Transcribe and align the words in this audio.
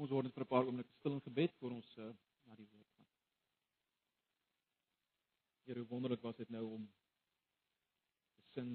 Kom 0.00 0.06
ons 0.06 0.14
word 0.16 0.24
net 0.24 0.32
vir 0.32 0.44
'n 0.44 0.48
paar 0.48 0.64
oomblikke 0.64 0.94
stil 0.96 1.12
in 1.12 1.20
gebed 1.20 1.56
voor 1.60 1.72
ons 1.76 1.88
uh, 2.00 2.04
na 2.48 2.54
die 2.56 2.66
woord 2.72 2.92
gaan. 2.92 3.08
Here, 5.66 5.80
hoe 5.80 5.88
wonderlik 5.90 6.22
was 6.24 6.38
dit 6.38 6.48
nou 6.48 6.62
om 6.76 6.86
te 8.38 8.46
sing 8.54 8.70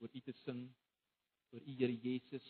oor 0.00 0.10
U 0.10 0.20
te 0.20 0.34
sing 0.40 0.64
oor 1.52 1.62
U 1.62 1.76
Here 1.78 1.94
Jesus. 1.94 2.48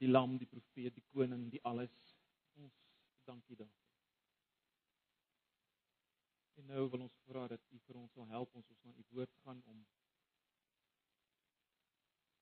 Die 0.00 0.08
lam, 0.08 0.38
die 0.38 0.48
profeet, 0.48 0.96
die 0.96 1.04
koning, 1.12 1.50
die 1.52 1.60
alles. 1.68 1.98
Ons 2.64 2.80
dankie 3.28 3.58
daarvoor. 3.60 4.00
En 6.56 6.72
nou 6.72 6.88
wil 6.88 7.04
ons 7.10 7.20
vra 7.28 7.44
dat 7.52 7.68
U 7.68 7.84
vir 7.90 8.00
ons 8.06 8.16
sal 8.16 8.32
help 8.32 8.56
ons 8.56 8.72
ons 8.78 8.88
na 8.88 8.96
U 8.96 9.06
woord 9.12 9.36
gaan 9.44 9.60
om 9.66 9.84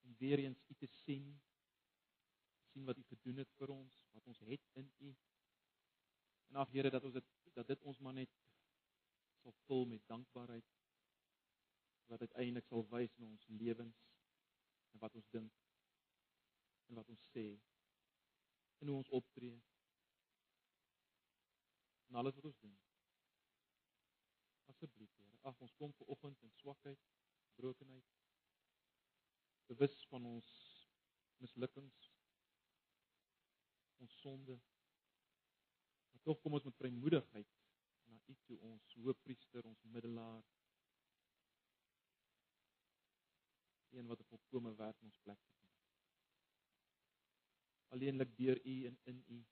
om 0.03 0.15
weer 0.19 0.39
eens 0.39 0.63
U 0.69 0.75
te 0.75 0.87
sien 0.87 1.41
sien 2.73 2.85
wat 2.85 2.99
U 2.99 3.03
gedoen 3.05 3.37
het 3.43 3.51
vir 3.59 3.69
ons, 3.75 3.97
wat 4.13 4.27
ons 4.27 4.39
het 4.49 4.69
in 4.81 4.93
U. 4.99 5.15
En 6.49 6.61
ag 6.63 6.71
Here 6.73 6.91
dat 6.91 7.05
ons 7.05 7.15
dit 7.19 7.29
dat 7.53 7.69
dit 7.69 7.83
ons 7.83 7.99
maar 7.99 8.15
net 8.17 8.31
sal 9.43 9.53
vul 9.67 9.85
met 9.87 10.07
dankbaarheid 10.09 10.69
wat 12.13 12.21
uiteindelik 12.21 12.67
sal 12.67 12.87
wys 12.95 13.17
in 13.19 13.27
ons 13.27 13.45
lewens 13.49 13.99
en 14.93 15.03
wat 15.05 15.19
ons 15.21 15.29
dink 15.35 15.59
en 16.89 16.97
wat 17.01 17.13
ons 17.13 17.27
sê 17.35 17.45
en 18.81 18.89
hoe 18.89 18.97
ons 19.03 19.13
optree 19.21 19.61
en 22.09 22.19
alles 22.21 22.35
wat 22.37 22.45
ons 22.45 22.59
doen. 22.61 22.75
Asseblief 24.73 25.13
Here, 25.17 25.39
ag 25.49 25.61
ons 25.65 25.77
kom 25.81 25.93
ver 25.97 26.11
oggend 26.17 26.43
in 26.45 26.53
swakheid, 26.61 27.01
gebrokenheid, 27.53 28.09
bewus 29.67 30.07
van 30.11 30.27
ons 30.27 30.49
mislukkings, 31.43 32.11
ons 34.03 34.19
sonde. 34.21 34.59
Maar 36.11 36.23
tog 36.23 36.41
kom 36.41 36.59
ons 36.59 36.67
met 36.69 36.77
vrymoedigheid 36.81 37.55
na 38.11 38.21
U 38.27 38.37
toe, 38.47 38.59
ons 38.73 38.99
hoëpriester, 38.99 39.67
ons 39.67 39.87
middelaar. 39.95 40.45
Een 43.93 44.07
wat 44.07 44.21
'n 44.21 44.31
volkomme 44.31 44.75
werk 44.75 45.01
in 45.01 45.11
ons 45.11 45.23
plek 45.23 45.41
doen. 45.59 45.71
Alleenlik 47.89 48.37
deur 48.37 48.59
U 48.65 48.77
en 48.87 48.99
in 49.05 49.25
U 49.29 49.45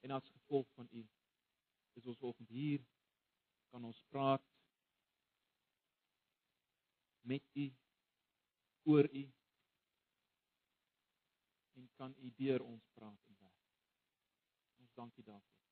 en 0.00 0.10
as 0.10 0.28
gevolg 0.28 0.68
van 0.74 0.88
U 0.90 1.08
is 1.92 2.06
ons 2.06 2.18
vanoggend 2.18 2.48
hier 2.48 2.84
kan 3.68 3.84
ons 3.84 4.04
praat 4.12 4.44
met 7.20 7.44
U 7.52 7.66
oor 8.88 9.08
U 9.12 9.24
en 11.78 11.88
kan 12.00 12.14
U 12.18 12.32
deur 12.40 12.64
ons 12.64 12.88
praat 12.96 13.30
en 13.30 13.36
werk. 13.38 13.66
Ons 14.82 14.94
dankie 14.96 15.24
daarvoor. 15.26 15.66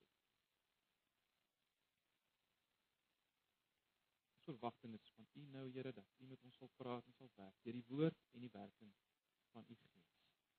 Ons 4.36 4.44
verwagting 4.50 4.94
is 4.98 5.08
van 5.16 5.26
U 5.32 5.46
nou 5.56 5.64
Here 5.72 5.92
dat 5.96 6.12
U 6.20 6.28
met 6.30 6.44
ons 6.44 6.60
sal 6.60 6.70
praat 6.76 7.06
en 7.08 7.16
sal 7.18 7.32
werk 7.40 7.56
deur 7.64 7.78
die 7.80 7.88
woord 7.88 8.20
en 8.36 8.44
die 8.44 8.52
werking 8.52 8.92
van 9.54 9.64
U 9.66 9.78
Gees. 9.80 10.12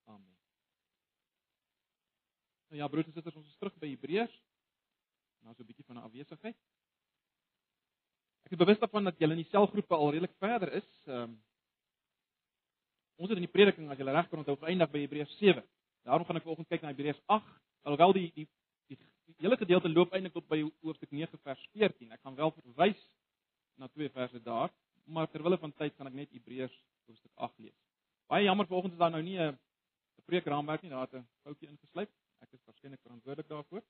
Amen. 0.07 0.35
Nou 2.67 2.81
ja, 2.81 2.87
broers 2.91 3.07
en 3.07 3.15
susters, 3.15 3.37
ons 3.39 3.47
is 3.47 3.59
terug 3.61 3.77
by 3.79 3.93
Hebreërs. 3.93 4.33
Nou 5.45 5.53
so 5.55 5.63
'n 5.63 5.69
bietjie 5.69 5.85
van 5.85 5.97
'n 5.97 6.07
afwesigheid. 6.09 6.57
Ek 8.43 8.51
is 8.51 8.57
bewus 8.57 8.79
daarvan 8.79 9.03
dat 9.03 9.19
julle 9.19 9.35
in 9.35 9.43
die 9.43 9.51
selgroepe 9.51 9.95
al 9.95 10.11
redelik 10.11 10.35
verder 10.39 10.73
is. 10.73 10.89
Ehm 11.05 11.29
um, 11.29 11.43
Ons 13.17 13.31
het 13.31 13.39
in 13.39 13.47
die 13.47 13.51
prediking 13.51 13.89
as 13.89 13.97
jy 13.97 14.05
reg 14.05 14.29
kan 14.29 14.39
onthou 14.43 14.55
geëindig 14.61 14.91
by 14.93 14.99
Hebreërs 15.01 15.37
7. 15.39 15.63
Daarom 16.05 16.25
gaan 16.25 16.37
ek 16.37 16.45
vanoggend 16.45 16.69
kyk 16.69 16.83
na 16.83 16.91
Hebreërs 16.93 17.21
8, 17.33 17.47
alhoewel 17.89 18.13
die 18.13 18.27
die 18.35 18.45
die, 18.91 18.97
die 19.27 19.35
hele 19.43 19.57
gedeelte 19.57 19.89
loop 19.89 20.13
eintlik 20.13 20.35
tot 20.37 20.45
by 20.47 20.59
hoofstuk 20.85 21.11
9 21.11 21.39
vers 21.43 21.63
14. 21.73 22.11
Ek 22.13 22.21
gaan 22.21 22.37
wel 22.37 22.53
verwys 22.59 23.01
na 23.81 23.89
twee 23.89 24.11
verse 24.13 24.39
daar, 24.45 24.69
maar 25.05 25.27
terwyl 25.33 25.57
van 25.57 25.73
tyd 25.81 25.97
gaan 25.97 26.11
ek 26.11 26.19
net 26.19 26.35
Hebreërs 26.37 26.77
hoofstuk 27.09 27.33
8 27.49 27.65
lees. 27.65 27.75
Baie 28.29 28.45
jammer 28.45 28.69
vanoggend 28.69 28.93
is 28.93 29.01
daar 29.01 29.11
nou 29.11 29.23
nie 29.23 29.39
'n 29.39 29.57
'n 30.17 30.25
preekraamwerk 30.29 30.81
nie, 30.81 30.91
daar 30.91 31.07
het 31.09 31.15
'n 31.15 31.27
foutjie 31.43 31.69
ingesluip. 31.69 32.11
Ek 32.41 32.53
is 32.53 32.65
waarskynlik 32.65 33.01
verantwoordelik 33.01 33.49
daarvoor. 33.49 33.83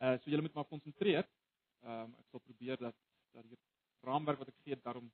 Uh 0.00 0.16
so 0.18 0.30
julle 0.30 0.42
moet 0.42 0.54
maar 0.54 0.64
konsentreer. 0.64 1.28
Ehm 1.82 2.08
um, 2.08 2.14
ek 2.18 2.26
sal 2.30 2.40
probeer 2.40 2.76
dat 2.78 2.96
dat 3.32 3.44
die 3.48 3.58
raamwerk 4.00 4.38
wat 4.38 4.48
ek 4.48 4.60
gee 4.64 4.76
daarom 4.76 5.12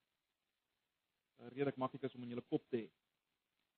redelik 1.47 1.77
maklik 1.77 2.03
is 2.03 2.15
om 2.15 2.23
in 2.23 2.35
julle 2.35 2.47
kop 2.49 2.65
te 2.71 2.77
hê. 2.77 2.89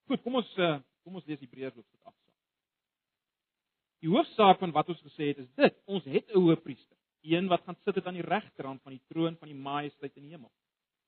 Goed, 0.08 0.22
kom 0.22 0.40
ons 0.40 0.54
uh, 0.58 0.78
kom 1.04 1.18
ons 1.20 1.26
lees 1.26 1.40
Hebreërs 1.40 1.76
hoofstuk 1.76 2.00
8 2.02 2.14
saam. 2.14 2.36
Die 4.00 4.10
hoofsaak 4.10 4.58
van 4.62 4.72
wat 4.72 4.88
ons 4.88 5.02
gesê 5.04 5.30
het 5.30 5.42
is 5.44 5.50
dit: 5.60 5.76
ons 5.86 6.04
het 6.04 6.30
'n 6.30 6.40
hoëpriester, 6.40 6.96
een 7.22 7.48
wat 7.48 7.64
gaan 7.64 7.76
sit 7.84 8.06
aan 8.06 8.18
die 8.18 8.26
regterhand 8.26 8.82
van 8.82 8.92
die 8.92 9.04
troon 9.08 9.36
van 9.36 9.48
die 9.48 9.60
majesteit 9.70 10.16
in 10.16 10.22
die 10.28 10.34
hemel. 10.36 10.50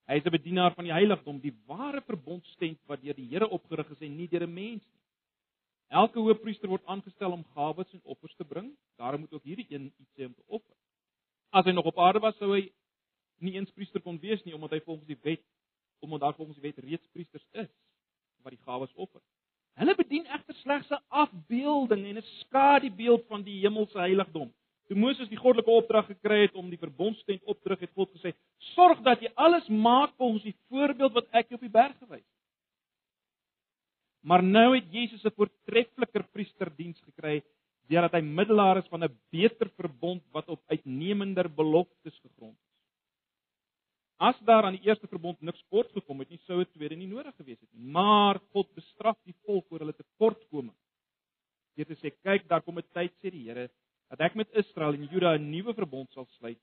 Hy 0.08 0.16
is 0.18 0.26
'n 0.26 0.36
bedienaar 0.36 0.74
van 0.74 0.84
die 0.84 0.92
heiligdom, 0.92 1.40
die 1.40 1.56
ware 1.66 2.02
verbondstent 2.02 2.80
wat 2.86 3.00
deur 3.02 3.14
die 3.14 3.28
Here 3.28 3.48
opgerig 3.48 3.90
is 3.90 4.00
en 4.00 4.16
nie 4.16 4.28
deur 4.28 4.46
'n 4.46 4.54
mens 4.54 4.82
nie. 4.82 5.00
Elke 5.88 6.18
hoëpriester 6.18 6.68
word 6.68 6.84
aangestel 6.86 7.32
om 7.32 7.44
gawes 7.54 7.92
en 7.92 8.00
offers 8.04 8.34
te 8.34 8.44
bring. 8.44 8.72
Daarom 8.96 9.20
moet 9.20 9.32
ook 9.32 9.44
hierdie 9.44 9.66
een 9.68 9.92
iets 9.98 10.16
hê 10.16 10.26
om 10.26 10.34
te 10.34 10.42
offer. 10.46 10.76
As 11.50 11.64
hy 11.64 11.72
nog 11.72 11.84
op 11.84 11.98
aarde 11.98 12.18
was, 12.18 12.36
sou 12.36 12.54
hy 12.54 12.72
nie 13.44 13.58
eens 13.58 13.70
priester 13.70 14.00
kon 14.00 14.18
wees 14.22 14.42
nie 14.44 14.54
omdat 14.54 14.70
hy 14.70 14.80
volgens 14.80 15.06
die 15.06 15.18
wet 15.22 15.42
omdat 16.02 16.20
daar 16.20 16.34
volgens 16.34 16.58
die 16.58 16.70
wet 16.70 16.84
reeds 16.84 17.08
priesters 17.12 17.46
is 17.52 17.70
wat 18.42 18.52
die 18.52 18.64
gawes 18.64 18.92
offer. 18.94 19.20
Hulle 19.80 19.94
bedien 19.96 20.26
egter 20.26 20.54
slegs 20.54 20.90
'n 20.90 21.02
afbeelding 21.08 22.06
en 22.06 22.18
'n 22.18 22.30
skadubeeld 22.40 23.24
van 23.26 23.42
die 23.42 23.60
hemelse 23.60 23.98
heiligdom. 23.98 24.52
Toe 24.88 24.96
Moses 24.96 25.28
die 25.28 25.38
goddelike 25.38 25.70
opdrag 25.70 26.06
gekry 26.06 26.42
het 26.42 26.54
om 26.54 26.70
die 26.70 26.78
verbondstent 26.78 27.42
op 27.44 27.62
te 27.62 27.68
rig, 27.68 27.80
het 27.80 27.92
God 27.94 28.10
gesê: 28.10 28.34
"Sorg 28.74 29.00
dat 29.02 29.20
jy 29.20 29.30
alles 29.34 29.68
maak 29.68 30.10
volgens 30.16 30.42
die 30.42 30.56
voorbeeld 30.68 31.12
wat 31.12 31.28
ek 31.30 31.48
jou 31.48 31.54
op 31.54 31.60
die 31.60 31.78
berg 31.80 31.98
gewys 31.98 32.20
het." 32.20 32.32
Maar 34.22 34.42
nou 34.42 34.74
het 34.74 34.92
Jesus 34.92 35.24
'n 35.24 35.34
voortreffeliker 35.36 36.24
priesterdiens 36.32 37.00
gekry 37.00 37.42
deurdat 37.88 38.12
hy 38.12 38.20
middelaar 38.20 38.76
is 38.76 38.88
van 38.88 39.04
'n 39.04 39.18
beter 39.30 39.70
verbond 39.76 40.22
wat 40.30 40.48
op 40.48 40.62
uitnemender 40.66 41.54
beloftes 41.54 42.18
gegrond 42.18 42.56
is. 42.56 42.71
As 44.22 44.38
daar 44.46 44.68
aan 44.68 44.76
die 44.76 44.86
eerste 44.86 45.08
verbond 45.10 45.40
niks 45.42 45.62
kort 45.72 45.90
gekom 45.96 46.20
het 46.22 46.30
nie, 46.30 46.38
sou 46.46 46.60
'n 46.60 46.70
tweede 46.70 46.96
nie 46.96 47.10
nodig 47.10 47.34
gewees 47.36 47.60
het 47.60 47.72
nie. 47.72 47.90
Maar 47.90 48.38
God 48.52 48.68
bestraf 48.74 49.18
die 49.24 49.34
volk 49.44 49.66
oor 49.72 49.80
hulle 49.80 49.96
tekortkoming. 49.98 50.76
Dit 51.74 51.90
is 51.90 51.98
sê, 51.98 52.12
kyk, 52.22 52.46
daar 52.48 52.62
kom 52.62 52.78
'n 52.78 52.86
tyd 52.94 53.12
sê 53.20 53.30
die 53.30 53.48
Here 53.48 53.70
dat 54.10 54.20
ek 54.20 54.34
met 54.34 54.48
Israel 54.52 54.94
en 54.94 55.08
Juda 55.08 55.34
'n 55.34 55.50
nuwe 55.50 55.74
verbond 55.74 56.12
sal 56.12 56.26
sluit. 56.38 56.60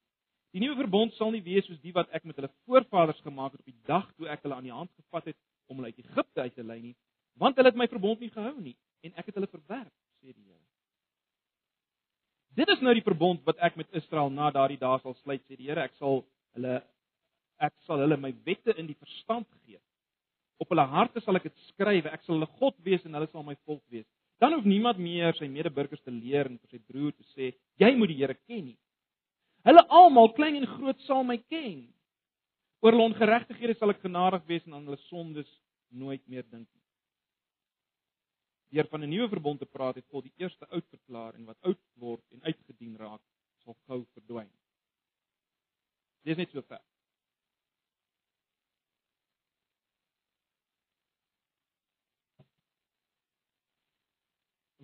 Die 0.53 0.62
nuwe 0.62 0.75
verbond 0.75 1.14
sal 1.14 1.31
nie 1.31 1.42
wees 1.42 1.66
soos 1.66 1.81
die 1.81 1.92
wat 1.92 2.09
ek 2.12 2.24
met 2.25 2.36
hulle 2.36 2.52
voorvaders 2.66 3.19
gemaak 3.22 3.52
het 3.52 3.59
op 3.59 3.66
die 3.66 3.84
dag 3.86 4.14
toe 4.16 4.28
ek 4.28 4.44
hulle 4.44 4.56
aan 4.56 4.64
die 4.64 4.74
hand 4.74 4.92
gevat 4.96 5.25
het 5.25 5.38
om 5.68 5.78
hulle 5.78 5.92
uit 5.92 6.00
Egipte 6.06 6.42
uit 6.42 6.56
te 6.56 6.64
lei 6.64 6.81
nie, 6.81 6.96
want 7.38 7.56
hulle 7.56 7.69
het 7.69 7.75
my 7.75 7.88
verbond 7.88 8.19
nie 8.19 8.30
gehou 8.30 8.62
nie 8.62 8.78
en 9.03 9.14
ek 9.16 9.25
het 9.25 9.36
hulle 9.36 9.48
verwerp, 9.48 9.94
sê 10.22 10.34
die 10.34 10.46
Here. 10.46 10.66
Dit 12.56 12.69
is 12.69 12.81
nou 12.81 12.94
die 12.94 13.06
verbond 13.06 13.44
wat 13.46 13.58
ek 13.58 13.75
met 13.75 13.94
Israel 13.94 14.30
na 14.30 14.50
daardie 14.52 14.80
dae 14.80 15.00
sal 15.00 15.14
sluit, 15.22 15.44
sê 15.46 15.56
die 15.56 15.68
Here. 15.68 15.81
Ek 15.81 15.94
sal 16.00 16.25
hulle 16.58 16.81
ek 17.59 17.75
sal 17.86 18.02
hulle 18.03 18.18
my 18.18 18.31
wette 18.46 18.75
in 18.78 18.88
die 18.88 18.97
verstand 18.97 19.47
gee. 19.66 19.80
Op 20.59 20.72
hulle 20.74 20.86
harte 20.92 21.22
sal 21.24 21.40
ek 21.40 21.47
dit 21.50 21.68
skryf. 21.70 22.08
Ek 22.12 22.24
sal 22.25 22.38
hulle 22.38 22.50
God 22.59 22.75
wees 22.86 23.06
en 23.08 23.16
hulle 23.18 23.30
sal 23.31 23.46
my 23.47 23.56
volk 23.68 23.84
wees. 23.94 24.08
Dan 24.40 24.56
hoef 24.56 24.68
niemand 24.68 25.00
meer 25.03 25.36
sy 25.36 25.50
medeburgers 25.52 26.02
te 26.06 26.12
leer 26.16 26.48
en 26.48 26.60
vir 26.60 26.75
sy 26.75 26.80
broer 26.88 27.12
te 27.12 27.25
sê, 27.36 27.51
jy 27.81 27.89
moet 27.95 28.12
die 28.12 28.19
Here 28.22 28.36
ken 28.48 28.69
nie. 28.72 28.78
Hulle 29.68 29.83
almal, 29.92 30.31
klein 30.38 30.56
en 30.62 30.68
groot, 30.78 31.00
sal 31.04 31.25
my 31.28 31.36
ken. 31.51 31.81
Oor 32.80 32.95
hulle 32.95 33.10
ongeregtighede 33.10 33.75
sal 33.75 33.92
ek 33.92 34.06
genadig 34.06 34.45
wees 34.48 34.63
en 34.68 34.78
aan 34.78 34.86
hulle 34.88 35.01
sondes 35.10 35.50
nooit 35.92 36.24
meer 36.31 36.45
dink 36.48 36.68
nie. 36.68 36.86
Deur 38.72 38.88
van 38.88 39.04
'n 39.04 39.10
nuwe 39.10 39.28
verbond 39.30 39.60
te 39.60 39.66
praat, 39.66 39.95
het 39.95 40.07
God 40.07 40.24
die 40.24 40.38
eerste 40.38 40.66
oud 40.69 40.88
verklaar 40.88 41.36
en 41.36 41.45
wat 41.45 41.57
oud 41.62 41.81
word 41.95 42.24
en 42.31 42.44
uitgedien 42.44 42.95
raak, 42.98 43.22
sal 43.63 43.75
gou 43.88 44.06
verdwyn. 44.13 44.51
Dis 46.24 46.38
net 46.38 46.51
so 46.51 46.62
ver. 46.62 46.81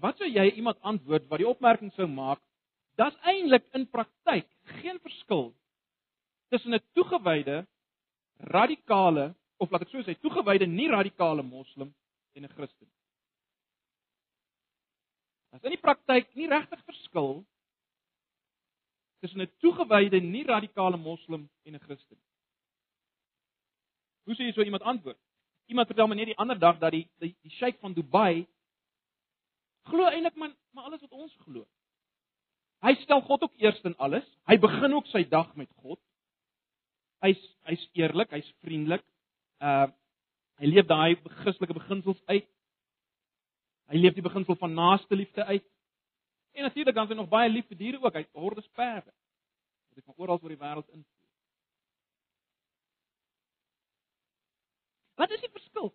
Wat 0.02 0.18
sou 0.20 0.28
jy 0.28 0.46
iemand 0.58 0.82
antwoord 0.82 1.28
wat 1.32 1.42
die 1.42 1.48
opmerking 1.48 1.92
sou 1.96 2.08
maak? 2.08 2.42
Das 3.00 3.16
eintlik 3.28 3.66
in 3.76 3.88
praktyk 3.92 4.48
geen 4.82 5.00
verskil 5.04 5.54
tussen 6.52 6.74
'n 6.74 6.84
toegewyde 6.94 7.66
radikale 8.38 9.36
of 9.58 9.72
laat 9.72 9.82
ek 9.82 9.90
so 9.90 10.04
sê 10.04 10.16
toegewyde 10.20 10.68
nie 10.68 10.88
radikale 10.88 11.44
moslim 11.44 11.94
en 12.36 12.44
'n 12.44 12.54
Christen. 12.56 12.88
As 15.52 15.64
in 15.64 15.72
die 15.72 15.86
praktyk 15.88 16.36
nie 16.36 16.48
regtig 16.48 16.84
verskil 16.86 17.46
tussen 19.22 19.42
'n 19.42 19.52
toegewyde 19.60 20.20
nie 20.22 20.44
radikale 20.44 20.98
moslim 20.98 21.50
en 21.66 21.76
'n 21.76 21.80
Christen. 21.80 22.18
Hoe 24.26 24.36
sê 24.36 24.44
jy 24.44 24.54
so 24.54 24.62
iemand 24.62 24.84
antwoord? 24.84 25.20
iemand 25.66 25.88
vertel 25.88 26.08
my 26.08 26.16
net 26.18 26.32
die 26.32 26.38
ander 26.42 26.58
dag 26.60 26.80
dat 26.80 26.94
die 26.94 27.06
die, 27.22 27.34
die 27.42 27.54
sheik 27.58 27.80
van 27.82 27.94
Dubai 27.94 28.46
glo 29.90 30.08
eintlik 30.10 30.36
maar 30.36 30.54
maar 30.76 30.90
alles 30.90 31.02
wat 31.02 31.12
ons 31.12 31.36
glo. 31.46 31.66
Hy 32.86 32.94
stel 33.02 33.22
God 33.26 33.46
ook 33.48 33.56
eers 33.62 33.80
in 33.88 33.96
alles. 33.98 34.26
Hy 34.50 34.58
begin 34.62 34.94
ook 34.94 35.08
sy 35.10 35.24
dag 35.30 35.56
met 35.56 35.70
God. 35.82 36.00
Hy's 37.24 37.42
hy's 37.70 37.86
eerlik, 37.98 38.34
hy's 38.36 38.52
vriendelik. 38.66 39.06
Uh 39.60 39.88
hy 40.56 40.70
leef 40.72 40.86
daai 40.88 41.18
Christelike 41.42 41.76
beginsels 41.76 42.22
uit. 42.32 42.46
Hy 43.92 43.98
leef 44.00 44.14
die 44.16 44.24
beginsel 44.24 44.56
van 44.56 44.72
naaste 44.74 45.16
liefde 45.16 45.44
uit. 45.46 45.66
En 46.56 46.64
natuurlik 46.64 46.96
dan 46.96 47.10
is 47.10 47.12
hy 47.12 47.18
nog 47.20 47.28
baie 47.30 47.50
lief 47.52 47.68
vir 47.68 47.78
diere 47.78 48.00
ook. 48.00 48.16
Hy 48.16 48.24
hordes 48.32 48.70
perde. 48.72 49.12
Wat 49.90 50.00
hy 50.00 50.06
van 50.06 50.16
oral 50.24 50.40
oor 50.40 50.54
die 50.54 50.62
wêreld 50.62 50.88
in 50.96 51.04
Wat 55.16 55.32
is 55.32 55.40
die 55.40 55.52
verskil? 55.52 55.94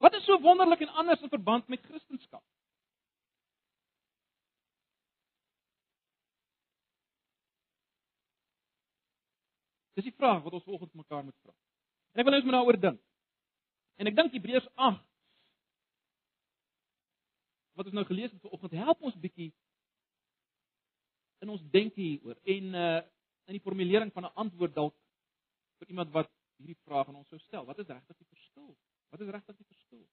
Wat 0.00 0.14
is 0.16 0.24
so 0.24 0.40
wonderlik 0.40 0.80
en 0.80 0.88
anders 0.88 1.20
in 1.20 1.28
verband 1.28 1.68
met 1.68 1.82
Christendom? 1.84 2.42
Dis 9.98 10.08
die 10.08 10.16
vraag 10.16 10.42
wat 10.42 10.56
ons 10.56 10.64
vanoggend 10.64 10.94
mekaar 10.94 11.24
moet 11.24 11.36
vra. 11.44 11.52
En 12.12 12.22
ek 12.22 12.24
wil 12.24 12.32
nou 12.32 12.40
eens 12.40 12.48
met 12.48 12.56
daaroor 12.56 12.80
dink. 12.80 13.00
En 14.00 14.08
ek 14.08 14.16
dink 14.16 14.32
Hebreërs 14.32 14.68
8 14.74 15.02
wat 17.76 17.88
ons 17.90 17.96
nou 17.96 18.04
gelees 18.08 18.32
het 18.32 18.40
vanoggend 18.40 18.78
help 18.80 19.04
ons 19.08 19.20
bietjie 19.20 19.50
in 21.44 21.52
ons 21.52 21.62
denke 21.72 22.00
hieroor 22.00 22.40
en 22.56 22.76
uh 22.84 23.00
in 23.50 23.56
die 23.56 23.64
formulering 23.64 24.12
van 24.14 24.28
'n 24.28 24.36
antwoord 24.42 24.74
dalk 24.74 24.94
vir 25.80 25.88
iemand 25.88 26.10
wat 26.14 26.28
hierdie 26.60 26.78
vraag 26.84 27.08
aan 27.08 27.16
ons 27.20 27.28
sou 27.28 27.38
stel. 27.38 27.64
Wat 27.66 27.78
is 27.82 27.88
regtig 27.88 28.16
die 28.16 28.28
verskil? 28.28 28.76
Wat 29.10 29.20
is 29.20 29.28
regtig 29.28 29.56
die 29.56 29.66
verskil? 29.66 30.06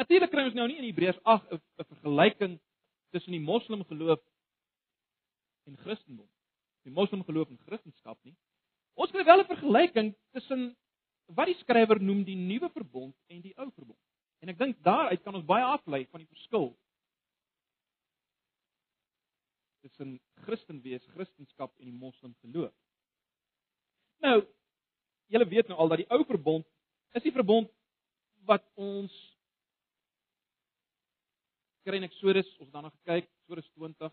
Natuurlik 0.00 0.30
kry 0.30 0.44
ons 0.48 0.56
nou 0.58 0.66
nie 0.68 0.78
in 0.80 0.88
Hebreërs 0.88 1.20
8 1.22 1.52
'n 1.52 1.88
vergelyking 1.88 2.60
tussen 3.14 3.32
die 3.32 3.40
moslim 3.40 3.84
geloof 3.84 4.20
en 5.66 5.76
Christendom 5.76 6.28
die 6.84 6.92
moslim 6.92 7.24
geloof 7.24 7.48
en 7.48 7.60
Christendom 7.66 8.18
nie. 8.22 8.36
Ons 8.94 9.10
kry 9.10 9.24
wel 9.24 9.40
'n 9.40 9.46
vergelyking 9.46 10.14
tussen 10.32 10.76
wat 11.26 11.46
die 11.46 11.58
skrywer 11.62 12.00
noem 12.00 12.24
die 12.24 12.36
nuwe 12.36 12.68
verbond 12.70 13.16
en 13.26 13.40
die 13.40 13.56
ou 13.56 13.70
verbond. 13.70 14.00
En 14.40 14.48
ek 14.48 14.58
dink 14.58 14.82
daaruit 14.82 15.22
kan 15.22 15.34
ons 15.34 15.44
baie 15.44 15.64
aflei 15.64 16.06
van 16.06 16.20
die 16.20 16.28
verskil 16.28 16.76
tussen 19.80 20.20
Christen 20.44 20.82
wees, 20.82 21.04
Christendom 21.06 21.70
en 21.78 21.84
die 21.84 21.92
moslim 21.92 22.34
geloof. 22.40 22.72
Nou, 24.20 24.46
julle 25.26 25.48
weet 25.48 25.68
nou 25.68 25.78
al 25.78 25.88
dat 25.88 25.98
die 25.98 26.10
ou 26.10 26.24
verbond 26.24 26.66
is 27.14 27.22
die 27.22 27.34
verbond 27.34 27.70
wat 28.48 28.64
ons 28.74 29.14
kry 31.84 32.00
in 32.00 32.06
Eksodus, 32.08 32.48
ons 32.62 32.72
dan 32.72 32.86
nog 32.86 32.94
gekyk, 33.02 33.28
Eksodus 33.44 33.70
20. 33.76 34.12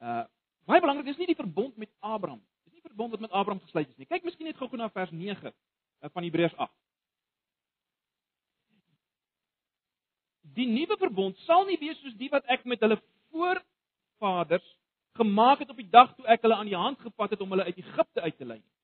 Uh 0.00 0.24
Baie 0.66 0.82
belangrik, 0.82 1.06
dis 1.06 1.18
nie 1.20 1.28
die 1.30 1.38
verbond 1.38 1.76
met 1.78 1.92
Abraham. 2.02 2.40
Dis 2.66 2.74
nie 2.74 2.82
verbond 2.82 3.12
wat 3.14 3.20
met 3.22 3.30
Abraham 3.30 3.60
gesluit 3.62 3.86
is 3.86 4.00
nie. 4.00 4.08
Kyk 4.10 4.24
miskien 4.26 4.48
net 4.50 4.58
gou-gou 4.58 4.80
na 4.80 4.88
vers 4.90 5.12
9 5.14 5.46
eh, 5.46 6.10
van 6.10 6.26
Hebreërs 6.26 6.56
8. 6.58 6.72
Die 10.58 10.66
nuwe 10.66 10.96
verbond 10.98 11.38
sal 11.44 11.68
nie 11.68 11.78
wees 11.78 12.00
soos 12.02 12.16
die 12.18 12.32
wat 12.32 12.50
ek 12.50 12.66
met 12.66 12.82
hulle 12.82 12.98
voorvaders 13.30 14.66
gemaak 15.20 15.62
het 15.62 15.70
op 15.70 15.78
die 15.78 15.90
dag 15.92 16.10
toe 16.16 16.26
ek 16.34 16.42
hulle 16.42 16.58
aan 16.58 16.66
die 16.66 16.78
hand 16.78 16.98
gevat 17.04 17.36
het 17.36 17.46
om 17.46 17.54
hulle 17.54 17.68
uit 17.70 17.78
Egipte 17.78 18.26
uit 18.26 18.36
te 18.36 18.50
lei 18.50 18.58
nie. 18.58 18.75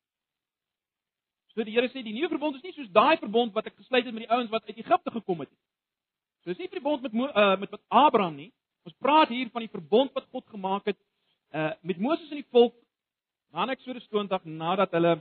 So 1.55 1.65
die 1.65 1.75
Here 1.75 1.89
sê 1.93 2.03
die 2.03 2.15
nuwe 2.17 2.31
verbond 2.33 2.57
is 2.57 2.65
nie 2.65 2.73
soos 2.73 2.89
daai 2.93 3.19
verbond 3.21 3.53
wat 3.53 3.67
ek 3.69 3.77
gesluit 3.77 4.07
het 4.07 4.15
met 4.15 4.25
die 4.25 4.33
ouens 4.33 4.51
wat 4.51 4.65
uit 4.69 4.79
Egipte 4.81 5.13
gekom 5.13 5.43
het 5.45 5.51
nie. 5.51 5.61
So 6.43 6.51
dis 6.51 6.63
nie 6.63 6.69
die 6.71 6.79
verbond 6.79 7.05
met 7.05 7.13
uh, 7.29 7.59
met 7.61 7.71
wat 7.75 7.83
Abraham 7.89 8.39
nie. 8.41 8.51
Ons 8.89 8.97
praat 8.99 9.29
hier 9.29 9.51
van 9.53 9.63
die 9.67 9.71
verbond 9.73 10.15
wat 10.17 10.31
God 10.33 10.49
gemaak 10.55 10.89
het 10.89 10.99
uh 11.53 11.75
met 11.83 12.01
Moses 12.01 12.31
en 12.31 12.41
die 12.41 12.49
volk 12.51 12.75
na 13.53 13.69
Eksodus 13.75 14.09
20 14.09 14.49
nadat 14.49 14.97
hulle 14.97 15.15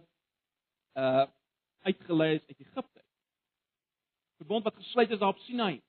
uh 0.95 1.27
uitgelei 1.83 2.35
is 2.37 2.47
uit 2.47 2.59
Egipte. 2.59 3.01
Verbond 4.39 4.63
wat 4.63 4.75
gesluit 4.75 5.11
is 5.11 5.19
daar 5.19 5.35
op 5.35 5.43
Sinai. 5.45 5.81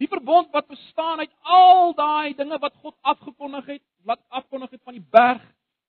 Die 0.00 0.08
verbond 0.08 0.50
wat 0.50 0.66
bestaan 0.66 1.18
uit 1.18 1.32
al 1.42 1.94
daai 1.94 2.34
dinge 2.34 2.58
wat 2.58 2.74
God 2.82 2.96
afgekondig 3.00 3.66
het, 3.66 3.82
wat 4.02 4.22
afkondig 4.28 4.70
het 4.70 4.82
van 4.82 4.96
die 4.96 5.06
berg 5.10 5.42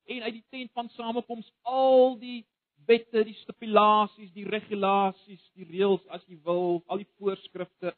en 0.06 0.22
uit 0.22 0.34
die 0.34 0.46
tent 0.50 0.72
van 0.74 0.90
samekoms, 0.90 1.48
al 1.62 2.20
die 2.20 2.44
wette, 2.88 3.24
die 3.24 3.36
stipulasies, 3.42 4.32
die 4.34 4.48
regulasies, 4.48 5.44
die 5.58 5.68
reëls 5.68 6.04
as 6.14 6.24
jy 6.28 6.38
wil, 6.46 6.82
al 6.88 7.02
die 7.02 7.10
voorskrifte. 7.18 7.94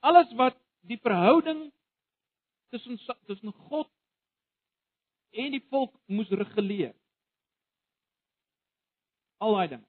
Alles 0.00 0.30
wat 0.38 0.56
die 0.88 0.98
verhouding 1.02 1.68
tussen 2.70 2.98
tussen 3.26 3.52
God 3.52 3.90
en 5.30 5.52
die 5.52 5.64
volk 5.70 5.94
moes 6.06 6.30
reguleer. 6.30 6.94
Al 9.38 9.54
daai 9.54 9.68
dinge. 9.74 9.86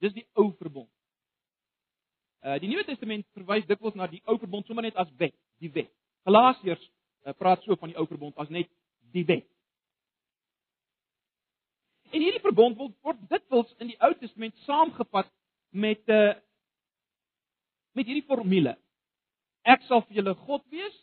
Dis 0.00 0.14
die 0.16 0.26
ou 0.38 0.50
verbond. 0.58 0.90
Uh 2.40 2.56
die 2.62 2.70
Nuwe 2.70 2.86
Testament 2.88 3.26
verwys 3.36 3.66
dikwels 3.68 3.96
na 3.98 4.08
die 4.08 4.22
ou 4.24 4.38
verbond 4.40 4.66
sommer 4.66 4.86
net 4.86 4.96
as 4.96 5.10
wet, 5.20 5.36
die 5.60 5.72
wet. 5.74 5.90
Galasiërs 6.28 6.82
uh, 6.84 7.34
praat 7.36 7.64
so 7.66 7.76
van 7.80 7.92
die 7.92 7.98
ou 8.00 8.06
verbond 8.08 8.38
as 8.40 8.52
net 8.52 8.70
die 9.12 9.26
wet. 9.28 9.48
En 12.10 12.22
hierdie 12.22 12.42
verbond 12.42 12.78
word, 12.78 12.94
word 13.06 13.20
dikwels 13.30 13.70
in 13.78 13.92
die 13.92 13.98
Ou 14.02 14.14
Testament 14.18 14.56
saamgevat 14.66 15.28
met 15.70 16.02
'n 16.08 16.12
uh, 16.12 16.34
met 17.94 18.06
hierdie 18.06 18.26
formule. 18.26 18.76
Ek 19.62 19.82
sal 19.86 20.02
vir 20.08 20.20
julle 20.20 20.34
God 20.46 20.64
wees. 20.70 20.96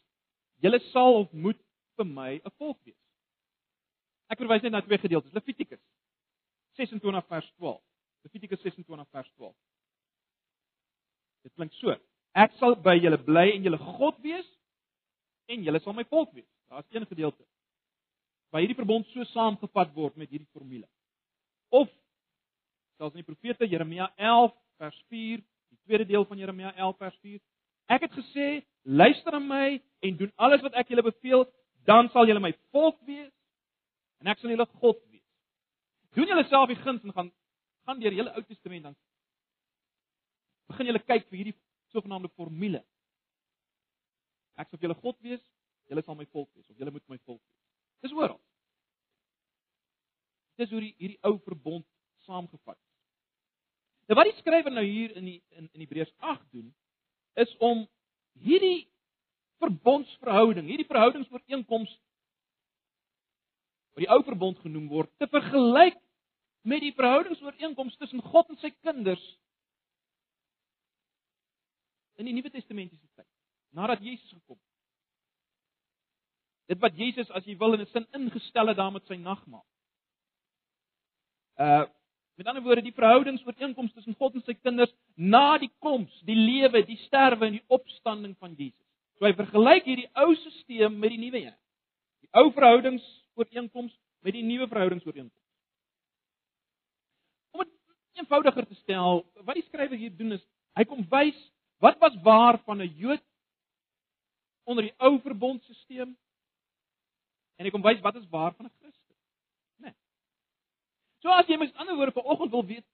Julle 0.63 0.79
sal 0.91 1.19
of 1.21 1.33
moet 1.33 1.59
vir 1.95 2.05
my 2.05 2.31
'n 2.35 2.55
volk 2.57 2.79
wees. 2.83 2.99
Ek 4.29 4.39
verwys 4.39 4.61
net 4.61 4.71
na 4.71 4.81
twee 4.81 4.97
gedeeltes. 4.97 5.33
Levitikus 5.33 5.79
26 6.75 7.27
vers 7.27 7.51
12. 7.55 7.81
Levitikus 8.23 8.61
26 8.61 9.07
vers 9.11 9.31
12. 9.35 9.55
Dit 11.43 11.53
klink 11.53 11.73
so: 11.73 11.95
Ek 12.35 12.51
sal 12.59 12.75
by 12.75 12.97
julle 12.99 13.17
bly 13.17 13.51
en 13.55 13.63
julle 13.63 13.77
God 13.77 14.19
wees 14.21 14.47
en 15.47 15.63
julle 15.63 15.79
sal 15.79 15.93
my 15.93 16.03
volk 16.03 16.33
wees. 16.33 16.51
Daar's 16.67 16.85
een 16.91 17.05
gedeelte 17.05 17.45
waar 18.49 18.63
hierdie 18.63 18.79
verbond 18.79 19.07
so 19.11 19.23
saamgevat 19.33 19.93
word 19.93 20.15
met 20.15 20.29
hierdie 20.31 20.47
formule. 20.55 20.87
Of 21.69 21.89
selfs 22.97 23.15
in 23.15 23.21
die 23.21 23.27
profete 23.27 23.67
Jeremia 23.67 24.09
11 24.15 24.53
vers 24.77 24.97
4, 25.09 25.43
die 25.69 25.79
tweede 25.85 26.05
deel 26.05 26.25
van 26.25 26.37
Jeremia 26.37 26.73
11 26.75 26.97
vers 26.97 27.17
4. 27.21 27.39
Ek 27.87 28.03
het 28.07 28.13
gesê, 28.17 28.47
luister 28.83 29.31
na 29.35 29.39
my 29.39 29.67
en 30.03 30.17
doen 30.19 30.31
alles 30.35 30.63
wat 30.65 30.75
ek 30.79 30.91
julle 30.91 31.05
beveel, 31.05 31.45
dan 31.87 32.09
sal 32.13 32.27
julle 32.27 32.43
my 32.43 32.53
volk 32.75 32.99
wees 33.07 33.31
en 34.21 34.31
ek 34.31 34.41
sal 34.41 34.51
julle 34.51 34.65
God 34.81 34.99
wees. 35.11 35.23
Doen 36.17 36.31
julle 36.31 36.47
self 36.49 36.71
die 36.71 36.79
guns 36.81 37.03
en 37.05 37.15
gaan 37.15 37.31
gaan 37.87 38.01
deur 38.01 38.11
die 38.11 38.19
hele 38.19 38.33
Ou 38.35 38.43
Testament 38.43 38.83
dan 38.83 38.95
begin 40.67 40.89
julle 40.89 40.99
kyk 40.99 41.29
vir 41.29 41.37
hierdie 41.39 41.55
sogenaamde 41.93 42.27
formule. 42.35 42.81
Ek 44.59 44.67
sal 44.67 44.81
julle 44.83 44.97
God 44.99 45.15
wees, 45.23 45.43
julle 45.87 46.03
sal 46.03 46.17
my 46.19 46.27
volk 46.33 46.49
wees 46.57 46.67
of 46.67 46.75
julle 46.75 46.91
moet 46.91 47.05
my 47.07 47.19
volk 47.23 47.39
wees. 47.39 47.61
Dis 48.03 48.15
oral. 48.17 48.39
Dis 50.57 50.71
hoe 50.73 50.81
die, 50.81 50.93
hierdie 50.97 51.19
ou 51.27 51.37
verbond 51.45 51.85
saamgevat 52.25 52.77
is. 52.77 52.93
Nou 54.07 54.17
wat 54.19 54.29
die 54.29 54.37
skrywer 54.39 54.73
nou 54.73 54.85
hier 54.85 55.15
in 55.19 55.25
die 55.27 55.39
in 55.57 55.69
in 55.73 55.83
Hebreërs 55.83 56.13
8 56.17 56.43
doen 56.55 56.69
is 57.37 57.53
om 57.63 57.85
hierdie 58.41 58.87
verbondsverhouding, 59.61 60.67
hierdie 60.69 60.87
verhoudingsooreenkoms 60.89 61.91
wat 63.97 64.05
die 64.05 64.11
ou 64.13 64.21
verbond 64.23 64.59
genoem 64.61 64.85
word, 64.91 65.09
te 65.17 65.25
vergelyk 65.33 65.97
met 66.67 66.83
die 66.83 66.93
verhoudingsooreenkoms 66.93 67.97
tussen 67.97 68.21
God 68.21 68.49
en 68.53 68.59
sy 68.61 68.69
kinders 68.85 69.23
in 72.21 72.29
die 72.29 72.35
Nuwe 72.37 72.51
Testamentiese 72.53 73.07
tyd, 73.17 73.29
nadat 73.77 74.01
Jesus 74.05 74.29
gekom 74.33 74.57
het. 74.57 74.65
Dit 76.73 76.81
wat 76.83 76.97
Jesus 76.99 77.29
as 77.37 77.45
jy 77.47 77.55
wil 77.57 77.73
in 77.77 77.81
'n 77.81 77.91
sin 77.93 78.07
ingestel 78.13 78.67
het 78.67 78.77
daar 78.77 78.91
met 78.91 79.05
sy 79.07 79.15
nagmaal. 79.15 79.65
Uh 81.57 81.85
met 82.37 82.45
ander 82.45 82.61
woorde 82.61 82.83
die 82.85 82.93
verhoudingsooreenkoms 82.93 83.93
tussen 83.93 84.13
God 84.19 84.35
en 84.37 84.43
sy 84.45 84.53
kinders 84.61 84.91
na 85.15 85.57
die 85.57 85.71
koms, 85.81 86.13
die 86.21 86.35
lewe, 86.37 86.83
die 86.85 86.99
sterwe 87.07 87.47
en 87.47 87.55
die 87.55 87.63
opstanding 87.73 88.35
van 88.37 88.51
Jesus. 88.53 88.83
So 89.17 89.25
hy 89.25 89.31
vergelyk 89.33 89.87
hierdie 89.89 90.09
ou 90.21 90.35
stelsel 90.37 90.93
met 90.93 91.15
die 91.15 91.17
nuwe 91.17 91.41
een. 91.47 91.55
Die 92.21 92.29
ou 92.37 92.51
verhoudingsooreenkoms 92.53 93.95
met 94.21 94.37
die 94.37 94.45
nuwe 94.45 94.67
verhoudingsooreenkoms. 94.69 95.47
Om 97.57 97.65
dit 97.65 98.21
eenvoudiger 98.21 98.69
te 98.69 98.77
stel, 98.83 99.23
wat 99.41 99.57
die 99.57 99.65
skrywer 99.65 99.97
hier 99.97 100.13
doen 100.13 100.37
is, 100.37 100.45
hy 100.77 100.85
kom 100.85 101.01
wys 101.09 101.41
wat 101.81 101.97
was 102.01 102.21
waar 102.21 102.61
van 102.69 102.81
'n 102.81 102.93
Jood 103.01 103.25
onder 104.69 104.83
die 104.83 104.93
ou 104.97 105.17
verbondstelsel 105.25 106.13
en 107.57 107.65
hy 107.65 107.71
kom 107.73 107.81
wys 107.81 108.01
wat 108.05 108.15
is 108.15 108.29
waar 108.29 108.53
van 108.53 108.65
'n 108.65 108.73
Christen. 108.77 109.06
So 111.23 111.33
as 111.33 111.47
jy 111.49 111.57
met 111.57 111.73
ander 111.75 111.95
woorde 111.95 112.13
vanoggend 112.15 112.51
wil 112.51 112.65
weet, 112.65 112.85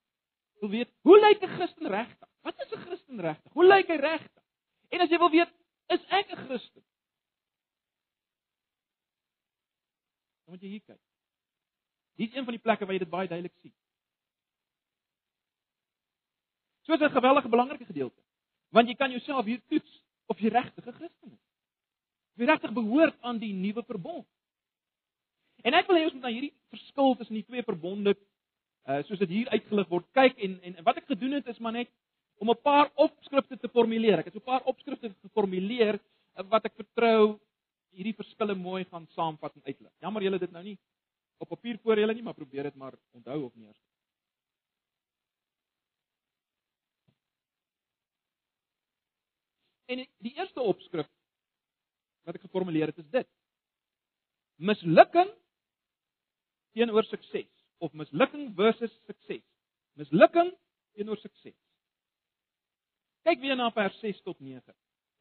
wil 0.62 0.70
weet, 0.70 0.92
hoe 1.02 1.20
lyk 1.20 1.44
'n 1.44 1.56
Christen 1.58 1.88
regtig? 1.88 2.30
Wat 2.42 2.60
is 2.60 2.72
'n 2.72 2.82
Christen 2.86 3.20
regtig? 3.20 3.52
Hoe 3.52 3.66
lyk 3.66 3.88
hy 3.88 3.96
regtig? 3.96 4.44
En 4.90 5.02
as 5.02 5.10
jy 5.10 5.18
wil 5.18 5.30
weet, 5.30 5.52
is 5.88 6.04
ek 6.08 6.32
'n 6.32 6.46
Christen? 6.46 6.84
Dan 10.44 10.54
moet 10.54 10.62
jy 10.62 10.70
hier 10.70 10.86
kyk. 10.86 11.02
Hier 12.16 12.28
is 12.28 12.36
een 12.36 12.46
van 12.46 12.54
die 12.54 12.62
plekke 12.62 12.86
waar 12.86 12.94
jy 12.94 13.00
dit 13.00 13.10
baie 13.10 13.28
duidelik 13.28 13.56
sien. 13.62 13.74
So 16.82 16.94
'n 16.94 17.10
geweldige 17.10 17.50
belangrike 17.50 17.86
gedeelte. 17.86 18.22
Want 18.70 18.88
jy 18.88 18.96
kan 18.96 19.12
jouself 19.12 19.46
hier 19.46 19.62
toets 19.68 20.04
of 20.26 20.40
jy 20.40 20.50
regtig 20.50 20.86
'n 20.86 20.94
Christen 20.94 21.32
is. 21.32 21.44
Jy 22.34 22.46
regtig 22.46 22.74
behoort 22.74 23.22
aan 23.22 23.38
die 23.38 23.54
nuwe 23.54 23.84
verbond. 23.84 24.28
En 25.64 25.74
ek 25.74 25.88
wil 25.88 26.00
hê 26.00 26.06
ons 26.06 26.16
moet 26.18 26.26
na 26.26 26.32
hierdie 26.34 26.54
verskil 26.74 27.16
tussen 27.16 27.40
die 27.40 27.48
twee 27.48 27.64
verbonde 27.64 28.16
uh 28.84 29.00
soos 29.08 29.22
dit 29.22 29.30
hier 29.32 29.52
uitgelig 29.56 29.88
word 29.88 30.08
kyk 30.18 30.42
en 30.44 30.58
en 30.68 30.82
wat 30.84 30.98
ek 31.00 31.08
gedoen 31.12 31.38
het 31.38 31.48
is 31.48 31.60
maar 31.64 31.76
net 31.76 31.92
om 32.44 32.50
'n 32.52 32.62
paar 32.62 32.92
opskrifte 32.96 33.58
te 33.58 33.70
formuleer. 33.70 34.20
Ek 34.20 34.26
het 34.26 34.34
so 34.34 34.40
'n 34.40 34.52
paar 34.52 34.66
opskrifte 34.68 35.14
geformuleer 35.22 36.00
uh, 36.00 36.44
wat 36.50 36.66
ek 36.66 36.76
vertrou 36.76 37.40
hierdie 37.96 38.16
verskille 38.16 38.56
mooi 38.56 38.84
gaan 38.86 39.08
saamvat 39.16 39.56
en 39.56 39.64
uitlig. 39.64 39.92
Jammer 40.02 40.24
julle 40.24 40.40
dit 40.40 40.52
nou 40.52 40.64
nie 40.64 40.78
op 41.38 41.50
papier 41.50 41.80
voor 41.80 42.00
julle 42.00 42.14
nie, 42.14 42.24
maar 42.24 42.34
probeer 42.34 42.64
dit 42.64 42.76
maar 42.76 42.94
onthou 43.12 43.44
of 43.44 43.56
neerskryf. 43.56 43.94
En 49.86 50.08
die 50.18 50.36
eerste 50.36 50.62
opskrif 50.62 51.08
wat 52.24 52.36
ek 52.36 52.42
geformuleer 52.42 52.88
het 52.88 52.98
is 52.98 53.10
dit. 53.12 53.28
Mislukking 54.56 55.30
teenoor 56.74 57.04
sukses 57.04 57.50
of 57.80 57.94
mislukking 57.94 58.54
versus 58.56 58.92
sukses. 59.08 59.44
Mislukking 60.00 60.52
teenoor 60.96 61.20
sukses. 61.22 61.56
Kyk 63.24 63.40
weer 63.40 63.56
na 63.56 63.70
vers 63.72 63.96
6 64.02 64.22
tot 64.26 64.40
9 64.40 64.74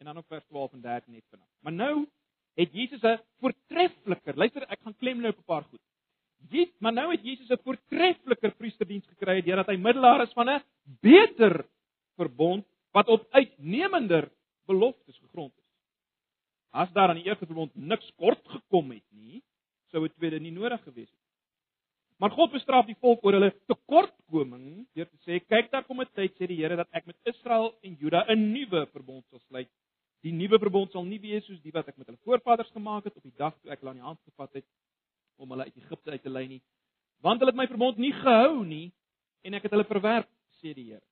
en 0.02 0.11
dan 0.11 0.18
op 0.18 0.26
vers 0.26 0.44
12 0.50 0.73
en 0.73 0.80
13 0.82 1.12
net 1.12 1.25
vanaand. 1.30 1.50
Maar 1.62 1.73
nou 1.73 1.94
het 2.59 2.73
Jesus 2.73 3.02
'n 3.02 3.21
voortreffliker. 3.40 4.37
Luister, 4.37 4.62
ek 4.62 4.80
gaan 4.82 4.97
klem 4.97 5.21
nou 5.21 5.32
op 5.32 5.38
'n 5.38 5.44
paar 5.44 5.64
goed. 5.64 5.80
Jesus, 6.50 6.75
maar 6.78 6.92
nou 6.92 7.11
het 7.11 7.23
Jesus 7.23 7.49
'n 7.49 7.62
voortreffliker 7.62 8.54
priesterdiens 8.54 9.06
gekry 9.06 9.42
deurdat 9.42 9.66
hy 9.66 9.76
middelaar 9.76 10.23
is 10.23 10.32
van 10.32 10.50
'n 10.50 10.62
beter 11.00 11.68
verbond 12.16 12.66
wat 12.92 13.09
op 13.09 13.26
uitnemender 13.30 14.30
beloftes 14.66 15.18
gegrond 15.18 15.52
is. 15.56 15.71
As 16.71 16.92
daar 16.92 17.09
aan 17.09 17.21
die 17.21 17.25
eerste 17.25 17.47
verbond 17.47 17.75
niks 17.75 18.12
kort 18.16 18.49
gekom 18.49 18.90
het 18.90 19.04
nie, 19.11 19.42
sou 19.90 20.04
'n 20.04 20.12
tweede 20.16 20.40
nie 20.40 20.52
nodig 20.52 20.82
gewees 20.82 21.11
het. 21.11 21.21
Maar 22.22 22.30
God 22.30 22.52
bestraf 22.54 22.86
die 22.86 22.94
volk 23.02 23.24
oor 23.26 23.34
hulle 23.34 23.50
tekortkoming 23.66 24.84
deur 24.94 25.08
te 25.08 25.16
sê: 25.26 25.40
"Kyk, 25.42 25.72
daar 25.72 25.82
kom 25.82 26.00
'n 26.00 26.06
tyd 26.14 26.36
sê 26.38 26.46
die 26.46 26.60
Here 26.60 26.76
dat 26.76 26.88
ek 26.92 27.06
met 27.06 27.16
Israel 27.26 27.74
en 27.82 27.96
Juda 27.98 28.24
'n 28.28 28.52
nuwe 28.52 28.86
verbond 28.92 29.24
sal 29.26 29.40
sluit. 29.48 29.68
Die 30.22 30.30
nuwe 30.32 30.58
verbond 30.58 30.92
sal 30.92 31.04
nie 31.04 31.18
wees 31.18 31.44
soos 31.44 31.60
die 31.62 31.72
wat 31.72 31.88
ek 31.88 31.98
met 31.98 32.06
hulle 32.06 32.22
voorvaders 32.22 32.70
gemaak 32.70 33.04
het 33.04 33.16
op 33.16 33.22
die 33.22 33.34
dag 33.36 33.58
toe 33.58 33.72
ek 33.72 33.80
hulle 33.80 33.90
aan 33.90 33.96
die 33.96 34.06
hand 34.10 34.20
gevat 34.22 34.52
het 34.52 34.64
om 35.36 35.50
hulle 35.50 35.64
uit 35.64 35.76
Egipte 35.76 36.10
uit 36.10 36.22
te 36.22 36.30
lei 36.30 36.46
nie, 36.46 36.62
want 37.20 37.40
hulle 37.40 37.50
het 37.50 37.58
my 37.58 37.66
verbond 37.66 37.98
nie 37.98 38.12
gehou 38.12 38.64
nie 38.64 38.92
en 39.42 39.54
ek 39.54 39.62
het 39.62 39.72
hulle 39.72 39.84
verwerp," 39.84 40.28
sê 40.62 40.74
die 40.74 40.84
Here. 40.84 41.06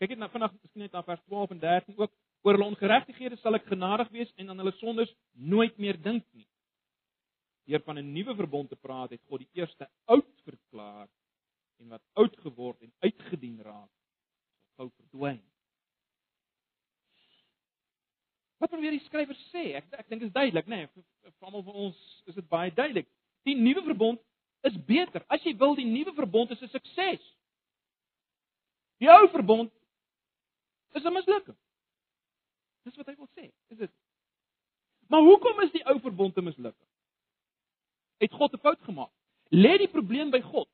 Kyk 0.00 0.10
net 0.10 0.18
na 0.18 0.28
vanaand, 0.28 0.62
miskien 0.62 0.82
net 0.82 0.92
na 0.92 1.02
vers 1.02 1.22
12 1.28 1.50
en 1.50 1.58
13 1.60 1.94
ook 1.98 2.12
oor 2.42 2.52
hulle 2.52 2.66
ongeregtighede 2.66 3.36
sal 3.36 3.54
ek 3.54 3.70
genadig 3.70 4.10
wees 4.10 4.32
en 4.36 4.50
aan 4.50 4.58
hulle 4.58 4.72
sondes 4.72 5.14
nooit 5.32 5.78
meer 5.78 6.02
dink 6.02 6.24
nie. 6.32 6.48
Deur 7.66 7.82
van 7.82 7.98
'n 7.98 8.12
nuwe 8.12 8.34
verbond 8.34 8.68
te 8.68 8.76
praat, 8.76 9.10
het 9.10 9.22
God 9.26 9.42
die 9.42 9.60
eerste 9.60 9.88
oud 10.04 10.32
verklaar 10.44 11.08
en 11.76 11.88
wat 11.88 12.02
oud 12.12 12.36
geword 12.38 12.80
en 12.82 12.92
uitgedien 12.98 13.60
raak, 13.62 13.90
sal 14.76 14.88
gou 14.88 14.92
verdwyn. 14.96 15.42
Wat 18.56 18.70
probeer 18.72 18.94
die 18.96 19.04
skrywer 19.04 19.36
sê? 19.50 19.74
Ek 19.76 19.90
ek 19.92 20.08
dink 20.08 20.22
dit 20.22 20.28
is 20.30 20.32
duidelik, 20.36 20.68
nê? 20.70 20.84
Nee, 20.86 21.04
vir 21.26 21.48
almal 21.48 21.64
van 21.66 21.80
ons 21.88 21.98
is 22.30 22.38
dit 22.38 22.48
baie 22.48 22.72
duidelik. 22.72 23.08
Die 23.44 23.56
nuwe 23.58 23.82
verbond 23.84 24.22
is 24.66 24.76
beter. 24.88 25.24
As 25.28 25.44
jy 25.44 25.52
wil, 25.60 25.76
die 25.76 25.88
nuwe 25.88 26.14
verbond 26.16 26.50
is 26.50 26.62
'n 26.62 26.72
sukses. 26.72 27.22
Die 28.98 29.10
ou 29.12 29.28
verbond 29.28 29.72
is 30.94 31.04
'n 31.04 31.12
mislukking. 31.12 31.58
Dis 32.84 32.96
wat 32.96 33.06
hy 33.06 33.16
wil 33.16 33.28
sê. 33.36 33.52
Is 33.68 33.78
dit? 33.78 33.92
Maar 35.08 35.20
hoekom 35.20 35.60
is 35.60 35.72
die 35.72 35.84
ou 35.84 36.00
verbond 36.00 36.36
'n 36.36 36.44
mislukking? 36.44 36.88
Het 38.18 38.32
God 38.32 38.52
'n 38.52 38.58
fout 38.58 38.80
gemaak? 38.80 39.12
Lê 39.50 39.78
die 39.78 39.88
probleem 39.88 40.30
by 40.30 40.40
God? 40.40 40.68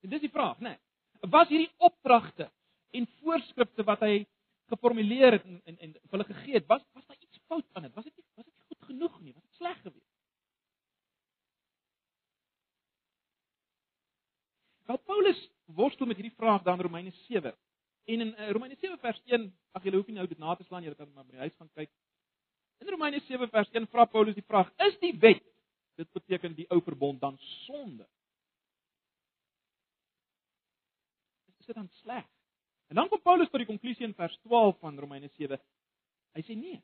En 0.00 0.08
dis 0.10 0.20
die 0.20 0.30
vraag, 0.30 0.58
né? 0.58 0.68
Nee. 0.68 1.30
Was 1.30 1.48
hierdie 1.48 1.72
opdragte 1.76 2.50
en 2.90 3.08
voorskrifte 3.20 3.84
wat 3.84 4.00
hy 4.00 4.26
geformuleer 4.66 5.32
het 5.32 5.44
en 5.44 5.60
en, 5.64 5.78
en 5.78 5.94
hulle 6.10 6.24
gegee 6.24 6.54
het, 6.54 6.66
was 6.66 6.82
was 6.92 7.06
daar 7.06 7.16
iets 7.20 7.40
fout 7.46 7.64
aan 7.72 7.82
dit? 7.82 7.94
Was 7.94 8.04
dit 8.04 8.16
nie 8.16 8.24
was 8.34 8.44
dit 8.44 8.54
nie 8.54 8.66
goed 8.66 8.82
genoeg 8.84 9.20
nie? 9.20 9.32
Was 9.32 9.42
dit 9.42 9.54
sleg 9.54 9.80
geweest? 9.80 10.12
Wel 14.84 14.98
Paulus 14.98 15.50
worstel 15.64 16.06
met 16.06 16.16
hierdie 16.16 16.36
vraag 16.36 16.62
dan 16.62 16.80
Romeine 16.80 17.10
7. 17.10 17.54
En 18.04 18.20
in 18.20 18.34
uh, 18.38 18.50
Romeine 18.50 18.76
7 18.76 18.98
vers 18.98 19.20
1, 19.24 19.46
ag 19.72 19.82
julle 19.82 19.96
hoef 19.96 20.06
nie 20.06 20.16
nou 20.18 20.26
dit 20.28 20.38
na 20.38 20.54
te 20.54 20.64
slaan, 20.64 20.82
julle 20.84 20.96
kan 20.98 21.12
maar 21.12 21.24
by 21.24 21.38
die 21.38 21.46
huis 21.46 21.54
gaan 21.56 21.70
kyk. 21.72 21.90
In 22.84 22.90
Romeine 22.90 23.20
7 23.20 23.48
vers 23.48 23.70
1 23.72 23.86
vra 23.88 24.04
Paulus 24.04 24.34
die 24.36 24.44
vraag: 24.44 24.68
Is 24.76 24.98
die 25.00 25.14
wet, 25.18 25.40
dit 25.96 26.10
beteken 26.12 26.52
die 26.52 26.66
ou 26.68 26.82
verbond 26.84 27.20
dan 27.20 27.38
sonde? 27.64 28.04
Is 31.58 31.66
dit 31.66 31.76
dan 31.76 31.88
sleg? 32.02 32.26
En 32.92 33.00
dan 33.00 33.08
kom 33.08 33.22
Paulus 33.24 33.48
tot 33.48 33.62
die 33.62 33.70
konklusie 33.70 34.04
in 34.04 34.12
vers 34.14 34.36
12 34.44 34.76
van 34.84 34.98
Romeine 35.00 35.30
7. 35.32 35.56
Hy 36.36 36.44
sê 36.44 36.58
nee. 36.58 36.82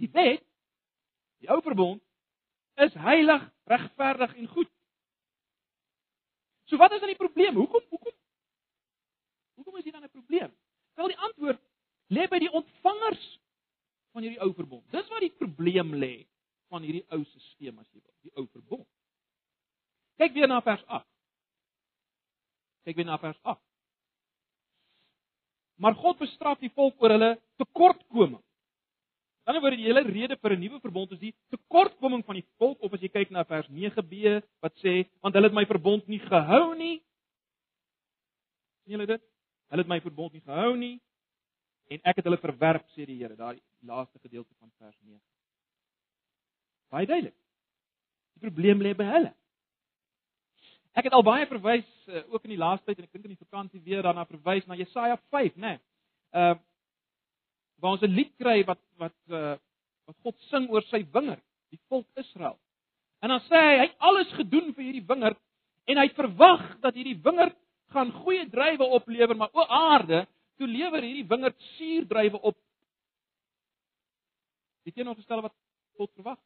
Die 0.00 0.08
wet, 0.14 0.40
die 1.44 1.52
ou 1.52 1.60
verbond 1.60 2.00
is 2.80 2.96
heilig, 2.96 3.44
regverdig 3.68 4.32
en 4.40 4.48
goed. 4.56 4.72
So 6.64 6.80
wat 6.80 6.96
is 6.96 7.04
dan 7.04 7.12
die 7.12 7.20
probleem? 7.20 7.60
Hoekom 7.60 7.84
hoekom 7.92 8.14
Hoekom 9.56 9.76
is 9.76 9.84
dit 9.84 9.92
dan 9.92 10.04
'n 10.04 10.10
probleem? 10.10 10.56
Wel 10.94 11.12
die 11.12 11.18
antwoord 11.28 11.60
lê 12.08 12.24
by 12.28 12.38
die 12.38 12.52
ontvangers 12.52 13.24
van 14.16 14.24
hierdie 14.24 14.40
ou 14.40 14.54
verbond. 14.56 14.84
Dis 14.94 15.08
waar 15.12 15.24
die 15.24 15.34
probleem 15.36 15.92
lê 16.00 16.14
van 16.72 16.84
hierdie 16.86 17.04
ou 17.12 17.20
stelsel 17.28 17.76
as 17.82 17.90
jy 17.92 18.00
wil, 18.00 18.14
die 18.24 18.32
ou 18.40 18.46
verbond. 18.48 18.86
Kyk 20.16 20.32
weer 20.32 20.48
na 20.48 20.62
vers 20.64 20.82
8. 20.88 21.04
Kyk 22.88 22.96
weer 22.96 23.08
na 23.10 23.18
vers 23.20 23.38
8. 23.44 23.60
Maar 25.84 25.98
God 26.00 26.22
bestraf 26.22 26.62
die 26.64 26.72
volk 26.72 26.96
oor 27.04 27.12
hulle 27.12 27.30
tekortkoming. 27.60 28.40
Aan 29.46 29.54
die 29.54 29.60
ander 29.60 29.62
woorde, 29.62 29.78
die 29.78 29.86
hele 29.86 30.02
rede 30.08 30.36
vir 30.40 30.56
'n 30.56 30.60
nuwe 30.64 30.80
verbond 30.80 31.12
is 31.12 31.20
die 31.20 31.34
tekortkoming 31.52 32.24
van 32.24 32.40
die 32.40 32.46
volk 32.56 32.80
of 32.80 32.94
as 32.94 33.00
jy 33.00 33.08
kyk 33.12 33.30
na 33.30 33.44
vers 33.44 33.68
9b 33.68 34.40
wat 34.64 34.74
sê 34.80 35.04
want 35.20 35.34
hulle 35.34 35.46
het 35.46 35.54
my 35.54 35.66
verbond 35.66 36.08
nie 36.08 36.18
gehou 36.18 36.74
nie. 36.74 37.02
sien 38.82 38.96
julle 38.96 39.06
dit? 39.06 39.22
Hulle 39.70 39.82
het 39.82 39.88
my 39.88 40.00
verbond 40.00 40.32
nie 40.32 40.42
gehou 40.42 40.76
nie 40.76 41.00
en 41.88 42.00
ek 42.02 42.18
het 42.18 42.26
hulle 42.26 42.42
verwerp 42.42 42.86
sê 42.94 43.06
die 43.06 43.18
Here, 43.20 43.36
daai 43.36 43.60
laaste 43.86 44.18
gedeelte 44.18 44.54
van 44.58 44.70
vers 44.78 44.96
9. 45.00 45.20
Baie 46.90 47.06
duidelik. 47.06 47.36
Die 48.36 48.44
probleem 48.48 48.82
lê 48.82 48.92
by 48.96 49.06
hulle. 49.08 49.32
Ek 50.96 51.08
het 51.08 51.14
al 51.16 51.24
baie 51.26 51.46
verwys 51.50 51.86
uh, 52.08 52.22
ook 52.32 52.46
in 52.46 52.54
die 52.54 52.60
laaste 52.60 52.88
tyd 52.88 53.00
en 53.00 53.08
ek 53.08 53.16
dink 53.16 53.28
in 53.28 53.34
die 53.34 53.44
vakansie 53.44 53.82
weer 53.84 54.04
daarna 54.06 54.24
verwys 54.28 54.66
na 54.66 54.78
Jesaja 54.78 55.18
5, 55.34 55.56
né? 55.56 55.76
Nee, 55.76 55.82
uh 56.36 56.56
waar 57.76 57.92
ons 57.92 58.02
'n 58.02 58.16
lied 58.16 58.32
kry 58.40 58.62
wat 58.64 58.80
wat 58.96 59.16
uh 59.28 59.56
wat 60.08 60.16
God 60.24 60.36
sing 60.50 60.68
oor 60.70 60.82
sy 60.88 61.02
wingerd, 61.12 61.42
die 61.70 61.80
volk 61.88 62.06
Israel. 62.16 62.56
En 63.20 63.28
dan 63.28 63.42
sê 63.48 63.60
hy 63.60 63.74
hy 63.76 63.86
het 63.86 63.96
alles 63.98 64.32
gedoen 64.38 64.72
vir 64.74 64.84
hierdie 64.84 65.06
wingerd 65.06 65.38
en 65.86 65.98
hy 65.98 66.08
verwag 66.16 66.64
dat 66.80 66.94
hierdie 66.94 67.18
wingerd 67.22 67.56
gaan 67.92 68.12
goeie 68.12 68.46
druiwe 68.50 68.88
oplewer, 68.98 69.36
maar 69.36 69.52
o 69.52 69.66
aarde, 69.66 70.26
toe 70.56 70.68
lewer 70.68 71.04
hierdie 71.04 71.26
wingerd 71.28 71.58
suurdruiwe 71.76 72.40
op. 72.50 72.58
Die 74.86 74.94
teenoorgestelde 74.94 75.48
wat 75.48 75.56
God 75.98 76.12
verwag. 76.18 76.38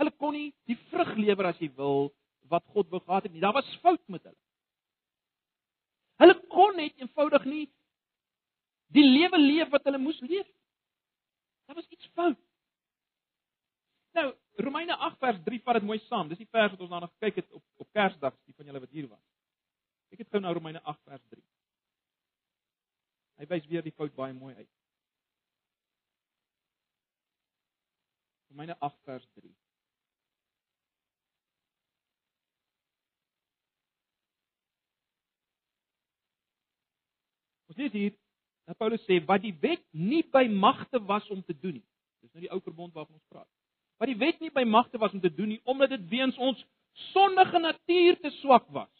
Hulle 0.00 0.12
kon 0.18 0.34
nie 0.34 0.48
die 0.68 0.78
vrug 0.90 1.14
lewer 1.20 1.52
as 1.52 1.60
jy 1.62 1.70
wil 1.76 2.10
wat 2.50 2.64
God 2.74 2.90
wou 2.92 3.00
gehad 3.04 3.28
het 3.28 3.34
nie. 3.34 3.42
Daar 3.42 3.56
was 3.56 3.68
fout 3.82 4.02
met 4.12 4.24
hulle. 4.26 4.40
Hulle 6.22 6.36
kon 6.50 6.76
net 6.78 6.98
eenvoudig 7.00 7.46
nie 7.50 7.64
die 8.94 9.04
lewe 9.06 9.38
leef 9.40 9.70
wat 9.74 9.86
hulle 9.88 9.98
moes 9.98 10.20
leef. 10.22 10.46
Daar 11.66 11.78
was 11.78 11.88
iets 11.90 12.10
fout. 12.14 12.38
Nou, 14.14 14.28
Romeine 14.62 14.96
8 14.96 15.18
vers 15.18 15.40
3 15.46 15.62
vat 15.66 15.80
dit 15.80 15.86
mooi 15.88 15.98
saam. 16.06 16.28
Dis 16.30 16.38
die 16.38 16.50
vers 16.50 16.70
wat 16.74 16.82
ons 16.84 16.92
daarna 16.92 17.10
gekyk 17.16 17.42
het 17.42 17.48
op 17.52 17.64
op 17.82 17.88
Kersdag, 17.96 18.36
die 18.46 18.54
van 18.54 18.70
julle 18.70 18.82
wat 18.84 18.94
hier 18.94 19.08
was. 19.10 19.22
Ek 20.14 20.22
het 20.22 20.30
gou 20.30 20.42
na 20.42 20.52
Romeine 20.54 20.82
8 20.82 21.00
vers 21.08 21.24
3. 21.32 21.42
Hy 23.38 23.46
wys 23.50 23.66
weer 23.66 23.82
die 23.82 23.94
fout 23.98 24.14
baie 24.14 24.34
mooi 24.36 24.54
uit. 24.54 24.70
Romeine 28.54 28.76
8 28.78 29.00
vers 29.08 29.24
3. 29.34 29.50
Ons 37.72 37.80
lees 37.82 37.92
hier 37.92 38.12
dat 38.68 38.78
Paulus 38.78 39.02
sê 39.08 39.18
wat 39.26 39.42
die 39.42 39.56
wet 39.60 39.82
nie 39.90 40.22
by 40.32 40.44
magte 40.46 41.00
was 41.08 41.26
om 41.34 41.42
te 41.42 41.56
doen 41.58 41.80
nie. 41.80 41.86
Dis 42.22 42.30
nou 42.30 42.44
die 42.44 42.52
ou 42.54 42.60
verbond 42.62 42.94
waarvan 42.94 43.18
ons 43.18 43.32
praat. 43.32 43.50
Wat 43.98 44.10
die 44.10 44.20
wet 44.20 44.38
nie 44.40 44.52
by 44.54 44.62
magte 44.68 45.00
was 45.02 45.12
om 45.16 45.22
te 45.24 45.32
doen 45.34 45.56
nie 45.56 45.60
omdat 45.66 45.96
dit 45.96 46.06
weens 46.12 46.38
ons 46.38 46.62
sondige 47.10 47.58
natuur 47.58 48.20
te 48.22 48.30
swak 48.38 48.70
was. 48.70 48.94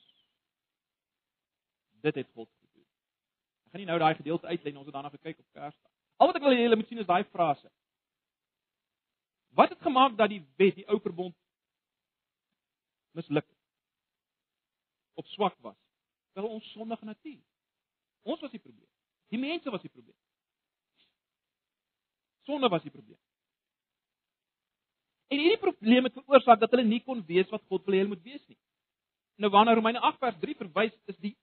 Dit 2.02 2.18
het 2.18 2.28
God 2.34 2.50
gaan 3.74 3.82
nie 3.82 3.90
nou 3.90 3.98
daai 3.98 4.14
gedeelte 4.14 4.46
uitlei 4.46 4.70
nie, 4.70 4.78
ons 4.78 4.86
het 4.86 4.94
daarna 4.94 5.10
gekyk 5.10 5.38
op 5.38 5.46
Kersdag. 5.50 5.90
Al 6.22 6.30
wat 6.30 6.36
ek 6.38 6.44
wil 6.46 6.54
hê 6.54 6.62
julle 6.62 6.76
moet 6.78 6.90
sien 6.90 7.00
is 7.02 7.08
daai 7.08 7.24
frase. 7.34 7.66
Wat 9.58 9.72
het 9.74 9.82
gemaak 9.82 10.14
dat 10.18 10.30
die 10.30 10.42
wet, 10.60 10.76
die 10.78 10.86
ou 10.86 11.00
verbond 11.02 11.34
misluk? 13.18 13.46
Op 15.18 15.26
swak 15.34 15.58
was. 15.66 15.78
Wel 16.38 16.46
ons 16.46 16.70
sondige 16.70 17.06
natuur. 17.06 17.40
Ons 18.22 18.46
was 18.46 18.54
die 18.54 18.62
probleem. 18.62 18.90
Die 19.34 19.42
mense 19.42 19.70
was 19.74 19.82
die 19.82 19.90
probleem. 19.90 20.18
Sonde 22.46 22.70
was 22.70 22.82
die 22.86 22.94
probleem. 22.94 23.18
En 25.34 25.42
hierdie 25.42 25.58
probleem 25.58 26.06
het 26.06 26.20
veroorsaak 26.20 26.62
dat 26.62 26.70
hulle 26.76 26.86
nie 26.86 27.02
kon 27.02 27.26
weet 27.26 27.50
wat 27.50 27.66
God 27.66 27.82
wil 27.86 27.96
hê 27.96 28.04
hulle 28.04 28.14
moet 28.14 28.22
wees 28.22 28.46
nie. 28.46 28.60
Nou 29.42 29.50
wanneer 29.50 29.80
Romeine 29.82 30.02
8 30.14 30.22
vers 30.22 30.38
3 30.46 30.60
verwys 30.62 30.94
is 31.10 31.18
die 31.18 31.34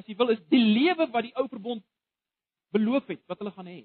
as 0.00 0.08
jy 0.08 0.16
wil 0.16 0.32
is 0.32 0.40
die 0.52 0.62
lewe 0.62 1.06
wat 1.12 1.26
die 1.26 1.34
ou 1.36 1.46
verbond 1.48 1.84
beloof 2.74 3.08
het 3.12 3.22
wat 3.28 3.40
hulle 3.42 3.52
gaan 3.54 3.68
hê. 3.68 3.80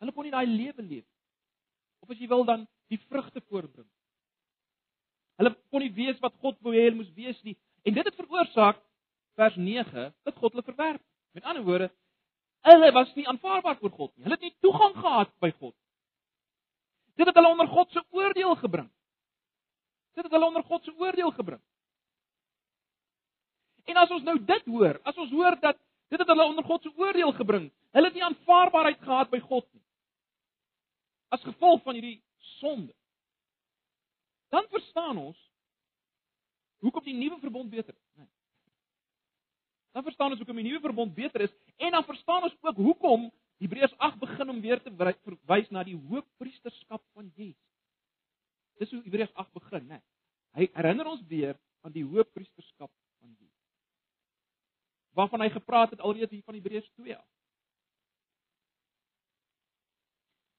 Hulle 0.00 0.14
kon 0.14 0.26
nie 0.26 0.34
daai 0.34 0.46
lewe 0.46 0.82
leef 0.82 1.06
nie. 1.06 1.06
Of 2.04 2.12
as 2.14 2.20
jy 2.20 2.28
wil 2.30 2.46
dan 2.48 2.66
die 2.92 3.00
vrugte 3.08 3.42
voorbring. 3.48 3.88
Hulle 5.40 5.54
kon 5.72 5.84
nie 5.84 5.92
weet 5.96 6.20
wat 6.24 6.36
God 6.44 6.58
wou 6.64 6.74
hê 6.76 6.86
hulle 6.86 7.00
moes 7.00 7.12
wees 7.16 7.40
nie. 7.46 7.56
En 7.84 7.96
dit 7.96 8.06
het 8.06 8.16
veroorsaak 8.16 8.80
vers 9.40 9.56
9 9.56 10.06
dat 10.26 10.36
God 10.36 10.54
hulle 10.54 10.66
verwerp. 10.66 11.02
Met 11.36 11.46
ander 11.46 11.64
woorde, 11.64 11.88
hulle 12.66 12.92
was 12.92 13.12
nie 13.14 13.26
aanvaarbaar 13.30 13.78
voor 13.80 13.92
God 13.96 14.16
nie. 14.16 14.24
Hulle 14.26 14.36
het 14.36 14.48
nie 14.48 14.56
toegang 14.64 14.96
gehad 14.98 15.32
by 15.40 15.52
God. 15.58 15.76
Dit 17.20 17.28
het 17.28 17.36
hulle 17.36 17.52
onder 17.52 17.68
God 17.70 17.92
se 17.92 18.02
oordeel 18.10 18.56
gebring. 18.62 18.88
Dit 20.16 20.24
het 20.26 20.32
hulle 20.34 20.48
onder 20.50 20.64
God 20.66 20.84
se 20.84 20.94
oordeel 20.98 21.30
gebring. 21.36 21.62
En 23.84 24.00
as 24.02 24.10
ons 24.10 24.24
nou 24.26 24.36
dit 24.44 24.66
hoor, 24.72 25.00
as 25.04 25.16
ons 25.16 25.30
hoor 25.30 25.56
dat 25.60 25.78
dit 26.10 26.18
het 26.18 26.28
hulle 26.28 26.48
onder 26.48 26.66
God 26.66 26.82
se 26.82 26.92
oordeel 26.98 27.32
gebring, 27.38 27.68
hulle 27.94 28.10
het 28.10 28.16
nie 28.18 28.24
aanvaarbaarheid 28.26 28.98
gehad 29.04 29.30
by 29.30 29.40
God 29.44 29.66
nie. 29.72 29.84
As 31.30 31.44
gevolg 31.46 31.82
van 31.86 31.94
hierdie 31.94 32.18
sonde. 32.58 32.94
Dan 34.50 34.66
verstaan 34.70 35.18
ons 35.18 35.38
hoekom 36.80 37.04
die 37.04 37.14
nuwe 37.14 37.38
verbond 37.38 37.70
beter 37.70 37.94
is? 37.94 38.06
Nee. 38.18 38.30
Dan 39.94 40.02
verstaan 40.02 40.32
ons 40.32 40.40
hoekom 40.40 40.58
die 40.58 40.66
nuwe 40.66 40.80
verbond 40.80 41.14
beter 41.14 41.44
is 41.46 41.54
en 41.76 41.94
dan 41.94 42.04
verstaan 42.04 42.46
ons 42.48 42.56
ook 42.60 42.76
hoekom 42.76 43.30
Hebreërs 43.60 43.94
8 43.98 44.18
begin 44.18 44.48
om 44.48 44.60
weer 44.60 44.80
te 44.82 44.92
verwys 44.96 45.68
na 45.70 45.82
die 45.84 45.98
hoofpriesterskap 46.08 47.02
van 47.12 47.26
Jesus. 47.36 47.66
Dis 48.80 48.94
hoe 48.94 49.02
Hebreërs 49.04 49.34
8 49.34 49.52
begin, 49.52 49.84
né? 49.90 49.98
Hy 50.56 50.70
herinner 50.72 51.10
ons 51.10 51.20
weer 51.28 51.58
aan 51.84 51.92
die 51.92 52.04
hoofpriesterskap. 52.06 52.90
Waarvan 55.18 55.40
hy 55.40 55.50
gepraat 55.50 55.90
het 55.90 56.00
alreeds 56.00 56.30
hier 56.30 56.44
van 56.46 56.54
Hebreërs 56.54 56.90
2 57.00 57.16
af. 57.16 57.26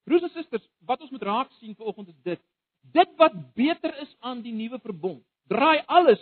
Broers 0.04 0.24
en 0.28 0.34
susters, 0.34 0.68
wat 0.86 1.02
ons 1.02 1.12
moet 1.14 1.24
raak 1.24 1.52
sien 1.60 1.76
vanoggend 1.76 2.08
is 2.12 2.22
dit: 2.24 2.42
dit 2.92 3.16
wat 3.16 3.36
beter 3.54 3.98
is 4.02 4.16
aan 4.20 4.42
die 4.42 4.54
nuwe 4.54 4.80
verbond, 4.80 5.24
draai 5.48 5.84
alles 5.86 6.22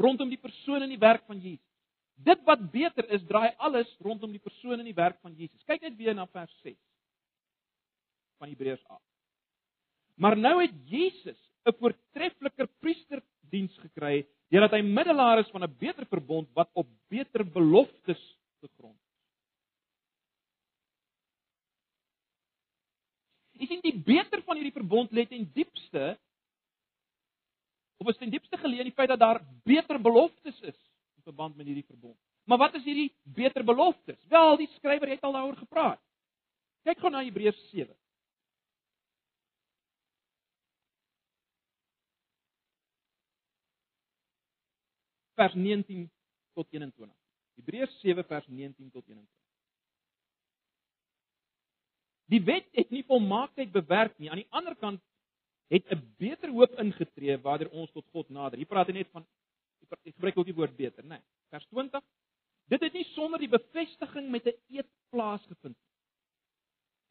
rondom 0.00 0.28
die 0.28 0.40
persoon 0.40 0.82
en 0.82 0.88
die 0.92 1.00
werk 1.00 1.24
van 1.28 1.40
Jesus. 1.40 1.66
Dit 2.20 2.42
wat 2.44 2.66
beter 2.72 3.06
is, 3.08 3.22
draai 3.28 3.54
alles 3.56 3.88
rondom 4.04 4.32
die 4.32 4.42
persoon 4.42 4.80
en 4.80 4.88
die 4.88 4.96
werk 4.96 5.16
van 5.24 5.32
Jesus. 5.36 5.62
Kyk 5.64 5.86
net 5.86 5.96
weer 5.96 6.16
na 6.16 6.26
vers 6.28 6.52
6 6.64 6.76
van 8.40 8.48
Hebreërs 8.48 8.82
8. 8.88 9.00
Maar 10.20 10.36
nou 10.36 10.60
het 10.60 10.74
Jesus 10.88 11.38
'n 11.64 11.76
voortreffeliker 11.78 12.68
priesterdiens 12.80 13.76
gekry 13.78 14.26
deurdat 14.50 14.74
hy 14.74 14.82
middelaar 14.82 15.38
is 15.42 15.50
van 15.54 15.62
'n 15.64 15.76
beter 15.78 16.06
verbond 16.06 16.48
wat 16.54 16.70
op 16.72 16.88
beter 17.08 17.44
beloftes 17.46 18.22
gegrond 18.60 18.98
is. 18.98 19.16
Is 23.62 23.68
dit 23.68 23.82
die 23.82 23.98
beter 24.02 24.42
van 24.42 24.56
hierdie 24.56 24.78
verbond 24.78 25.10
lê 25.10 25.26
ten 25.28 25.50
diepste 25.54 26.18
of 28.00 28.08
is 28.08 28.16
ten 28.16 28.30
diepste 28.30 28.56
geleë 28.56 28.80
in 28.80 28.90
die 28.90 28.96
feit 28.96 29.08
dat 29.12 29.20
daar 29.20 29.40
beter 29.64 30.00
beloftes 30.00 30.60
is 30.60 30.78
in 31.16 31.22
verband 31.22 31.56
met 31.56 31.66
hierdie 31.66 31.86
verbond. 31.86 32.16
Maar 32.44 32.58
wat 32.58 32.74
is 32.74 32.84
hierdie 32.84 33.12
beter 33.22 33.64
beloftes? 33.64 34.18
Wel, 34.28 34.56
die 34.56 34.70
skrywer 34.76 35.08
het 35.08 35.22
al 35.22 35.32
daaroor 35.36 35.56
gepraat. 35.56 36.00
Kyk 36.82 36.98
gou 36.98 37.10
na 37.12 37.20
Hebreërs 37.22 37.60
7. 37.70 37.99
Vers 45.40 45.56
19 45.56 46.08
tot 46.58 46.66
21. 46.70 47.16
Hebreërs 47.60 48.00
7 48.04 48.24
vers 48.28 48.46
19 48.46 48.90
tot 48.90 49.06
21. 49.08 49.28
Die 52.30 52.42
wet 52.46 52.66
het 52.78 52.90
nie 52.94 53.04
volmaaktheid 53.08 53.72
bewerk 53.74 54.18
nie. 54.18 54.30
Aan 54.30 54.42
die 54.42 54.52
ander 54.54 54.76
kant 54.78 55.02
het 55.70 55.86
'n 55.90 56.02
beter 56.18 56.50
hoop 56.50 56.78
ingetree 56.78 57.38
waardeur 57.38 57.70
ons 57.70 57.90
tot 57.92 58.06
God 58.12 58.28
nader. 58.28 58.58
Hier 58.58 58.66
praat 58.66 58.86
hy 58.86 58.92
net 58.92 59.10
van 59.10 59.26
ek 59.90 60.14
gebruik 60.14 60.36
ook 60.38 60.46
die 60.46 60.54
woord 60.54 60.76
beter, 60.76 61.02
né? 61.02 61.18
Nee. 61.18 61.22
Vers 61.50 61.66
20. 61.66 62.02
Dit 62.70 62.80
het 62.80 62.92
nie 62.92 63.04
sonder 63.04 63.38
die 63.38 63.48
bevestiging 63.48 64.30
met 64.30 64.46
'n 64.46 64.54
eed 64.68 64.86
plaasgevind 65.10 65.76
nie. 65.76 65.90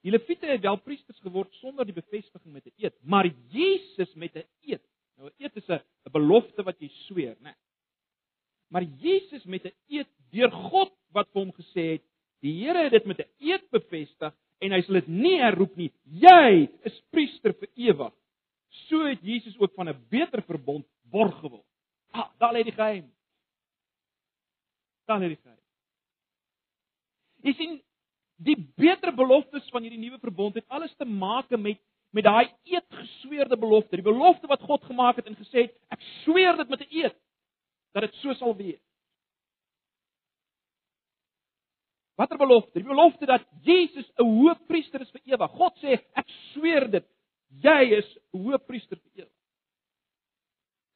Die 0.01 0.11
Lewiete 0.11 0.45
het 0.45 0.61
wel 0.61 0.77
priesters 0.77 1.19
geword 1.19 1.53
sonder 1.53 1.85
die 1.85 1.93
bevestiging 1.93 2.53
met 2.53 2.65
'n 2.65 2.73
eed, 2.77 2.95
maar 3.03 3.25
Jesus 3.49 4.13
met 4.13 4.35
'n 4.35 4.47
eed. 4.61 4.83
Nou 5.17 5.29
'n 5.29 5.43
eed 5.43 5.55
is 5.55 5.69
'n 5.69 6.11
belofte 6.11 6.63
wat 6.63 6.79
jy 6.79 6.87
sweer, 6.87 7.35
né? 7.35 7.41
Nee. 7.41 7.55
Maar 8.69 8.83
Jesus 8.83 9.43
met 9.43 9.65
'n 9.65 9.73
eed 9.87 10.07
deur 10.31 10.51
God 10.51 10.93
wat 11.11 11.29
vir 11.33 11.41
hom 11.41 11.53
gesê 11.53 11.83
het, 11.97 12.03
die 12.41 12.53
Here 12.63 12.83
het 12.83 12.91
dit 12.91 13.05
met 13.05 13.19
'n 13.19 13.29
eed 13.39 13.69
bevestig 13.69 14.33
en 14.59 14.71
hy 14.71 14.81
sal 14.81 14.93
dit 14.93 15.07
nie 15.07 15.37
herroep 15.39 15.75
nie. 15.75 15.91
Jy 16.03 16.69
is 16.83 17.01
priester 17.09 17.53
vir 17.53 17.69
ewig. 17.75 18.13
So 18.87 19.05
het 19.07 19.21
Jesus 19.21 19.57
ook 19.59 19.73
van 19.73 19.89
'n 19.89 20.05
beter 20.09 20.41
verbond 20.41 20.85
borg 21.03 21.39
geword. 21.39 21.65
Ah, 22.11 22.29
daar 22.37 22.53
lê 22.53 22.63
die 22.63 22.71
geheim. 22.71 23.11
Daar 25.05 25.19
lê 25.19 25.27
die 25.27 25.41
geheim. 25.41 25.59
Jy 27.41 27.53
sien, 27.53 27.81
die 28.35 28.57
beter 28.75 29.15
beloftes 29.15 29.69
van 29.69 29.81
hierdie 29.81 29.99
nuwe 29.99 30.19
verbond 30.19 30.55
het 30.55 30.67
alles 30.67 30.95
te 30.95 31.05
maak 31.05 31.49
met 31.49 31.79
met 32.11 32.23
daai 32.23 32.49
eed 32.63 32.85
gesweerde 32.89 33.57
belofte, 33.57 33.95
die 33.95 34.01
belofte 34.01 34.47
wat 34.47 34.61
God 34.61 34.83
gemaak 34.83 35.15
het 35.15 35.27
en 35.29 35.35
gesê 35.37 35.67
het, 35.67 35.75
ek 35.93 36.01
sweer 36.23 36.57
dit 36.57 36.69
met 36.69 36.81
'n 36.81 36.87
eed 36.89 37.15
dat 37.91 38.05
dit 38.05 38.13
so 38.21 38.33
sal 38.33 38.55
wees. 38.55 38.81
Watter 42.19 42.37
belofte? 42.37 42.75
Die 42.75 42.87
belofte 42.87 43.25
dat 43.25 43.45
Jesus 43.63 44.11
'n 44.17 44.27
hoëpriester 44.27 45.01
is 45.01 45.11
vir 45.11 45.21
ewig. 45.23 45.51
God 45.51 45.77
sê, 45.77 45.99
ek 46.13 46.27
sweer 46.51 46.89
dit, 46.91 47.05
jy 47.47 47.97
is 47.97 48.17
hoëpriester 48.31 48.99
vir 48.99 49.11
ewig. 49.23 49.37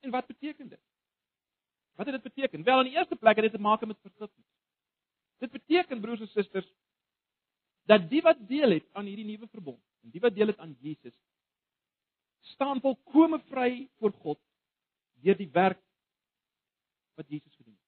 En 0.01 0.11
wat 0.11 0.27
beteken 0.27 0.69
dit? 0.69 0.81
Wat 1.95 2.05
het 2.05 2.15
dit 2.21 2.33
beteken? 2.33 2.63
Wel, 2.63 2.79
in 2.79 2.91
die 2.91 2.97
eerste 2.97 3.15
plek 3.15 3.35
het 3.35 3.43
dit 3.43 3.51
te 3.51 3.61
maak 3.61 3.85
met 3.85 3.99
vergifnis. 4.01 4.45
Dit 5.39 5.51
beteken 5.51 6.01
broers 6.01 6.19
en 6.19 6.27
susters 6.27 6.67
dat 7.85 8.09
die 8.09 8.21
wat 8.21 8.39
deel 8.47 8.69
het 8.69 8.87
aan 8.91 9.05
hierdie 9.05 9.25
nuwe 9.25 9.47
verbond, 9.47 9.81
en 10.03 10.11
die 10.11 10.21
wat 10.23 10.35
deel 10.35 10.47
het 10.47 10.59
aan 10.59 10.77
Jesus, 10.79 11.15
staan 12.53 12.81
volkome 12.81 13.39
vry 13.49 13.89
voor 13.99 14.11
God 14.23 14.39
deur 15.23 15.37
die 15.39 15.49
werk 15.51 15.79
wat 17.15 17.27
Jesus 17.27 17.55
gedoen 17.55 17.73
het. 17.73 17.81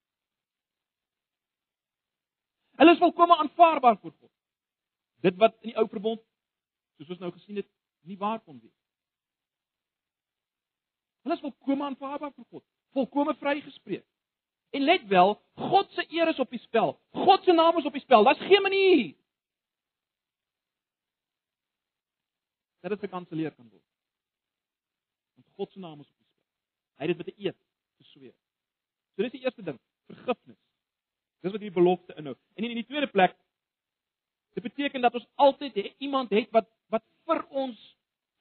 Hulle 2.75 2.91
is 2.91 3.01
volkome 3.01 3.37
aanvaarbaar 3.37 3.97
voor 3.97 4.11
God. 4.11 4.31
Dit 5.25 5.35
wat 5.41 5.55
in 5.61 5.71
die 5.71 5.77
ou 5.77 5.87
verbond, 5.89 6.21
soos 6.97 7.09
ons 7.15 7.19
nou 7.19 7.31
gesien 7.31 7.55
het, 7.61 7.69
nie 8.05 8.17
waar 8.17 8.39
kon 8.39 8.59
wees. 8.59 8.79
Hulle 11.25 11.35
is 11.35 11.45
volkome 11.45 11.87
aanvaarbaar 11.89 12.33
vir 12.35 12.47
God 12.49 12.65
volkome 12.95 13.35
vrygespreek. 13.35 14.05
En 14.69 14.81
let 14.81 15.07
wel, 15.07 15.35
God 15.53 15.91
se 15.91 16.05
eer 16.09 16.27
is 16.27 16.39
op 16.39 16.49
die 16.49 16.59
spel. 16.59 16.95
God 17.11 17.43
se 17.43 17.53
naam 17.53 17.77
is 17.77 17.85
op 17.85 17.95
die 17.95 18.03
spel. 18.03 18.23
Daar's 18.23 18.47
geen 18.47 18.61
manier 18.61 19.15
dat 22.85 22.93
dit 22.93 22.99
gekanselleer 22.99 23.53
kan 23.55 23.69
word. 23.69 23.87
Want 25.33 25.47
God 25.57 25.71
se 25.71 25.79
naam 25.79 25.99
is 25.99 26.09
op 26.09 26.17
die 26.17 26.27
spel. 26.27 26.43
Hy 26.95 27.07
het 27.07 27.17
dit 27.17 27.25
met 27.25 27.35
'n 27.35 27.47
eed 27.47 27.57
gesweer. 28.03 28.35
So 29.15 29.23
dis 29.23 29.31
die 29.31 29.43
eerste 29.43 29.63
ding, 29.63 29.79
vergifnis. 30.05 30.61
Dis 31.45 31.53
wat 31.53 31.61
hierdie 31.61 31.77
belofte 31.77 32.15
inhou. 32.17 32.33
En 32.57 32.65
in 32.65 32.79
die 32.79 32.87
tweede 32.89 33.07
plek 33.13 33.35
dit 34.57 34.63
beteken 34.65 35.03
dat 35.03 35.13
ons 35.19 35.27
altyd 35.45 35.75
iemand 36.01 36.31
het 36.33 36.49
wat 36.55 36.65
wat 36.89 37.03
vir 37.27 37.41
ons 37.49 37.77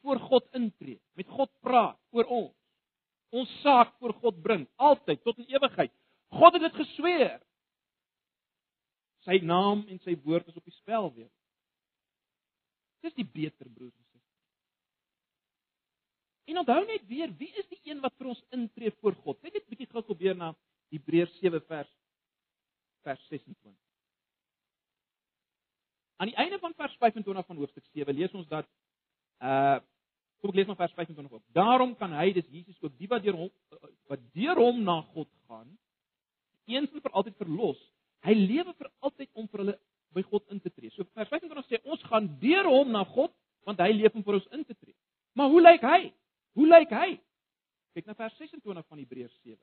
voor 0.04 0.20
God 0.20 0.46
intree, 0.56 1.00
met 1.18 1.28
God 1.28 1.50
praat 1.64 1.98
oor 2.16 2.28
ons 2.32 2.54
ons 3.34 3.50
saak 3.64 3.96
voor 3.98 4.12
God 4.22 4.36
bring, 4.44 4.62
altyd 4.78 5.18
tot 5.26 5.40
in 5.42 5.48
ewigheid. 5.50 5.90
God 6.38 6.54
het 6.54 6.62
dit 6.68 6.76
gesweer. 6.78 7.40
Sy 9.26 9.40
naam 9.42 9.82
en 9.90 9.98
sy 10.04 10.14
woord 10.22 10.46
is 10.52 10.58
op 10.60 10.62
die 10.62 10.76
spel 10.76 11.10
weer. 11.16 11.30
Dis 13.02 13.16
die 13.18 13.26
beter 13.26 13.66
broers 13.66 13.90
en 13.90 14.04
susters. 14.04 14.30
En 16.52 16.62
onthou 16.62 16.78
net 16.86 17.02
weer, 17.10 17.34
wie 17.40 17.50
is 17.58 17.66
die 17.72 17.80
een 17.90 18.00
wat 18.04 18.14
vir 18.20 18.30
ons 18.36 18.44
intree 18.54 18.94
voor 19.00 19.18
God? 19.24 19.40
Kyk 19.42 19.58
net 19.58 19.68
bietjie 19.72 19.90
gou 19.90 20.04
probeer 20.06 20.38
na 20.38 20.52
Hebreërs 20.94 21.34
7 21.42 21.64
vers 21.66 21.90
vers 23.04 23.26
26. 23.28 23.72
Aan 26.16 26.30
die 26.30 26.38
einde 26.40 26.58
van 26.62 26.74
vers 26.78 26.94
25 27.00 27.46
van 27.46 27.56
hoofstuk 27.56 27.84
7 27.92 28.14
lees 28.14 28.32
ons 28.32 28.48
dat 28.52 28.68
uh 29.42 29.80
kom 30.44 30.52
ek 30.52 30.58
lees 30.58 30.68
maar 30.68 30.76
vers 30.76 30.92
25 30.92 31.38
op. 31.38 31.42
Daarom 31.56 31.94
kan 31.96 32.12
hy 32.12 32.26
dis 32.36 32.48
Jesus 32.52 32.76
ook 32.84 32.92
die 33.00 33.08
wat 33.08 33.22
deur 33.24 33.38
hom 33.38 33.50
wat 34.12 34.20
deur 34.36 34.58
hom 34.60 34.82
na 34.84 34.98
God 35.14 35.30
gaan 35.48 35.70
eens 36.68 36.92
en 36.92 37.00
vir 37.00 37.16
altyd 37.16 37.36
verlos. 37.40 37.80
Hy 38.24 38.34
lewe 38.36 38.74
vir 38.76 38.90
altyd 39.04 39.30
om 39.32 39.48
vir 39.48 39.62
hulle 39.62 39.76
by 40.14 40.22
God 40.28 40.52
in 40.52 40.60
te 40.60 40.70
tree. 40.70 40.92
So 40.92 41.08
vers 41.16 41.32
25 41.32 41.70
sê 41.70 41.80
ons 41.84 42.04
gaan 42.10 42.28
deur 42.42 42.68
hom 42.68 42.92
na 42.92 43.04
God 43.14 43.32
want 43.64 43.80
hy 43.80 43.90
leef 43.96 44.14
om 44.16 44.24
vir 44.24 44.38
ons 44.38 44.50
in 44.52 44.64
te 44.68 44.76
tree. 44.76 44.96
Maar 45.34 45.48
hoe 45.50 45.62
lyk 45.64 45.86
hy? 45.88 46.00
Hoe 46.60 46.68
lyk 46.68 46.92
hy? 46.92 47.08
Kyk 47.96 48.10
na 48.10 48.16
vers 48.18 48.36
26 48.36 48.84
van 48.84 49.00
Hebreërs 49.00 49.34
7. 49.42 49.56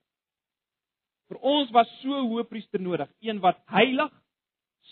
Vir 1.41 1.49
ons 1.49 1.71
was 1.73 1.89
so 2.01 2.13
'n 2.13 2.27
hoëpriester 2.29 2.79
nodig, 2.79 3.09
een 3.19 3.39
wat 3.39 3.57
heilig, 3.65 4.11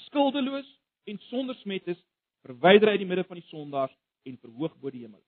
skuldeloos 0.10 0.66
en 1.06 1.20
sonder 1.30 1.56
smet 1.56 1.88
is, 1.88 2.02
verwyder 2.42 2.90
uit 2.90 3.00
die 3.00 3.06
midde 3.06 3.24
van 3.24 3.38
die 3.38 3.50
sondaars 3.50 3.94
en 4.26 4.38
verhoog 4.38 4.76
bo 4.80 4.90
die 4.90 5.02
hemel. 5.02 5.22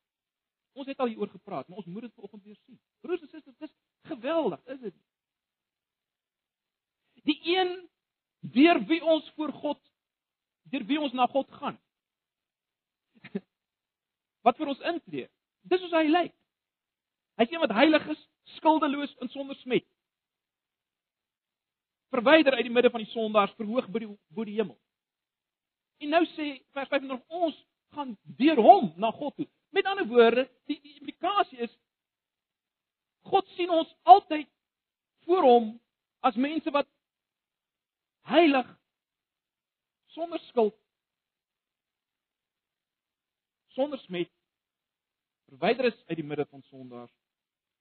Ons 0.74 0.88
het 0.88 0.98
al 1.00 1.08
hieroor 1.08 1.30
gepraat, 1.30 1.68
maar 1.68 1.78
ons 1.78 1.86
moet 1.86 2.02
dit 2.02 2.14
vanoggend 2.14 2.44
weer 2.44 2.58
sien. 2.66 2.80
Broers 3.02 3.22
en 3.22 3.28
susters, 3.28 3.58
dit 3.58 3.70
is 3.70 3.76
geweldig, 4.10 4.66
is 4.66 4.80
dit? 4.80 4.96
Die 7.24 7.40
een 7.44 7.90
deur 8.40 8.82
wie 8.86 9.04
ons 9.04 9.32
voor 9.36 9.54
God 9.54 9.80
deur 10.72 10.86
wie 10.86 11.00
ons 11.00 11.14
na 11.14 11.28
God 11.28 11.52
gaan. 11.52 11.78
Wat 14.46 14.58
vir 14.58 14.68
ons 14.68 14.80
intree. 14.80 15.30
Dis 15.62 15.82
hoe 15.82 15.98
hy 16.00 16.08
lyk. 16.10 16.34
Hy 17.38 17.44
is 17.44 17.52
een 17.52 17.62
wat 17.62 17.74
heilig 17.74 18.08
is, 18.08 18.30
skuldeloos 18.58 19.14
en 19.22 19.30
sonder 19.30 19.56
smet. 19.56 19.86
Verwyder 22.12 22.58
uit 22.58 22.68
die 22.68 22.74
midde 22.74 22.92
van 22.92 23.04
die 23.04 23.12
sondaars, 23.14 23.54
verhoog 23.60 23.88
bo 23.92 24.02
die 24.04 24.10
bo 24.36 24.46
die 24.48 24.58
hemel. 24.60 24.78
En 26.02 26.12
nou 26.16 26.24
sê 26.34 26.54
vers 26.76 26.90
25 26.92 27.42
ons 27.42 27.58
gaan 27.96 28.16
deur 28.40 28.60
hom 28.60 28.92
na 29.00 29.12
God 29.16 29.36
toe. 29.36 29.48
Met 29.72 29.88
ander 29.88 30.08
woorde, 30.08 30.48
die, 30.68 30.80
die 30.84 30.98
implikasie 31.00 31.62
is 31.68 31.74
God 33.30 33.48
sien 33.56 33.70
ons 33.70 33.90
altyd 34.10 34.50
voor 35.28 35.46
hom 35.46 35.68
as 36.26 36.36
mense 36.36 36.72
wat 36.74 36.90
heilig 38.32 38.68
sonder 40.16 40.42
skuld 40.50 40.76
sonder 43.78 44.02
smet 44.04 44.32
verwyder 45.52 45.92
is 45.92 46.00
uit 46.10 46.18
die 46.20 46.28
midde 46.28 46.46
van 46.50 46.64
sondaars 46.70 47.14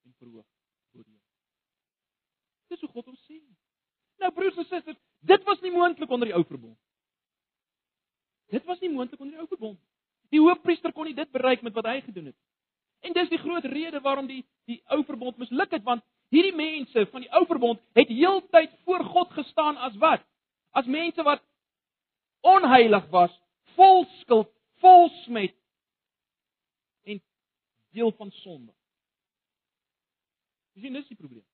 en 0.07 0.15
verhoog 0.19 0.47
bo 0.93 1.03
die. 1.03 1.19
Dis 2.71 2.81
hoe 2.85 2.91
God 2.91 3.11
ons 3.11 3.25
sien. 3.27 3.45
Nou 4.21 4.33
broers 4.37 4.57
en 4.61 4.69
susters, 4.69 4.99
dit 5.25 5.45
was 5.49 5.61
nie 5.65 5.73
moontlik 5.73 6.11
onder 6.11 6.29
die 6.29 6.37
ou 6.37 6.45
verbond. 6.45 6.77
Dit 8.53 8.65
was 8.69 8.81
nie 8.81 8.91
moontlik 8.93 9.21
onder 9.21 9.37
die 9.37 9.43
ou 9.43 9.49
verbond. 9.49 9.79
Die 10.31 10.41
hoofpriester 10.43 10.93
kon 10.93 11.09
nie 11.09 11.17
dit 11.17 11.31
bereik 11.33 11.63
met 11.67 11.75
wat 11.75 11.89
hy 11.89 12.01
gedoen 12.05 12.31
het. 12.31 12.39
En 13.01 13.15
dis 13.17 13.31
die 13.33 13.41
groot 13.41 13.65
rede 13.65 14.01
waarom 14.05 14.29
die 14.29 14.43
die 14.69 14.81
ou 14.93 15.01
verbond 15.09 15.39
misluk 15.41 15.73
het 15.73 15.83
want 15.87 16.05
hierdie 16.31 16.55
mense 16.55 17.07
van 17.11 17.25
die 17.25 17.31
ou 17.35 17.47
verbond 17.49 17.81
het 17.99 18.11
heeltyd 18.13 18.75
voor 18.85 19.05
God 19.05 19.33
gestaan 19.39 19.81
as 19.89 19.97
wat? 20.03 20.23
As 20.77 20.87
mense 20.87 21.23
wat 21.27 21.43
onheilig 22.47 23.09
was, 23.11 23.33
vol 23.75 24.05
skuld, 24.21 24.51
vol 24.85 25.09
smet 25.25 25.57
en 27.09 27.23
deel 27.97 28.13
van 28.21 28.31
sonde. 28.45 28.73
Dis 30.77 30.87
nie 30.87 30.95
dis 31.01 31.09
die 31.09 31.19
probleem. 31.19 31.50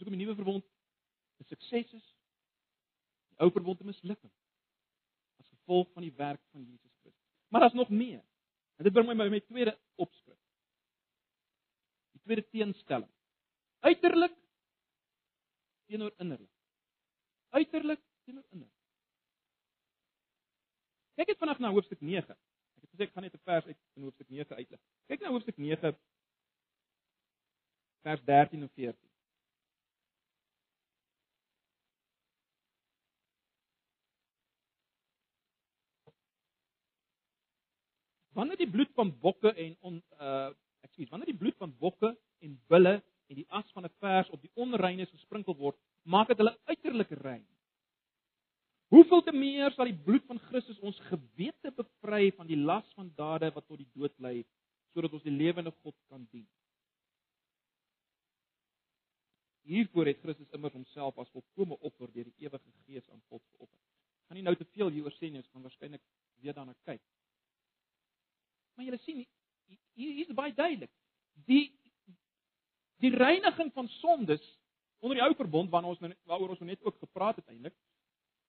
Dis 0.00 0.06
hoekom 0.06 0.16
die 0.16 0.24
nuwe 0.24 0.36
verbond 0.38 0.64
'n 0.64 1.44
sukses 1.44 1.90
is. 1.92 2.04
Die 3.28 3.38
ou 3.44 3.50
verbond 3.52 3.80
'n 3.80 3.86
mislukking 3.86 4.32
as 5.40 5.48
gevolg 5.48 5.90
van 5.92 6.02
die 6.02 6.14
werk 6.16 6.40
van 6.52 6.64
Jesus 6.64 6.92
Christus. 7.02 7.28
Maar 7.48 7.60
daar's 7.60 7.76
nog 7.76 7.90
meer. 7.90 8.24
En 8.76 8.84
dit 8.84 8.92
bring 8.92 9.06
my 9.08 9.14
by 9.14 9.28
my 9.28 9.40
tweede 9.40 9.78
opskrif. 9.94 10.38
Die 12.12 12.20
tweede 12.20 12.48
teenstelling. 12.48 13.12
Uiterlik 13.80 14.36
teenoor 15.86 16.14
innerlik. 16.16 16.54
Uiterlik 17.48 18.00
teenoor 18.24 18.44
innerlik. 18.48 18.80
Kyk 21.14 21.26
net 21.26 21.38
vanaand 21.38 21.58
na 21.58 21.74
hoofstuk 21.76 22.00
9. 22.00 22.36
Ek 22.76 22.80
het 22.80 22.90
gesê 22.90 23.02
ek 23.04 23.12
gaan 23.12 23.28
net 23.28 23.34
'n 23.34 23.44
vers 23.44 23.66
uit 23.66 23.78
in 23.94 24.02
hoofstuk 24.02 24.28
9 24.28 24.56
uitlig. 24.56 24.80
Kyk 25.06 25.20
na 25.20 25.28
hoofstuk 25.28 25.56
9 25.56 25.96
vers 28.00 28.24
13 28.24 28.62
en 28.62 28.72
14. 28.72 29.09
Wanneer 38.40 38.60
die 38.60 38.70
bloed 38.70 38.90
van 38.98 39.12
bokke 39.22 39.52
en 39.52 39.76
on 39.86 40.02
uh 40.18 40.50
ekskuus, 40.80 41.10
wanneer 41.12 41.28
die 41.28 41.40
bloed 41.40 41.58
van 41.60 41.72
bokke 41.76 42.14
en 42.40 42.54
bulle 42.72 42.94
en 43.28 43.36
die 43.36 43.46
as 43.52 43.68
van 43.76 43.84
'n 43.84 43.96
vers 44.00 44.30
op 44.34 44.40
die 44.40 44.50
onreines 44.54 45.10
gesprinkel 45.10 45.56
word, 45.56 45.76
maak 46.02 46.28
dit 46.28 46.38
hulle 46.40 46.56
uiterlik 46.64 47.10
rein. 47.20 47.46
Hoeveel 48.90 49.22
te 49.22 49.32
meer 49.32 49.70
sal 49.72 49.86
die 49.86 50.00
bloed 50.06 50.24
van 50.26 50.40
Christus 50.48 50.78
ons 50.78 50.98
gewete 51.10 51.70
bevry 51.76 52.32
van 52.38 52.48
die 52.48 52.56
las 52.56 52.88
van 52.96 53.12
dade 53.14 53.52
wat 53.54 53.66
tot 53.66 53.78
die 53.78 53.90
dood 53.94 54.16
lei, 54.18 54.40
sodat 54.94 55.12
ons 55.12 55.22
die 55.22 55.36
lewende 55.36 55.70
God 55.82 55.94
kan 56.08 56.26
dien. 56.32 56.48
Hiervoor 59.62 60.06
het 60.10 60.18
Christus 60.24 60.50
immers 60.56 60.74
homself 60.74 61.18
as 61.18 61.30
volkomme 61.30 61.78
offer 61.86 62.10
deur 62.10 62.24
die 62.24 62.46
ewige 62.46 62.72
Gees 62.86 63.06
aan 63.10 63.22
God 63.28 63.42
geoffer. 63.52 63.78
Gaan 64.26 64.40
nie 64.40 64.46
nou 64.48 64.56
te 64.56 64.66
veel 64.74 64.90
hieroor 64.96 65.14
sê 65.14 65.28
nie, 65.30 65.38
ons 65.44 65.52
gaan 65.52 65.62
waarskynlik 65.62 66.02
weer 66.42 66.56
daarna 66.56 66.74
kyk. 66.88 67.02
Maar 68.80 68.88
julle 68.88 69.04
sien 69.04 69.18
hier 69.92 70.20
is 70.24 70.32
baie 70.32 70.54
duidelik. 70.56 70.90
Die 71.44 71.66
die 73.04 73.10
reiniging 73.12 73.68
van 73.76 73.88
sondes 73.98 74.40
onder 75.04 75.18
die 75.18 75.24
ou 75.24 75.34
verbond 75.36 75.68
waarna 75.72 75.90
ons 75.92 76.00
nou 76.00 76.08
waaroor 76.28 76.54
ons 76.54 76.62
nou 76.62 76.68
net 76.70 76.80
ook 76.84 76.96
gepraat 77.02 77.36
het 77.36 77.52
eintlik 77.52 77.76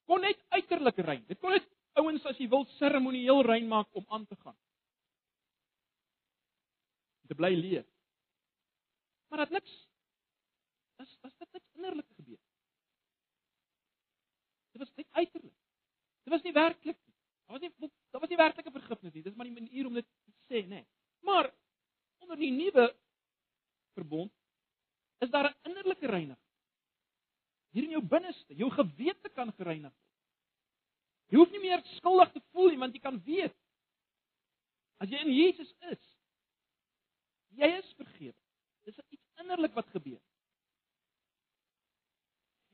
kon 0.07 0.23
net 0.23 0.39
uiterlik 0.55 1.03
rein. 1.03 1.25
Dit 1.27 1.39
kon 1.43 1.51
net 1.51 1.67
ouens 1.99 2.29
as 2.31 2.39
jy 2.39 2.47
wil 2.51 2.63
seremonieel 2.77 3.43
rein 3.43 3.67
maak 3.67 3.91
om 3.91 4.07
aan 4.07 4.23
te 4.27 4.39
gaan. 4.39 4.55
Te 7.27 7.35
bly 7.35 7.51
leef. 7.55 7.87
Maar 9.27 9.45
dit 9.45 9.59
niks 9.59 9.77
as 11.03 11.11
as 11.27 11.35
dit 11.43 11.59
niks 11.59 11.75
innerlik 11.75 12.07
gebeur. 12.15 12.39
Dit 14.71 14.83
was 14.85 14.95
net 14.95 15.11
uiterlik. 15.11 15.59
Dit 16.23 16.39
was 16.39 16.47
nie 16.47 16.55
werklik 16.55 16.99
nie. 17.03 17.11
Daar 17.51 17.59
was 17.59 17.67
nie 17.67 17.91
daar 18.11 18.21
was 18.21 18.29
nie 18.29 18.37
werklike 18.37 18.71
vergifnis 18.71 19.13
nie. 19.13 19.23
Dis 19.23 19.35
maar 19.35 19.47
'n 19.47 19.53
manier 19.53 19.85
om 19.87 19.93
dit 19.93 20.07
sê, 20.51 20.63
nê. 20.67 20.67
Nee. 20.67 20.85
Maar 21.23 21.51
onder 22.19 22.37
die 22.37 22.51
nuwe 22.51 22.91
verbond 23.95 24.31
is 25.23 25.29
daar 25.29 25.49
'n 25.49 25.69
innerlike 25.69 26.07
reiniging. 26.07 26.47
Hier 27.71 27.83
in 27.83 27.89
jou 27.89 28.03
binneste, 28.03 28.55
jou 28.55 28.71
gewete 28.71 29.29
kan 29.29 29.53
gereinig 29.53 29.91
word. 29.91 30.11
Jy 31.31 31.37
hoef 31.37 31.51
nie 31.51 31.59
meer 31.63 31.83
skuldig 31.95 32.31
te 32.31 32.41
voel 32.51 32.69
nie, 32.69 32.77
want 32.77 32.93
jy 32.93 32.99
kan 32.99 33.21
weet 33.23 33.55
as 35.01 35.09
jy 35.09 35.21
in 35.23 35.31
Jesus 35.33 35.69
is, 35.89 36.01
jy 37.57 37.69
is 37.77 37.93
vergewe. 37.97 38.37
Dis 38.85 38.99
iets 39.09 39.41
innerlik 39.41 39.73
wat 39.73 39.87
gebeur. 39.95 40.19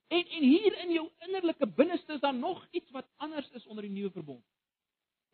En 0.08 0.26
en 0.26 0.44
hier 0.44 0.76
in 0.84 0.92
jou 0.92 1.06
innerlike 1.28 1.68
binneste 1.68 2.14
is 2.14 2.20
daar 2.20 2.36
nog 2.36 2.68
iets 2.72 2.92
wat 2.92 3.08
anders 3.16 3.50
is 3.52 3.66
onder 3.66 3.84
die 3.84 3.92
nuwe 3.92 4.12
verbond. 4.12 4.44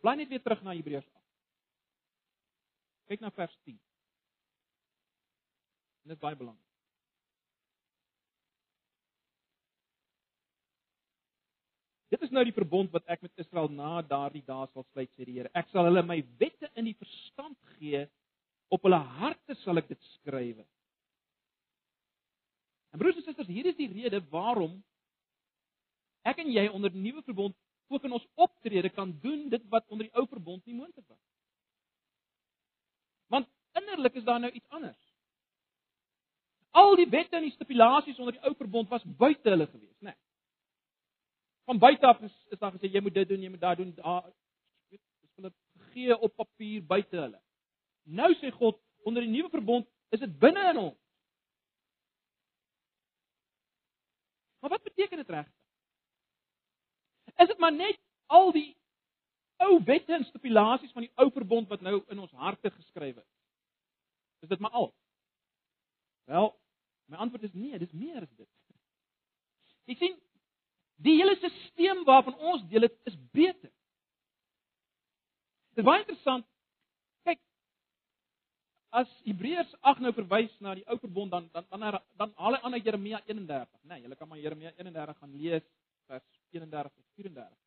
Bly 0.01 0.15
net 0.19 0.29
weer 0.29 0.41
terug 0.41 0.61
na 0.63 0.73
Hebreërs 0.73 1.07
8. 1.07 1.22
Kyk 3.13 3.21
na 3.21 3.29
vers 3.29 3.53
10. 3.61 3.75
En 6.01 6.09
dit 6.09 6.15
is 6.17 6.21
baie 6.21 6.37
belangrik. 6.37 6.69
Dit 12.09 12.25
is 12.25 12.33
nou 12.33 12.41
die 12.45 12.55
verbond 12.55 12.89
wat 12.93 13.05
ek 13.13 13.21
met 13.21 13.43
Israel 13.43 13.69
na 13.69 14.01
daardie 14.01 14.41
dae 14.47 14.65
sal 14.71 14.85
sluit 14.87 15.11
sê 15.13 15.27
die 15.27 15.35
Here. 15.37 15.51
Ek 15.53 15.69
sal 15.69 15.85
hulle 15.85 16.01
my 16.05 16.17
wette 16.41 16.71
in 16.73 16.89
die 16.89 16.95
verstand 16.97 17.57
gee, 17.75 18.01
op 18.73 18.89
hulle 18.89 18.99
harte 19.19 19.59
sal 19.61 19.77
ek 19.81 19.91
dit 19.93 20.09
skrywe. 20.15 20.65
En 22.93 23.01
broers 23.01 23.21
en 23.21 23.27
susters, 23.27 23.49
hier 23.49 23.69
is 23.69 23.77
die 23.77 23.91
rede 23.93 24.23
waarom 24.33 24.79
ek 26.25 26.41
en 26.41 26.49
jy 26.49 26.65
onder 26.71 26.89
die 26.89 27.05
nuwe 27.05 27.21
verbond 27.29 27.57
ook 27.93 28.09
in 28.09 28.17
ons 28.17 28.25
optrede 28.41 28.89
kan 28.89 29.13
doen 29.21 29.45
dit 29.53 29.69
wat 29.69 29.85
onder 29.93 30.09
die 30.09 30.17
ou 30.17 30.25
verbond 30.33 30.65
nie 30.65 30.81
moontlik 30.81 31.05
was. 31.05 31.21
Innerlik 33.79 34.13
is 34.13 34.23
daar 34.23 34.39
nou 34.39 34.51
iets 34.51 34.69
anders. 34.69 35.01
Al 36.71 36.95
die 36.95 37.09
wette 37.09 37.35
en 37.35 37.45
die 37.45 37.53
stipulasies 37.53 38.19
onder 38.19 38.33
die 38.33 38.43
ou 38.47 38.55
verbond 38.57 38.89
was 38.89 39.03
buite 39.05 39.49
hulle 39.49 39.67
gewees, 39.67 39.99
né? 39.99 40.13
Nee. 40.13 40.19
Van 41.69 41.79
buite 41.79 42.05
af 42.05 42.21
is, 42.21 42.33
is 42.49 42.59
daar 42.59 42.73
gesê 42.73 42.89
jy 42.91 43.01
moet 43.01 43.13
dit 43.13 43.27
doen, 43.29 43.41
jy 43.41 43.49
moet 43.49 43.61
daai 43.61 43.75
doen, 43.75 43.93
daar 43.95 44.23
weet, 44.89 45.01
is 45.21 45.35
hulle 45.35 45.53
gegee 45.77 46.17
op 46.17 46.35
papier 46.35 46.85
buite 46.85 47.17
hulle. 47.17 47.39
Nou 48.03 48.33
sê 48.39 48.51
God, 48.51 48.79
onder 49.05 49.21
die 49.21 49.31
nuwe 49.31 49.49
verbond 49.49 49.87
is 50.09 50.19
dit 50.19 50.39
binne 50.39 50.65
in 50.71 50.81
ons. 50.81 50.99
Maar 54.59 54.69
wat 54.69 54.83
beteken 54.83 55.17
dit 55.17 55.29
regtig? 55.29 55.53
Is 57.35 57.47
dit 57.47 57.57
maar 57.57 57.73
net 57.73 57.99
al 58.25 58.51
die 58.51 58.69
ou 59.63 59.77
wette 59.83 60.13
en 60.13 60.25
stipulasies 60.25 60.91
van 60.91 61.05
die 61.05 61.11
ou 61.15 61.29
verbond 61.31 61.69
wat 61.69 61.81
nou 61.81 61.99
in 62.07 62.19
ons 62.19 62.31
harte 62.31 62.71
geskryf 62.71 63.17
is? 63.17 63.31
Is 64.43 64.51
dit 64.51 64.59
maar 64.59 64.75
al? 64.75 64.91
Wel, 66.27 66.51
My 67.13 67.17
antwoord 67.17 67.43
is 67.43 67.53
nee, 67.53 67.77
dis 67.79 67.91
meer 67.91 68.23
as 68.23 68.31
dit. 68.37 68.49
Ek 69.91 69.99
sien 69.99 70.15
die 71.03 71.17
hele 71.19 71.35
stelsel 71.37 72.03
waarvan 72.07 72.37
ons 72.39 72.63
deel 72.71 72.87
het 72.87 72.95
is 73.09 73.17
beter. 73.35 73.71
Dit 75.73 75.83
is 75.83 75.87
baie 75.87 76.03
interessant. 76.03 76.47
Kyk, 77.27 77.41
as 79.01 79.11
Hebreërs 79.27 79.73
8 79.81 80.05
nou 80.05 80.13
verwys 80.15 80.53
na 80.63 80.77
die 80.79 80.85
ou 80.87 80.97
verbond 81.01 81.33
dan 81.33 81.49
dan 81.53 81.67
dan 81.73 81.99
dan 82.21 82.35
haal 82.39 82.57
hy 82.57 82.61
aan 82.63 82.77
uit 82.77 82.87
Jeremia 82.87 83.19
31, 83.25 83.69
né? 83.83 83.95
Nee, 83.95 84.05
julle 84.05 84.17
kan 84.17 84.29
maar 84.31 84.41
Jeremia 84.41 84.71
31 84.77 85.19
gaan 85.19 85.37
lees 85.41 85.67
vers 86.07 86.25
31 86.53 86.93
tot 86.93 87.05
34. 87.19 87.57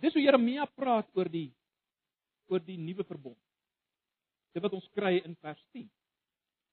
Dis 0.00 0.16
hoe 0.16 0.24
Jeremia 0.24 0.66
praat 0.74 1.08
oor 1.14 1.28
die 1.30 1.50
oor 2.50 2.64
die 2.64 2.80
nuwe 2.80 3.04
verbond. 3.06 3.38
Dit 4.54 4.62
wat 4.62 4.74
ons 4.74 4.88
kry 4.96 5.20
in 5.24 5.36
vers 5.44 5.62
10. 5.70 5.86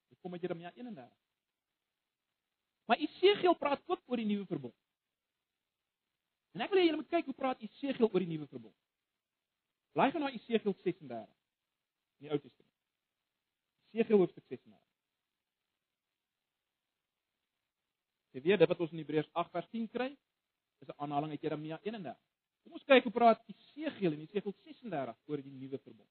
Dit 0.09 0.19
kom 0.21 0.33
uit 0.33 0.41
Jeremia 0.41 0.71
31. 0.73 1.13
Maar 2.87 2.97
Esegiel 3.03 3.55
praat 3.59 3.83
ook 3.85 4.01
oor 4.05 4.17
die 4.17 4.25
nuwe 4.25 4.45
verbond. 4.45 4.75
En 6.55 6.63
ek 6.65 6.71
wil 6.71 6.79
hê 6.79 6.87
julle 6.87 7.01
moet 7.01 7.11
kyk 7.11 7.27
hoe 7.29 7.37
praat 7.37 7.61
Esegiel 7.61 8.07
oor 8.07 8.23
die 8.23 8.31
nuwe 8.31 8.47
verbond. 8.49 8.75
Bly 9.97 10.09
gaan 10.13 10.23
na 10.25 10.31
Esegiel 10.33 10.73
36 10.83 11.27
in 12.17 12.27
die 12.27 12.31
Ou 12.31 12.39
Testament. 12.39 12.73
Esegiel 13.91 14.21
hoofstuk 14.23 14.45
36. 14.47 14.79
Jy 18.37 18.43
weet 18.45 18.61
dit 18.61 18.69
wat 18.69 18.81
ons 18.85 18.93
in 18.93 19.01
Hebreërs 19.01 19.29
8 19.33 19.53
vers 19.53 19.69
10 19.73 19.87
kry, 19.89 20.09
is 20.81 20.87
'n 20.87 20.99
aanhaling 21.01 21.31
uit 21.31 21.41
Jeremia 21.41 21.79
31. 21.83 22.17
Kom 22.63 22.73
ons 22.73 22.83
kyk 22.83 23.03
hoe 23.03 23.11
praat 23.11 23.43
Esegiel 23.49 24.13
in 24.13 24.25
Esegiel 24.25 24.53
36 24.63 25.17
oor 25.25 25.41
die 25.41 25.51
nuwe 25.51 25.79
verbond. 25.79 26.09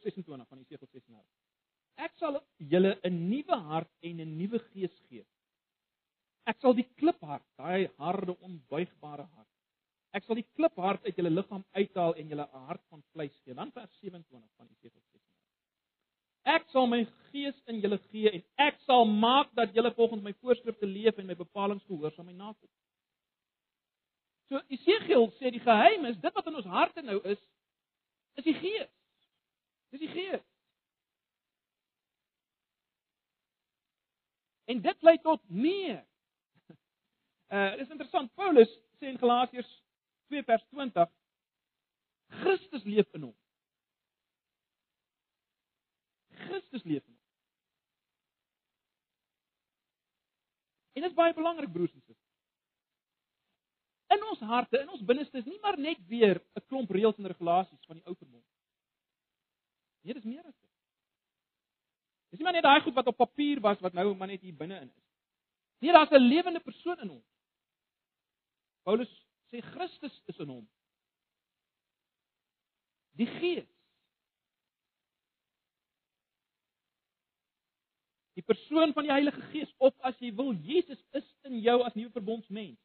Vers 0.00 0.14
26 0.14 0.48
van 0.48 0.58
Jesaja 0.68 0.88
36. 0.92 1.26
Ek 2.00 2.16
sal 2.16 2.40
julle 2.56 2.98
'n 3.04 3.28
nuwe 3.28 3.56
hart 3.56 3.90
en 4.02 4.20
'n 4.20 4.36
nuwe 4.38 4.58
gees 4.72 4.96
gee. 5.08 5.24
Ek 6.46 6.58
sal 6.60 6.74
die 6.74 6.88
kliphart, 6.96 7.44
daai 7.56 7.90
harde 7.98 8.36
onbuigbare 8.40 9.26
hart. 9.36 9.48
Ek 10.12 10.24
sal 10.24 10.34
die 10.34 10.48
kliphart 10.56 11.04
uit 11.04 11.16
julle 11.16 11.30
liggaam 11.30 11.64
uithaal 11.72 12.14
en 12.14 12.28
julle 12.28 12.48
'n 12.52 12.66
hart 12.66 12.82
van 12.88 13.02
vleis 13.12 13.36
gee. 13.44 13.54
Dan 13.54 13.72
vers 13.72 13.92
27 14.00 14.50
van 14.56 14.66
Jesaja 14.80 15.04
36. 15.12 15.20
Ek 16.44 16.68
sal 16.70 16.86
my 16.86 17.06
gees 17.30 17.62
in 17.66 17.80
julle 17.80 17.98
gee 18.10 18.30
en 18.30 18.42
ek 18.56 18.80
sal 18.80 19.04
maak 19.04 19.54
dat 19.54 19.74
julle 19.74 19.94
volgens 19.94 20.22
my 20.22 20.32
voorskrifte 20.32 20.86
leef 20.86 21.18
en 21.18 21.26
my 21.26 21.34
bepalinge 21.34 21.84
gehoorsaam 21.86 22.28
en 22.28 22.36
nakom. 22.36 22.68
So 24.48 24.60
Esegiel 24.68 25.30
sê 25.38 25.50
die 25.50 25.60
geheim 25.60 26.04
is 26.06 26.16
dit 26.16 26.34
wat 26.34 26.46
in 26.46 26.56
ons 26.56 26.64
harte 26.64 27.02
nou 27.02 27.20
is, 27.22 27.38
is 28.34 28.44
die 28.44 28.54
gees. 28.54 28.99
Dis 29.90 30.00
die 30.00 30.08
Gees. 30.08 30.44
En 34.70 34.82
dit 34.82 35.02
lei 35.02 35.16
tot 35.22 35.42
meer. 35.50 36.04
Uh 37.50 37.72
dis 37.80 37.88
interessant. 37.90 38.30
Paulus 38.38 38.70
sê 39.00 39.10
in 39.10 39.18
Galasiërs 39.18 39.70
2 40.30 40.44
vers 40.46 40.66
20 40.70 41.08
Christus 42.30 42.84
leef 42.86 43.08
in 43.18 43.22
hom. 43.26 43.36
Christus 46.46 46.84
leef 46.84 47.02
in 47.02 47.14
hom. 47.14 47.18
En 50.94 51.02
dit 51.02 51.10
is 51.10 51.16
baie 51.16 51.34
belangrik 51.34 51.72
broers 51.72 51.92
en 51.94 52.02
susters. 52.04 52.26
In 54.10 54.24
ons 54.26 54.40
harte, 54.52 54.78
in 54.78 54.90
ons 54.90 55.02
binneste 55.06 55.38
is 55.38 55.46
nie 55.46 55.58
maar 55.62 55.78
net 55.78 56.00
weer 56.06 56.38
'n 56.58 56.66
klomp 56.66 56.90
reëls 56.90 57.18
en 57.18 57.30
regulasies 57.30 57.86
van 57.86 57.96
die 57.98 58.06
ou 58.06 58.14
verbond. 58.14 58.49
Nee, 60.00 60.14
dis 60.14 60.24
meer 60.24 60.44
as 60.44 60.56
dit. 60.56 60.68
Dis 62.30 62.38
nie 62.38 62.46
maar 62.46 62.56
net 62.56 62.66
daai 62.66 62.80
goed 62.84 62.94
wat 62.94 63.10
op 63.10 63.18
papier 63.18 63.60
was 63.60 63.80
wat 63.84 63.96
nou 63.96 64.12
maar 64.14 64.30
net 64.30 64.44
hier 64.46 64.56
binne 64.56 64.78
in 64.80 64.88
is. 64.88 65.08
Nee, 65.80 65.92
daar's 65.92 66.10
'n 66.10 66.28
lewende 66.28 66.60
persoon 66.60 67.00
in 67.00 67.10
ons. 67.10 67.28
Paulus 68.82 69.12
sê 69.50 69.60
Christus 69.60 70.22
is 70.26 70.38
in 70.38 70.48
hom. 70.48 70.68
Die 73.18 73.26
Gees. 73.26 73.68
Die 78.38 78.46
persoon 78.46 78.92
van 78.92 79.02
die 79.02 79.12
Heilige 79.12 79.40
Gees 79.40 79.72
of 79.76 79.94
as 79.98 80.18
jy 80.18 80.34
wil 80.34 80.52
Jesus 80.52 81.00
is 81.10 81.26
in 81.42 81.58
jou 81.60 81.82
as 81.82 81.94
nuwe 81.94 82.10
verbondsmens. 82.10 82.78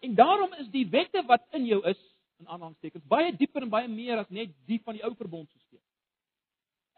En 0.00 0.14
daarom 0.14 0.52
is 0.54 0.68
die 0.70 0.86
wette 0.90 1.22
wat 1.26 1.46
in 1.50 1.66
jou 1.66 1.80
is 1.88 2.00
in 2.38 2.46
aanhalingstekens 2.48 3.06
baie 3.10 3.32
dieper 3.36 3.62
en 3.62 3.72
baie 3.72 3.88
meer 3.88 4.18
as 4.20 4.28
net 4.28 4.52
die 4.66 4.80
van 4.84 4.94
die 4.94 5.04
ou 5.04 5.14
verbondstelsel. 5.14 5.67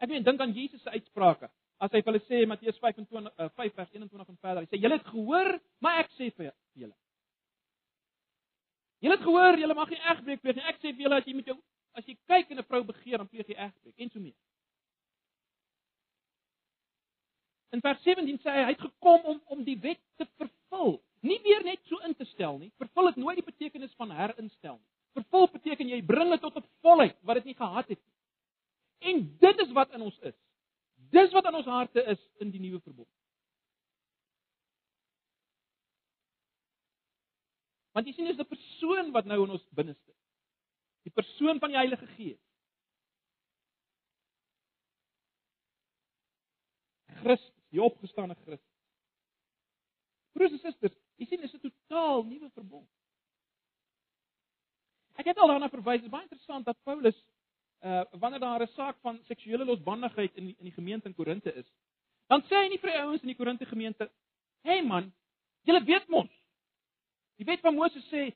Ek 0.01 0.09
meen 0.09 0.25
dink 0.25 0.41
aan 0.41 0.53
Jesus 0.55 0.81
se 0.81 0.89
uitsprake. 0.89 1.49
As 1.81 1.93
hy 1.93 2.01
vir 2.01 2.11
hulle 2.11 2.23
sê 2.25 2.45
Matteus 2.49 2.77
25 2.81 3.29
uh, 3.29 3.49
5 3.57 3.75
vers 3.77 3.89
21 3.93 4.29
en 4.29 4.37
verder, 4.41 4.63
hy 4.65 4.69
sê 4.69 4.79
julle 4.81 4.97
het 4.97 5.07
gehoor, 5.09 5.55
maar 5.81 6.01
ek 6.03 6.11
sê 6.17 6.29
vir 6.33 6.51
julle. 6.77 6.95
Julle 9.01 9.17
het 9.17 9.25
gehoor, 9.25 9.57
julle 9.57 9.77
mag 9.77 9.89
nie 9.89 10.01
egbreek 10.13 10.41
pleeg 10.43 10.57
nie. 10.57 10.65
Ek 10.69 10.77
sê 10.81 10.91
vir 10.93 11.07
julle 11.07 11.17
as 11.21 11.27
jy 11.29 11.35
met 11.37 11.49
jou 11.49 11.57
as 11.97 12.07
jy 12.07 12.15
kyk 12.29 12.53
en 12.53 12.61
'n 12.61 12.69
vrou 12.69 12.83
begeer, 12.87 13.17
dan 13.17 13.27
pleeg 13.27 13.49
jy 13.49 13.57
egbreek 13.57 13.97
en 13.97 14.09
so 14.09 14.19
mee. 14.19 14.37
In 17.71 17.81
vers 17.81 18.01
17 18.03 18.39
sê 18.43 18.51
hy 18.51 18.63
hy 18.67 18.73
het 18.73 18.85
gekom 18.85 19.25
om 19.25 19.41
om 19.55 19.63
die 19.63 19.77
wet 19.79 19.99
te 20.17 20.27
vervul, 20.37 21.01
nie 21.21 21.39
weer 21.43 21.63
net 21.63 21.81
so 21.89 21.97
in 22.07 22.15
te 22.15 22.25
stel 22.25 22.57
nie. 22.57 22.71
Vervul 22.77 23.07
het 23.07 23.17
nooit 23.17 23.41
die 23.41 23.51
betekenis 23.51 23.93
van 23.97 24.11
herinstel 24.11 24.77
nie. 24.77 24.89
Vervul 25.19 25.47
beteken 25.51 25.89
jy 25.89 26.01
bring 26.01 26.31
dit 26.31 26.41
tot 26.41 26.57
'n 26.57 26.67
volheid 26.81 27.17
wat 27.21 27.35
dit 27.41 27.45
nie 27.45 27.55
gehad 27.55 27.87
het 27.87 27.99
nie. 27.99 28.11
En 29.01 29.37
dit 29.39 29.59
is 29.59 29.71
wat 29.71 29.91
in 29.97 30.01
ons 30.01 30.19
is. 30.19 30.37
Dis 31.11 31.33
wat 31.33 31.47
in 31.49 31.57
ons 31.57 31.65
harte 31.65 32.03
is 32.13 32.21
in 32.43 32.51
die 32.53 32.61
nuwe 32.61 32.79
verbond. 32.85 33.09
Want 37.91 38.07
jy 38.07 38.13
sien 38.13 38.29
dis 38.29 38.39
'n 38.39 38.47
persoon 38.47 39.11
wat 39.11 39.25
nou 39.25 39.43
in 39.43 39.55
ons 39.57 39.65
binneste. 39.69 40.13
Die 41.03 41.11
persoon 41.11 41.59
van 41.59 41.73
die 41.73 41.77
Heilige 41.81 42.07
Gees. 42.07 42.39
Christus, 47.21 47.53
die 47.69 47.81
opgestane 47.81 48.35
Christus. 48.35 48.77
Broers 50.31 50.51
en 50.51 50.59
susters, 50.59 50.95
jy 51.19 51.25
sien 51.25 51.41
dis 51.41 51.53
'n 51.53 51.59
totaal 51.59 52.23
nuwe 52.23 52.49
verbond. 52.49 52.89
Ek 55.19 55.25
het 55.25 55.37
al 55.37 55.47
daarna 55.47 55.69
verwys, 55.69 56.01
dit 56.01 56.09
is 56.09 56.13
baie 56.13 56.23
interessant 56.23 56.65
dat 56.65 56.83
Paulus 56.83 57.17
uh 57.81 58.03
wanneer 58.11 58.39
daar 58.39 58.61
'n 58.61 58.67
saak 58.67 58.97
van 59.01 59.19
seksuele 59.23 59.65
losbandigheid 59.65 60.35
in 60.35 60.45
die, 60.45 60.55
in 60.57 60.65
die 60.65 60.73
gemeente 60.73 61.07
in 61.07 61.15
Korinte 61.15 61.53
is, 61.53 61.65
dan 62.27 62.41
sê 62.41 62.55
hy 62.55 62.67
nie 62.69 62.79
vir 62.79 62.91
die 62.91 62.99
ouens 62.99 63.21
in 63.21 63.27
die 63.27 63.35
Korinte 63.35 63.65
gemeente, 63.65 64.11
"Hey 64.61 64.81
man, 64.83 65.13
julle 65.63 65.83
weet 65.83 66.07
mos. 66.07 66.29
Die 67.35 67.45
wet 67.45 67.59
van 67.59 67.75
Moses 67.75 68.05
sê 68.11 68.35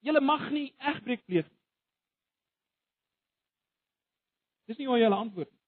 julle 0.00 0.20
mag 0.20 0.50
nie 0.50 0.74
egbreek 0.78 1.24
pleeg 1.24 1.50
nie." 1.50 1.58
Dis 4.66 4.78
nie 4.78 4.86
hoe 4.86 4.96
hy 4.96 5.02
hulle 5.02 5.16
antwoord 5.16 5.52
nie. 5.52 5.62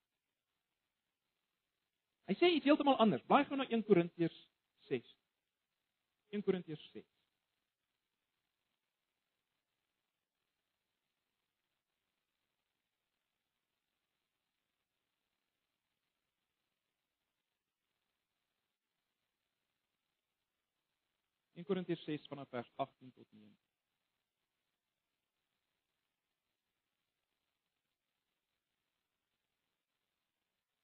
Hy 2.28 2.34
sê 2.34 2.50
iets 2.52 2.64
heeltemal 2.64 2.98
anders. 2.98 3.22
Blaai 3.22 3.44
gou 3.44 3.56
na 3.56 3.64
1 3.64 3.84
Korintiërs 3.84 4.48
6. 4.88 5.14
1 6.30 6.42
Korintiërs 6.42 6.90
6. 6.92 7.17
Korintiërs 21.68 22.04
6 22.04 22.26
vanaf 22.32 22.48
vers 22.48 22.68
18 22.76 23.12
tot 23.14 23.26
19. 23.30 23.56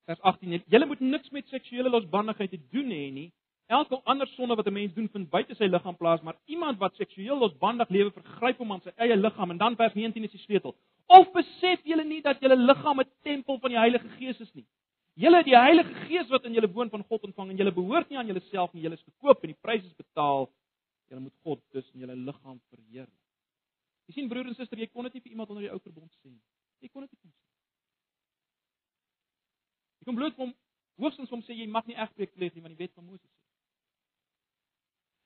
Vers 0.04 0.20
18: 0.20 0.62
Julle 0.66 0.86
moet 0.86 1.00
niks 1.00 1.30
met 1.30 1.48
seksuele 1.48 1.88
losbandigheid 1.88 2.50
te 2.50 2.60
doen 2.70 2.90
hê 2.92 3.06
nie. 3.12 3.30
Elke 3.72 3.96
ander 4.04 4.28
sonde 4.34 4.54
wat 4.54 4.66
'n 4.68 4.72
mens 4.72 4.92
doen 4.92 5.08
vind 5.08 5.30
buite 5.30 5.54
sy 5.54 5.64
liggaam 5.64 5.96
plaas, 5.96 6.20
maar 6.20 6.36
iemand 6.44 6.78
wat 6.78 6.94
seksueel 6.94 7.38
losbandig 7.38 7.88
lewe, 7.88 8.10
vergryp 8.10 8.58
hom 8.58 8.72
aan 8.72 8.82
sy 8.84 8.92
eie 8.96 9.16
liggaam 9.16 9.50
en 9.50 9.58
dan 9.58 9.76
vers 9.76 9.94
19 9.94 10.24
is 10.24 10.30
die 10.30 10.40
sleutel. 10.40 10.76
Of 11.06 11.32
besef 11.32 11.80
julle 11.84 12.04
nie 12.04 12.20
dat 12.20 12.40
julle 12.40 12.56
liggaam 12.56 13.00
'n 13.00 13.10
tempel 13.22 13.58
van 13.58 13.70
die 13.70 13.78
Heilige 13.78 14.08
Gees 14.18 14.40
is 14.40 14.52
nie? 14.52 14.66
Julle 15.14 15.36
het 15.36 15.46
die 15.46 15.56
Heilige 15.56 15.94
Gees 15.94 16.28
wat 16.28 16.44
in 16.44 16.52
julle 16.52 16.72
woon 16.72 16.90
van 16.90 17.04
God 17.04 17.22
ontvang 17.22 17.50
en 17.50 17.56
julle 17.56 17.72
behoort 17.72 18.08
nie 18.08 18.18
aan 18.18 18.26
julleself 18.26 18.72
nie, 18.72 18.82
julle 18.82 18.94
is 18.94 19.08
gekoop 19.08 19.42
en 19.42 19.48
die 19.52 19.60
prys 19.62 19.84
is 19.84 19.96
betaal. 19.96 20.50
Julle 21.08 21.20
moet 21.20 21.36
God 21.46 21.62
dus 21.76 21.90
in 21.92 22.04
julle 22.04 22.16
liggaam 22.16 22.60
verheerlik. 22.72 23.20
Jy 24.08 24.14
sien 24.16 24.28
broer 24.28 24.48
en 24.48 24.56
suster, 24.56 24.78
jy 24.80 24.90
kon 24.92 25.06
dit 25.08 25.16
nie 25.16 25.24
vir 25.24 25.32
iemand 25.32 25.50
onder 25.52 25.64
die 25.66 25.72
ou 25.72 25.80
verbond 25.80 26.12
sê 26.18 26.28
nie. 26.28 26.42
Jy 26.84 26.90
kon 26.92 27.06
dit 27.06 27.12
nie 27.12 27.22
sê. 27.22 27.32
Jy 30.00 30.08
kom 30.08 30.18
bloot 30.20 30.40
hom 30.40 30.52
hoogstens 31.00 31.32
hom 31.32 31.42
sê 31.42 31.56
jy 31.56 31.66
mag 31.70 31.86
nie 31.88 31.96
egbreek 31.98 32.34
pleeg 32.34 32.54
nie 32.54 32.62
want 32.62 32.76
die 32.76 32.84
wet 32.84 32.94
van 32.94 33.06
Moses 33.06 33.30
sê. 33.30 33.42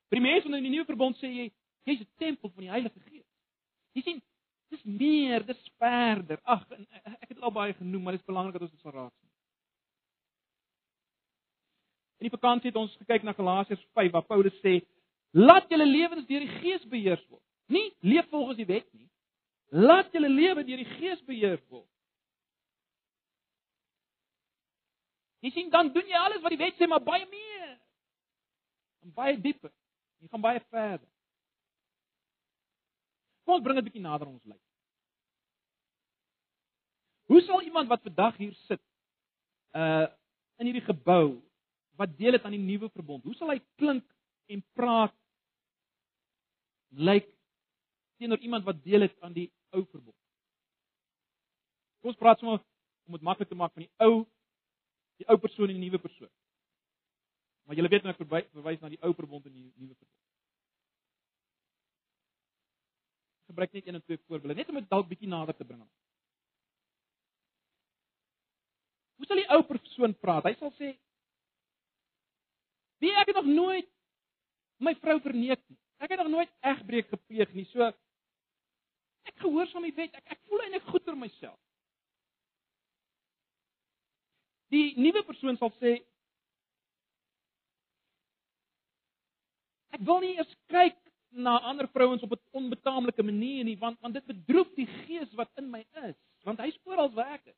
Vir 0.09 0.21
die 0.21 0.25
mense 0.25 0.49
onder 0.49 0.63
die 0.65 0.73
nuwe 0.73 0.89
verbond 0.89 1.19
sê 1.21 1.31
jy 1.33 1.49
jy's 1.89 2.05
'n 2.05 2.13
tempel 2.23 2.51
van 2.51 2.65
die 2.65 2.71
Heilige 2.71 3.01
Gees. 3.01 3.27
Jy 3.97 4.03
sien, 4.03 4.23
dis 4.71 4.85
meer, 4.85 5.45
dis 5.47 5.71
verder. 5.79 6.41
Ag, 6.45 6.65
ek 6.71 7.29
het 7.29 7.37
dit 7.37 7.43
al 7.43 7.53
baie 7.53 7.75
genoem, 7.75 8.03
maar 8.03 8.13
dit 8.13 8.21
is 8.21 8.27
belangrik 8.27 8.53
dat 8.53 8.63
ons 8.63 8.71
dit 8.71 8.81
sal 8.81 8.93
raak 8.93 9.15
sien. 9.21 9.31
In 12.19 12.29
die 12.29 12.35
vakansie 12.35 12.71
het 12.71 12.77
ons 12.77 12.97
gekyk 12.97 13.23
na 13.23 13.33
Galasiërs 13.33 13.85
5 13.95 14.13
waar 14.13 14.27
Paulus 14.27 14.55
sê: 14.63 14.81
"Laat 15.31 15.69
julle 15.71 15.87
lewens 15.87 16.27
deur 16.27 16.41
die 16.41 16.61
Gees 16.61 16.85
beheer 16.89 17.21
word. 17.29 17.45
Nie 17.67 17.95
leef 18.01 18.29
volgens 18.29 18.57
die 18.57 18.67
wet 18.67 18.87
nie. 18.93 19.09
Laat 19.69 20.13
julle 20.13 20.29
lewe 20.29 20.65
deur 20.65 20.77
die 20.77 20.95
Gees 20.99 21.23
beheer 21.25 21.61
word." 21.69 21.89
Jy 25.41 25.51
sien 25.51 25.71
dan 25.71 25.93
doen 25.93 26.07
jy 26.07 26.19
alles 26.19 26.43
wat 26.43 26.51
die 26.51 26.59
wet 26.59 26.75
sê, 26.79 26.89
maar 26.89 27.03
baie 27.05 27.27
meer. 27.31 27.77
En 29.07 29.13
baie 29.15 29.37
dieper. 29.41 29.71
Jy 30.19 30.29
gaan 30.33 30.43
baie 30.43 30.61
verder. 30.61 31.07
Kom 33.45 33.55
ons 33.55 33.65
bring 33.65 33.79
dit 33.79 33.87
bietjie 33.87 34.03
nader 34.03 34.27
ons 34.29 34.43
lewe. 34.45 34.65
Hoe 37.29 37.41
sal 37.45 37.63
iemand 37.63 37.89
wat 37.89 38.03
vandag 38.03 38.37
hier 38.41 38.55
sit 38.67 38.83
uh 39.77 40.09
in 40.59 40.67
hierdie 40.67 40.89
gebou 40.89 41.39
wat 41.95 42.17
deel 42.19 42.35
het 42.35 42.43
aan 42.43 42.57
die 42.57 42.65
nuwe 42.65 42.89
verbond, 42.91 43.23
hoe 43.23 43.35
sal 43.39 43.53
hy 43.53 43.61
klink 43.79 44.03
en 44.49 44.65
praat 44.73 45.15
lyk 46.89 47.29
teenoor 48.19 48.39
iemand 48.39 48.65
wat 48.65 48.83
deel 48.83 49.07
het 49.07 49.21
aan 49.21 49.33
die 49.37 49.51
ou 49.77 49.85
verbond? 49.85 50.17
Kom 52.01 52.13
ons 52.13 52.21
praat 52.21 52.41
sommer 52.41 52.63
om 53.09 53.17
dit 53.17 53.25
maklik 53.27 53.49
te 53.49 53.59
maak 53.59 53.75
van 53.75 53.85
die 53.85 53.93
ou 54.05 54.25
die 55.19 55.27
ou 55.29 55.39
persoon 55.43 55.69
en 55.73 55.81
die 55.81 55.89
nuwe 55.89 56.01
persoon. 56.01 56.31
Maar 57.67 57.77
julle 57.77 57.91
weet 57.93 58.07
nou 58.07 58.15
ek 58.15 58.21
verwys 58.55 58.81
na 58.81 58.91
die 58.93 59.01
ou 59.05 59.13
verbond 59.17 59.47
en 59.49 59.55
die 59.55 59.67
nuwe 59.67 59.95
verbond. 59.95 60.15
Ek 63.43 63.53
gebruik 63.53 63.75
net 63.75 63.89
een 63.89 63.99
of 63.99 64.05
twee 64.07 64.21
voorbeelde 64.27 64.57
net 64.61 64.71
om 64.73 64.79
dit 64.81 64.89
dalk 64.89 65.09
bietjie 65.11 65.29
nader 65.29 65.57
te 65.57 65.67
bring. 65.69 65.83
Hoe 69.19 69.27
sal 69.27 69.41
die 69.41 69.51
ou 69.53 69.63
persoon 69.67 70.15
praat? 70.23 70.47
Hy 70.47 70.55
sal 70.61 70.73
sê: 70.79 70.95
"Wie 73.03 73.13
ek 73.19 73.33
het 73.33 73.41
nog 73.41 73.51
nooit 73.51 73.89
my 74.79 74.95
vrou 75.03 75.19
verneek 75.21 75.63
nie. 75.69 75.79
Ek 75.99 76.13
het 76.13 76.21
nog 76.23 76.31
nooit 76.31 76.53
egbreek 76.73 77.09
gepleeg 77.11 77.55
nie. 77.55 77.67
So 77.73 77.89
ek 79.29 79.41
gehoorsaam 79.43 79.87
die 79.89 79.97
wet. 79.97 80.15
Ek 80.15 80.37
ek 80.37 80.41
voel 80.49 80.63
eintlik 80.67 80.87
goed 80.93 81.09
oor 81.09 81.19
myself." 81.19 81.59
Die 84.73 84.93
nuwe 85.01 85.25
persoon 85.25 85.57
sal 85.57 85.73
sê 85.81 85.99
Ek 89.97 90.05
wil 90.07 90.21
nie 90.23 90.37
eers 90.37 90.51
kyk 90.71 90.99
na 91.31 91.57
ander 91.67 91.89
vrouens 91.91 92.23
op 92.23 92.33
'n 92.33 92.41
onbetaamlike 92.61 93.23
manier 93.23 93.65
nie 93.65 93.79
want 93.79 94.01
want 94.01 94.15
dit 94.15 94.27
bedroef 94.27 94.69
die 94.75 94.87
gees 94.87 95.33
wat 95.35 95.51
in 95.57 95.71
my 95.71 95.85
is 96.07 96.17
want 96.45 96.61
hy 96.61 96.71
spoor 96.71 96.97
als 96.97 97.15
werk. 97.15 97.55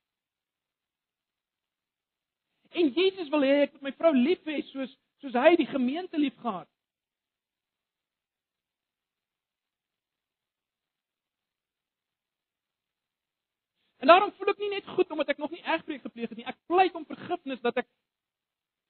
En 2.70 2.92
Jesus 2.94 3.28
wil 3.28 3.42
hê 3.42 3.62
ek 3.62 3.72
moet 3.72 3.83
my 3.83 3.92
vrou 3.92 4.12
lief 4.14 4.44
hê 4.44 4.62
soos 4.70 4.96
soos 5.20 5.35
hy 5.35 5.56
die 5.56 5.66
gemeente 5.66 6.18
liefgehad. 6.18 6.68
En 14.00 14.06
daarom 14.06 14.32
voel 14.32 14.48
ek 14.54 14.60
nie 14.62 14.70
net 14.72 14.86
goed 14.96 15.10
omdat 15.12 15.28
ek 15.34 15.40
nog 15.42 15.50
nie 15.52 15.60
egbreek 15.60 16.00
gepleeg 16.06 16.30
het 16.32 16.38
nie. 16.40 16.46
Ek 16.48 16.60
pleit 16.70 16.94
om 16.96 17.04
vergifnis 17.04 17.60
dat 17.60 17.82
ek 17.82 17.88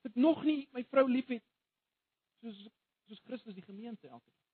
dit 0.07 0.15
nog 0.15 0.45
nie 0.47 0.69
my 0.77 0.85
vrou 0.93 1.09
liefhet 1.11 1.43
soos 2.41 2.61
soos 3.11 3.23
Christus 3.27 3.57
die 3.57 3.67
gemeente 3.67 4.07
elke 4.07 4.31
dag. 4.31 4.45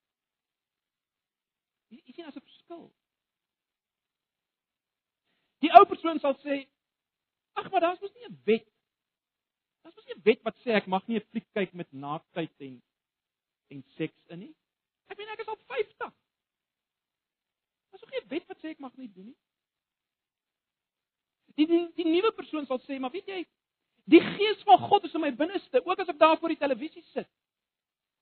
Jy 1.93 2.15
sien 2.17 2.31
as 2.31 2.39
'n 2.41 2.47
verskil. 2.47 2.87
Die 5.61 5.73
ou 5.77 5.85
persoon 5.87 6.19
sal 6.25 6.35
sê: 6.41 6.57
"Ag, 7.53 7.71
maar 7.71 7.85
daar's 7.85 8.01
mos 8.01 8.15
nie 8.15 8.25
'n 8.29 8.41
wet. 8.49 8.69
Daar's 9.83 9.95
mos 9.95 10.07
nie 10.07 10.17
'n 10.17 10.25
wet 10.25 10.43
wat 10.43 10.57
sê 10.65 10.73
ek 10.81 10.87
mag 10.87 11.07
nie 11.07 11.21
'n 11.21 11.29
fliek 11.31 11.49
kyk 11.53 11.73
met 11.75 11.93
naaktheid 11.93 12.55
en 12.61 12.83
en 13.69 13.85
seks 13.97 14.25
in 14.29 14.39
nie. 14.39 14.55
Ek 15.09 15.19
meen 15.19 15.29
ek 15.29 15.41
is 15.41 15.49
al 15.49 15.57
50. 15.57 16.15
Daar's 17.91 18.03
ook 18.03 18.11
nie 18.11 18.21
'n 18.25 18.29
wet 18.29 18.47
wat 18.49 18.59
sê 18.59 18.71
ek 18.71 18.79
mag 18.79 18.97
nie 18.97 19.13
doen 19.13 19.27
nie." 19.27 19.37
Die 21.57 21.67
die, 21.69 21.87
die 21.97 22.09
nuwe 22.09 22.33
persoon 22.37 22.67
sal 22.69 22.81
sê, 22.85 22.99
maar 23.01 23.15
weet 23.15 23.31
jy, 23.33 23.41
die 24.13 24.21
gees 24.21 24.63
van 24.69 24.79
God 24.87 25.07
is 25.09 25.15
in 25.17 25.25
my 25.25 25.33
binneste, 25.35 25.81
ook 25.83 26.03
as 26.03 26.13
ek 26.13 26.21
daar 26.21 26.37
voor 26.39 26.53
die 26.53 26.61
televisie 26.61 27.03
sit. 27.15 27.29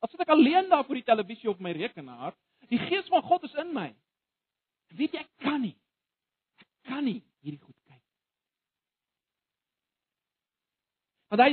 As 0.05 0.13
sit 0.13 0.23
ek 0.23 0.33
alleen 0.33 0.71
daar 0.71 0.85
voor 0.87 1.01
die 1.01 1.07
televisie 1.07 1.51
op 1.51 1.63
my 1.65 1.75
rekenaar, 1.75 2.37
die 2.71 2.81
gees 2.87 3.09
van 3.13 3.25
God 3.27 3.45
is 3.49 3.57
in 3.61 3.73
my. 3.75 3.89
Weet 4.95 5.17
jy, 5.17 5.25
ek 5.25 5.45
kan 5.45 5.59
nie. 5.65 5.75
Ek 6.63 6.69
kan 6.93 7.03
nie 7.05 7.19
hierdie 7.43 7.61
goed 7.61 7.77
kyk. 7.89 8.01
Want 11.35 11.43
hy 11.43 11.51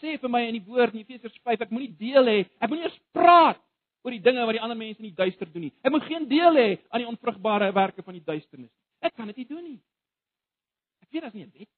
sê 0.00 0.16
vir 0.22 0.32
my 0.32 0.46
in 0.48 0.56
die 0.56 0.64
woord 0.64 0.96
in 0.96 1.04
Efesiërs 1.04 1.36
5, 1.44 1.66
ek 1.66 1.74
moenie 1.74 1.92
deel 2.00 2.32
hê, 2.32 2.38
ek 2.56 2.72
moenie 2.72 2.88
eens 2.88 2.98
praat 3.12 3.60
oor 4.00 4.16
die 4.16 4.24
dinge 4.24 4.46
wat 4.48 4.56
die 4.56 4.64
ander 4.64 4.78
mense 4.78 5.02
in 5.02 5.10
die 5.10 5.18
duister 5.18 5.50
doen 5.52 5.68
nie. 5.68 5.74
Ek 5.84 5.92
moet 5.92 6.08
geen 6.08 6.24
deel 6.30 6.56
hê 6.56 6.68
aan 6.88 7.04
die 7.04 7.10
onvrugbare 7.10 7.68
werke 7.76 8.06
van 8.06 8.16
die 8.16 8.24
duisternis 8.24 8.70
nie. 8.70 8.76
Ek 9.04 9.12
kan 9.16 9.28
dit 9.28 9.42
nie 9.42 9.50
doen 9.50 9.64
nie 9.66 9.78
weet 11.10 11.26
as 11.26 11.32
nie 11.34 11.44
'n 11.44 11.52
wet. 11.52 11.68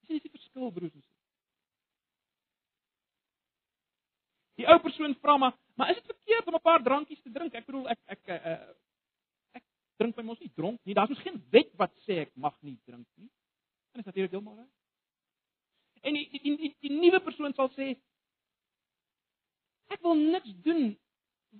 Dis 0.00 0.10
nie 0.10 0.20
die 0.20 0.30
verskil 0.30 0.70
broers 0.70 0.94
en 0.94 1.02
susters. 1.02 1.18
Die 4.60 4.68
ou 4.68 4.78
persoon 4.84 5.14
vra 5.20 5.36
maar, 5.36 5.54
maar 5.74 5.90
is 5.90 6.00
dit 6.00 6.06
verkeerd 6.06 6.46
om 6.46 6.54
'n 6.54 6.66
paar 6.68 6.82
drankies 6.82 7.22
te 7.22 7.30
drink? 7.30 7.54
Ek 7.54 7.66
bedoel 7.66 7.88
ek 7.88 8.00
ek 8.06 8.28
ek, 8.28 8.44
uh, 8.44 8.74
ek 9.58 9.64
drink 9.96 10.16
by 10.16 10.22
mos 10.22 10.40
nie 10.40 10.52
dronk 10.54 10.80
nie. 10.84 10.94
Daar's 10.94 11.08
mos 11.08 11.24
geen 11.24 11.42
wet 11.50 11.72
wat 11.76 11.92
sê 12.06 12.20
ek 12.26 12.36
mag 12.36 12.56
nie 12.62 12.78
drink 12.84 13.06
nie. 13.16 13.30
En 13.92 14.00
dit 14.00 14.00
is 14.00 14.06
natuurlik 14.06 14.30
heeltemal 14.30 14.56
reg. 14.56 14.70
En 16.02 16.14
die 16.14 16.28
die 16.30 16.40
die, 16.42 16.56
die, 16.56 16.76
die 16.80 17.00
nuwe 17.00 17.20
persoon 17.20 17.54
sal 17.54 17.70
sê 17.76 17.96
ek 19.92 20.02
wil 20.02 20.14
niks 20.14 20.52
doen 20.64 20.96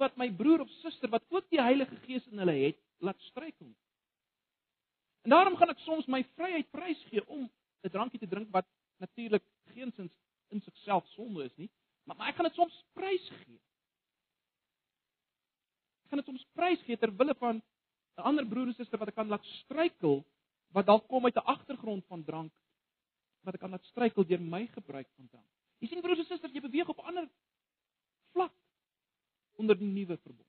wat 0.01 0.17
my 0.17 0.31
broer 0.33 0.61
of 0.65 0.71
suster 0.81 1.11
wat 1.13 1.25
ook 1.29 1.49
die 1.53 1.61
Heilige 1.61 1.97
Gees 2.07 2.27
in 2.27 2.41
hulle 2.41 2.55
het, 2.67 2.79
laat 2.99 3.21
struikel 3.21 3.67
nie. 3.67 3.82
En 5.23 5.31
daarom 5.31 5.57
gaan 5.57 5.71
ek 5.71 5.83
soms 5.87 6.07
my 6.11 6.25
vryheid 6.35 6.71
prysgee 6.71 7.23
om 7.29 7.51
'n 7.83 7.91
drankie 7.91 8.19
te 8.19 8.29
drink 8.29 8.51
wat 8.51 8.67
natuurlik 8.99 9.45
geensins 9.75 10.13
in 10.49 10.61
sigself 10.61 11.07
sonde 11.15 11.45
is 11.45 11.57
nie, 11.57 11.71
maar, 12.05 12.17
maar 12.17 12.29
ek 12.29 12.35
gaan 12.35 12.49
dit 12.51 12.55
soms 12.59 12.85
prysgee. 12.93 13.61
Ek 16.05 16.09
gaan 16.09 16.23
dit 16.23 16.27
soms 16.27 16.47
prysgee 16.53 16.97
ter 16.97 17.17
wille 17.17 17.35
van 17.35 17.63
'n 18.17 18.27
ander 18.29 18.47
broer 18.47 18.69
of 18.69 18.77
suster 18.77 18.99
wat 18.99 19.09
ek 19.09 19.15
kan 19.15 19.29
laat 19.29 19.45
struikel 19.45 20.25
wat 20.73 20.87
dalk 20.87 21.09
kom 21.09 21.25
uit 21.25 21.37
'n 21.37 21.51
agtergrond 21.55 22.05
van 22.07 22.25
drank 22.25 22.53
wat 23.43 23.55
ek 23.55 23.61
kan 23.61 23.71
laat 23.71 23.85
struikel 23.85 24.25
deur 24.25 24.41
my 24.41 24.67
gebruik 24.67 25.09
van 25.17 25.29
drank. 25.29 25.51
Jy 25.79 25.89
sien 25.89 26.01
broers 26.01 26.19
en 26.19 26.25
susters, 26.25 26.53
jy 26.53 26.61
beweeg 26.61 26.89
op 26.89 26.99
'n 26.99 27.09
ander 27.11 27.29
vlak 28.33 28.55
onder 29.59 29.79
die 29.79 29.87
nuwe 29.87 30.17
verbond. 30.17 30.49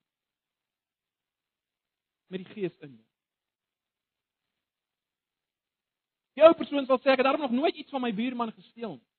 Met 2.28 2.46
die 2.46 2.54
Gees 2.54 2.78
in 2.80 2.96
jou. 2.96 3.13
Die 6.34 6.44
ou 6.46 6.54
persoon 6.58 6.88
sal 6.90 7.00
sê 7.02 7.14
ek 7.14 7.22
het 7.22 7.28
daarom 7.28 7.46
nog 7.46 7.54
nooit 7.54 7.76
iets 7.78 7.94
van 7.94 8.02
my 8.02 8.14
buurman 8.16 8.54
gesteel 8.56 8.98
nie. 8.98 9.10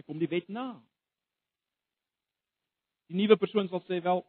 Ek 0.00 0.06
kom 0.08 0.18
die 0.18 0.30
wet 0.30 0.48
na. 0.48 0.72
Die 3.12 3.18
nuwe 3.20 3.36
persoon 3.36 3.68
sal 3.68 3.82
sê 3.88 4.00
wel 4.04 4.24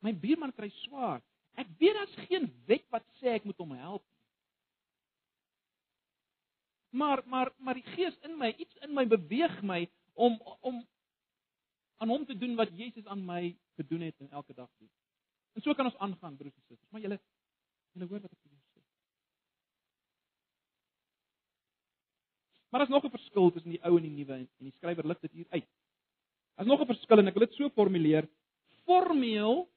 my 0.00 0.14
buurman 0.16 0.52
kry 0.56 0.70
swaar. 0.82 1.20
Ek 1.60 1.68
weet 1.78 1.98
daar's 1.98 2.16
geen 2.26 2.48
wet 2.66 2.86
wat 2.90 3.04
sê 3.20 3.36
ek 3.36 3.46
moet 3.46 3.58
hom 3.60 3.76
help 3.78 4.02
nie. 4.02 4.18
Maar 7.00 7.22
maar 7.26 7.52
maar 7.58 7.78
die 7.78 7.86
gees 7.94 8.16
in 8.26 8.38
my, 8.38 8.50
iets 8.58 8.74
in 8.82 8.94
my 8.94 9.06
beweeg 9.06 9.60
my 9.62 9.84
om 10.14 10.40
om 10.60 10.80
aan 12.00 12.08
hom 12.08 12.24
te 12.26 12.34
doen 12.38 12.56
wat 12.56 12.72
Jesus 12.74 13.06
aan 13.06 13.22
my 13.24 13.56
gedoen 13.76 14.00
het 14.00 14.18
en 14.18 14.30
elke 14.30 14.54
dag 14.54 14.70
doen. 14.78 14.90
En 15.52 15.62
so 15.62 15.74
kan 15.74 15.86
ons 15.86 15.98
aangaan 15.98 16.36
broers 16.36 16.56
en 16.56 16.64
susters. 16.66 16.90
Maar 16.90 17.00
julle 17.00 17.20
Julle 17.94 18.06
hoor 18.10 18.22
wat 18.22 18.32
ek 18.32 18.38
vir 18.38 18.50
julle 18.50 18.66
sê. 18.70 18.82
Maar 22.70 22.84
daar's 22.84 22.94
nog 22.94 23.04
'n 23.04 23.16
verskil 23.16 23.50
tussen 23.50 23.74
die 23.74 23.82
ou 23.82 23.96
en 23.96 24.06
die 24.06 24.16
nuwe 24.18 24.34
en 24.34 24.48
die 24.58 24.76
skrywer 24.78 25.06
lig 25.06 25.20
dit 25.20 25.32
hier 25.32 25.50
uit. 25.50 25.70
Daar's 26.54 26.68
nog 26.68 26.80
'n 26.80 26.92
verskil 26.92 27.18
en 27.18 27.28
ek 27.28 27.34
wil 27.34 27.46
dit 27.46 27.56
so 27.56 27.70
formuleer: 27.70 28.28
formeel 28.84 29.68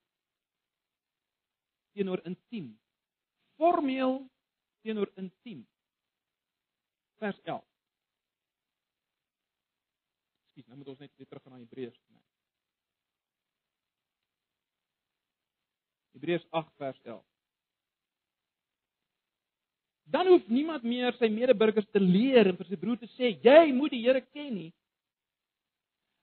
teenoor 1.93 2.21
intiem. 2.25 2.79
Formeel 3.55 4.29
teenoor 4.81 5.11
intiem. 5.15 5.67
Vers 7.21 7.39
11. 7.43 7.63
Skiet, 10.51 10.67
nou 10.67 10.77
moet 10.77 10.87
ons 10.87 10.99
net 10.99 11.15
weer 11.17 11.27
terug 11.27 11.43
gaan 11.43 11.53
na 11.53 11.59
Hebreërs 11.59 11.99
toe. 12.05 12.17
Hebreërs 16.13 16.45
8 16.49 16.75
vers 16.77 16.99
11. 17.01 17.32
Dan 20.13 20.27
hoef 20.29 20.45
niemand 20.47 20.83
meer 20.85 21.15
sy 21.17 21.25
medeburgers 21.33 21.87
te 21.89 21.99
leer 21.99 22.51
en 22.51 22.57
vir 22.59 22.67
sy 22.69 22.77
broer 22.77 22.99
te 23.01 23.09
sê 23.15 23.31
jy 23.41 23.71
moet 23.73 23.95
die 23.95 24.03
Here 24.03 24.21
ken 24.21 24.51
nie. 24.53 24.69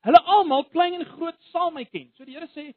Hulle 0.07 0.21
almal, 0.37 0.63
klein 0.71 0.95
en 1.01 1.09
groot, 1.09 1.37
sal 1.51 1.73
my 1.75 1.83
ken. 1.89 2.07
So 2.15 2.25
die 2.25 2.37
Here 2.37 2.47
sê 2.55 2.71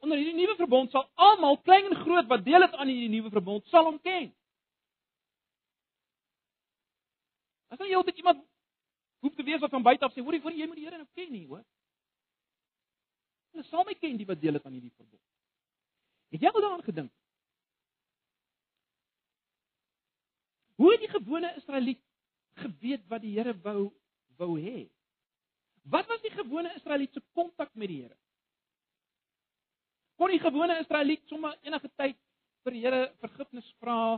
onder 0.00 0.20
hierdie 0.20 0.36
nuwe 0.38 0.54
verbond 0.56 0.94
sal 0.94 1.08
almal, 1.18 1.58
klein 1.66 1.90
en 1.90 1.98
groot 2.04 2.28
wat 2.30 2.44
deel 2.46 2.62
het 2.64 2.76
aan 2.78 2.88
hierdie 2.88 3.10
nuwe 3.12 3.32
verbond, 3.34 3.66
sal 3.72 3.90
hom 3.90 3.98
ken. 4.04 4.30
As 7.74 7.82
jy 7.82 7.98
altyd 7.98 8.22
iemand 8.22 8.46
hoef 9.26 9.34
te 9.34 9.44
wees 9.44 9.60
wat 9.60 9.74
van 9.74 9.84
buite 9.84 10.06
af 10.06 10.14
sê, 10.14 10.22
hoorie, 10.22 10.40
hoorie, 10.40 10.62
jy 10.62 10.70
moet 10.70 10.78
die 10.80 10.86
Here 10.86 11.02
nou 11.02 11.10
ken 11.18 11.34
nie, 11.34 11.44
hoor. 11.50 11.66
Hulle 13.50 13.66
sal 13.68 13.84
my 13.84 13.98
ken 13.98 14.16
die 14.22 14.28
wat 14.30 14.40
deel 14.40 14.54
het 14.54 14.70
aan 14.70 14.78
hierdie 14.78 14.94
verbond. 14.94 15.22
Het 16.30 16.46
jy 16.46 16.54
al 16.54 16.62
daaraan 16.62 16.86
gedink? 16.86 17.10
Hoe 20.80 20.92
het 20.92 21.00
die 21.00 21.12
gewone 21.12 21.54
Israeliet 21.56 22.00
geweet 22.62 23.02
wat 23.08 23.20
die 23.20 23.34
Here 23.36 23.52
wou 23.60 23.90
wou 24.40 24.54
hê? 24.56 24.86
Wat 25.92 26.06
was 26.08 26.22
die 26.24 26.32
gewone 26.32 26.72
Israeliet 26.78 27.12
se 27.12 27.20
kontak 27.36 27.74
met 27.74 27.92
die 27.92 27.98
Here? 28.00 28.16
Kon 30.16 30.32
die 30.32 30.40
gewone 30.40 30.78
Israeliet 30.80 31.26
sommer 31.28 31.58
enige 31.68 31.90
tyd 32.00 32.16
vir 32.64 32.76
die 32.76 32.80
Here 32.86 33.02
vergifnis 33.20 33.68
vra 33.76 34.16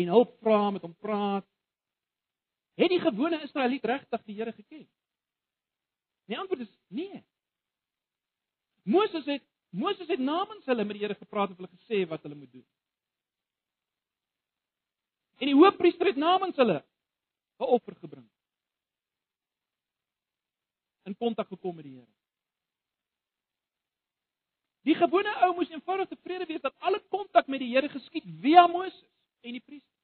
en 0.00 0.14
hulp 0.14 0.38
vra 0.40 0.70
met 0.72 0.88
hom 0.88 0.96
praat? 1.04 1.44
Het 2.80 2.96
die 2.96 3.02
gewone 3.04 3.42
Israeliet 3.44 3.84
regtig 3.84 4.24
die 4.24 4.40
Here 4.40 4.56
geken? 4.56 4.88
Die 6.32 6.38
antwoord 6.38 6.64
is 6.64 6.74
nee. 6.88 7.24
Moses 8.88 9.28
het 9.28 9.44
Moses 9.70 10.08
het 10.08 10.18
namens 10.18 10.64
hulle 10.64 10.84
met 10.84 10.96
die 10.96 11.04
Here 11.04 11.20
gepraat 11.20 11.52
en 11.52 11.60
hulle 11.60 11.74
gesê 11.76 12.06
wat 12.08 12.24
hulle 12.24 12.40
moet 12.40 12.56
doen. 12.56 12.68
En 15.40 15.48
die 15.48 15.56
hoofpriester 15.56 16.06
het 16.06 16.20
namens 16.20 16.56
hulle 16.56 16.84
'n 17.58 17.72
offer 17.76 17.96
gebring. 17.96 18.28
In 21.02 21.16
kontak 21.16 21.48
gekom 21.48 21.74
met 21.74 21.84
die 21.84 21.94
Here. 21.94 22.12
Die 24.82 24.94
gewone 24.94 25.32
ou 25.44 25.54
moes 25.54 25.70
eenvoudig 25.70 26.08
tevrede 26.08 26.46
wees 26.46 26.60
dat 26.60 26.74
alle 26.78 27.00
kontak 27.08 27.46
met 27.46 27.60
die 27.60 27.72
Here 27.74 27.88
geskied 27.88 28.24
via 28.40 28.66
Moses 28.66 29.04
en 29.40 29.52
die 29.52 29.60
priester. 29.60 29.98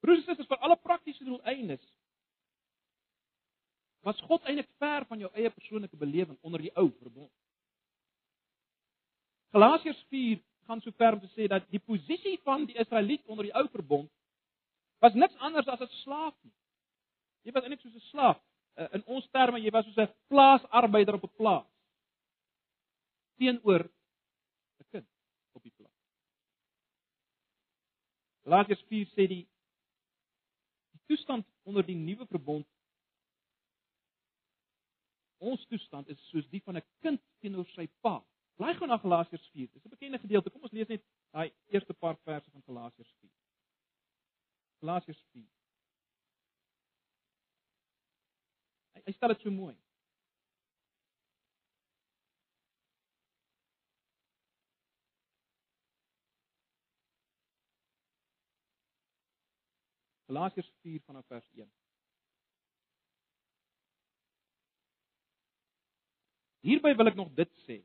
Broers 0.00 0.18
en 0.18 0.24
susters, 0.24 0.48
vir 0.48 0.58
alle 0.58 0.76
praktiese 0.76 1.24
doeleindes 1.24 1.94
was 4.06 4.20
God 4.20 4.44
eintlik 4.46 4.68
ver 4.78 5.06
van 5.06 5.18
jou 5.18 5.30
eie 5.34 5.50
persoonlike 5.50 5.96
belewing 5.98 6.38
onder 6.46 6.62
die 6.62 6.70
ou 6.78 6.92
verbond. 7.00 7.32
Galasiërs 9.50 10.04
4 10.08 10.38
gaan 10.66 10.80
so 10.80 10.92
ver 10.98 11.16
om 11.16 11.20
te 11.20 11.30
sê 11.34 11.48
dat 11.48 11.64
die 11.70 11.80
posisie 11.80 12.36
van 12.44 12.66
die 12.66 12.76
Israeliet 12.78 13.24
onder 13.26 13.48
die 13.48 13.54
ou 13.54 13.66
verbond 13.72 14.10
was 15.04 15.14
niks 15.14 15.36
anders 15.38 15.68
as 15.68 15.80
'n 15.80 15.92
slaaf 16.02 16.34
nie. 16.42 16.54
Jy 17.44 17.52
was 17.52 17.62
eintlik 17.62 17.80
soos 17.80 17.94
'n 17.94 18.08
slaaf. 18.10 18.38
Uh, 18.76 18.88
in 18.92 19.04
ons 19.06 19.28
terme, 19.30 19.60
jy 19.60 19.70
was 19.70 19.84
soos 19.84 19.98
'n 19.98 20.14
plaasarbeider 20.28 21.14
op 21.14 21.24
'n 21.24 21.36
plaas. 21.36 21.66
Teenoor 23.36 23.82
'n 23.84 24.86
kind 24.90 25.08
op 25.52 25.62
die 25.62 25.72
plaas. 25.76 25.98
Galasiërs 28.44 28.84
4 28.88 29.06
sê 29.06 29.26
die 29.26 29.44
die 30.92 31.02
toestand 31.06 31.46
onder 31.64 31.86
die 31.86 31.96
nuwe 31.96 32.26
verbond 32.26 32.66
Ons 35.38 35.66
toestand 35.68 36.08
is 36.08 36.20
soos 36.30 36.46
die 36.48 36.62
van 36.64 36.76
'n 36.76 36.84
kind 37.00 37.20
teenoor 37.40 37.66
sy 37.74 37.86
pa. 38.00 38.24
Bly 38.56 38.72
gou 38.78 38.86
na 38.88 38.96
Galasiërs 38.96 39.48
4. 39.52 39.72
Dis 39.72 39.84
'n 39.84 39.88
bekende 39.88 40.18
gedeelte. 40.18 40.50
Kom 40.50 40.62
ons 40.62 40.72
lees 40.72 40.88
net 40.88 41.02
daai 41.30 41.52
eerste 41.66 41.94
paar 41.94 42.16
verse 42.24 42.50
van 42.50 42.62
Galasiërs 42.62 43.12
4. 43.20 43.30
Galasiërs 44.80 45.24
4. 45.32 45.48
Hy, 48.94 49.00
hy 49.06 49.12
stel 49.12 49.28
dit 49.28 49.40
so 49.40 49.50
mooi. 49.50 49.76
Galasiërs 60.26 60.72
4 60.80 61.02
vanaf 61.04 61.26
vers 61.26 61.50
1. 61.52 61.68
Hierby 66.66 66.96
wil 66.96 67.12
ek 67.12 67.20
nog 67.20 67.30
dit 67.36 67.52
sê. 67.66 67.78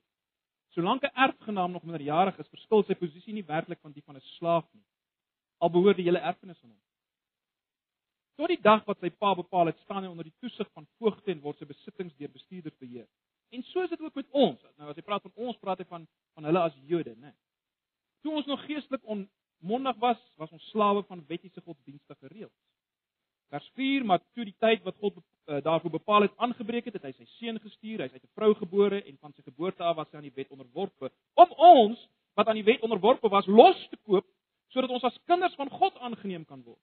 Solank 0.76 1.04
'n 1.04 1.16
erfgenaam 1.26 1.72
nog 1.72 1.84
minderjarig 1.84 2.38
is, 2.38 2.48
verskil 2.48 2.84
sy 2.84 2.96
posisie 2.96 3.34
nie 3.34 3.46
werklik 3.46 3.80
van 3.80 3.92
die 3.92 4.04
van 4.04 4.16
'n 4.16 4.22
slaaf 4.38 4.66
nie. 4.74 4.84
Al 5.58 5.70
behoort 5.70 5.98
die 5.98 6.06
hele 6.06 6.20
erfenis 6.20 6.64
aan 6.64 6.70
hom. 6.70 6.82
Tot 8.36 8.48
die 8.48 8.62
dag 8.62 8.86
wat 8.86 9.00
sy 9.00 9.10
pa 9.10 9.34
bepaal 9.36 9.66
het, 9.66 9.80
staan 9.80 10.04
hy 10.04 10.10
onder 10.10 10.24
die 10.24 10.38
toesig 10.40 10.70
van 10.72 10.88
voogte 10.98 11.32
en 11.32 11.42
word 11.42 11.58
sy 11.58 11.66
besittings 11.66 12.16
deur 12.16 12.32
bestuurders 12.32 12.78
beheer. 12.78 13.08
En 13.52 13.64
so 13.64 13.84
is 13.84 13.90
dit 13.90 14.02
ook 14.02 14.16
met 14.16 14.30
ons. 14.32 14.62
Nou 14.78 14.90
as 14.90 14.96
hy 14.96 15.02
praat 15.02 15.22
van 15.22 15.32
ons, 15.36 15.58
praat 15.58 15.78
hy 15.78 15.86
van 15.86 16.08
van 16.34 16.48
hulle 16.48 16.60
as 16.60 16.76
Jode, 16.88 17.16
né? 17.20 17.34
Toe 18.24 18.36
ons 18.40 18.46
nog 18.46 18.66
geestelik 18.66 19.04
onmondig 19.04 19.98
was, 20.00 20.20
was 20.36 20.52
ons 20.52 20.70
slawe 20.70 21.04
van 21.04 21.26
wettiese 21.28 21.62
godsdienstige 21.62 22.28
reëls. 22.28 22.56
Vers 23.52 23.68
4: 23.76 24.06
Maar 24.08 24.22
toe 24.34 24.46
die 24.48 24.56
tyd 24.64 24.84
wat 24.88 24.96
God 25.04 25.18
uh, 25.20 25.60
daarvoor 25.64 25.92
bepaal 25.98 26.28
het 26.28 26.38
aangebreek 26.38 26.88
het, 26.88 26.96
het 27.00 27.10
hy 27.10 27.12
sy 27.18 27.28
seun 27.38 27.60
gestuur, 27.60 28.00
hy 28.00 28.08
is 28.08 28.16
uit 28.16 28.24
'n 28.24 28.36
vrou 28.40 28.54
gebore 28.56 29.02
en 29.04 29.18
van 29.20 29.34
sy 29.36 29.44
geboorte 29.44 29.84
af 29.84 29.98
was 30.00 30.12
hy 30.12 30.22
aan 30.22 30.30
die 30.30 30.38
wet 30.40 30.52
onderworpe, 30.56 31.12
om 31.36 31.52
ons 31.58 32.08
wat 32.40 32.48
aan 32.48 32.60
die 32.62 32.68
wet 32.68 32.82
onderworpe 32.82 33.30
was 33.30 33.48
los 33.48 33.88
te 33.90 33.98
koop 34.08 34.26
sodat 34.72 34.90
ons 34.90 35.04
as 35.04 35.20
kinders 35.28 35.56
van 35.60 35.70
God 35.70 35.98
aangeneem 36.00 36.46
kan 36.46 36.64
word. 36.64 36.80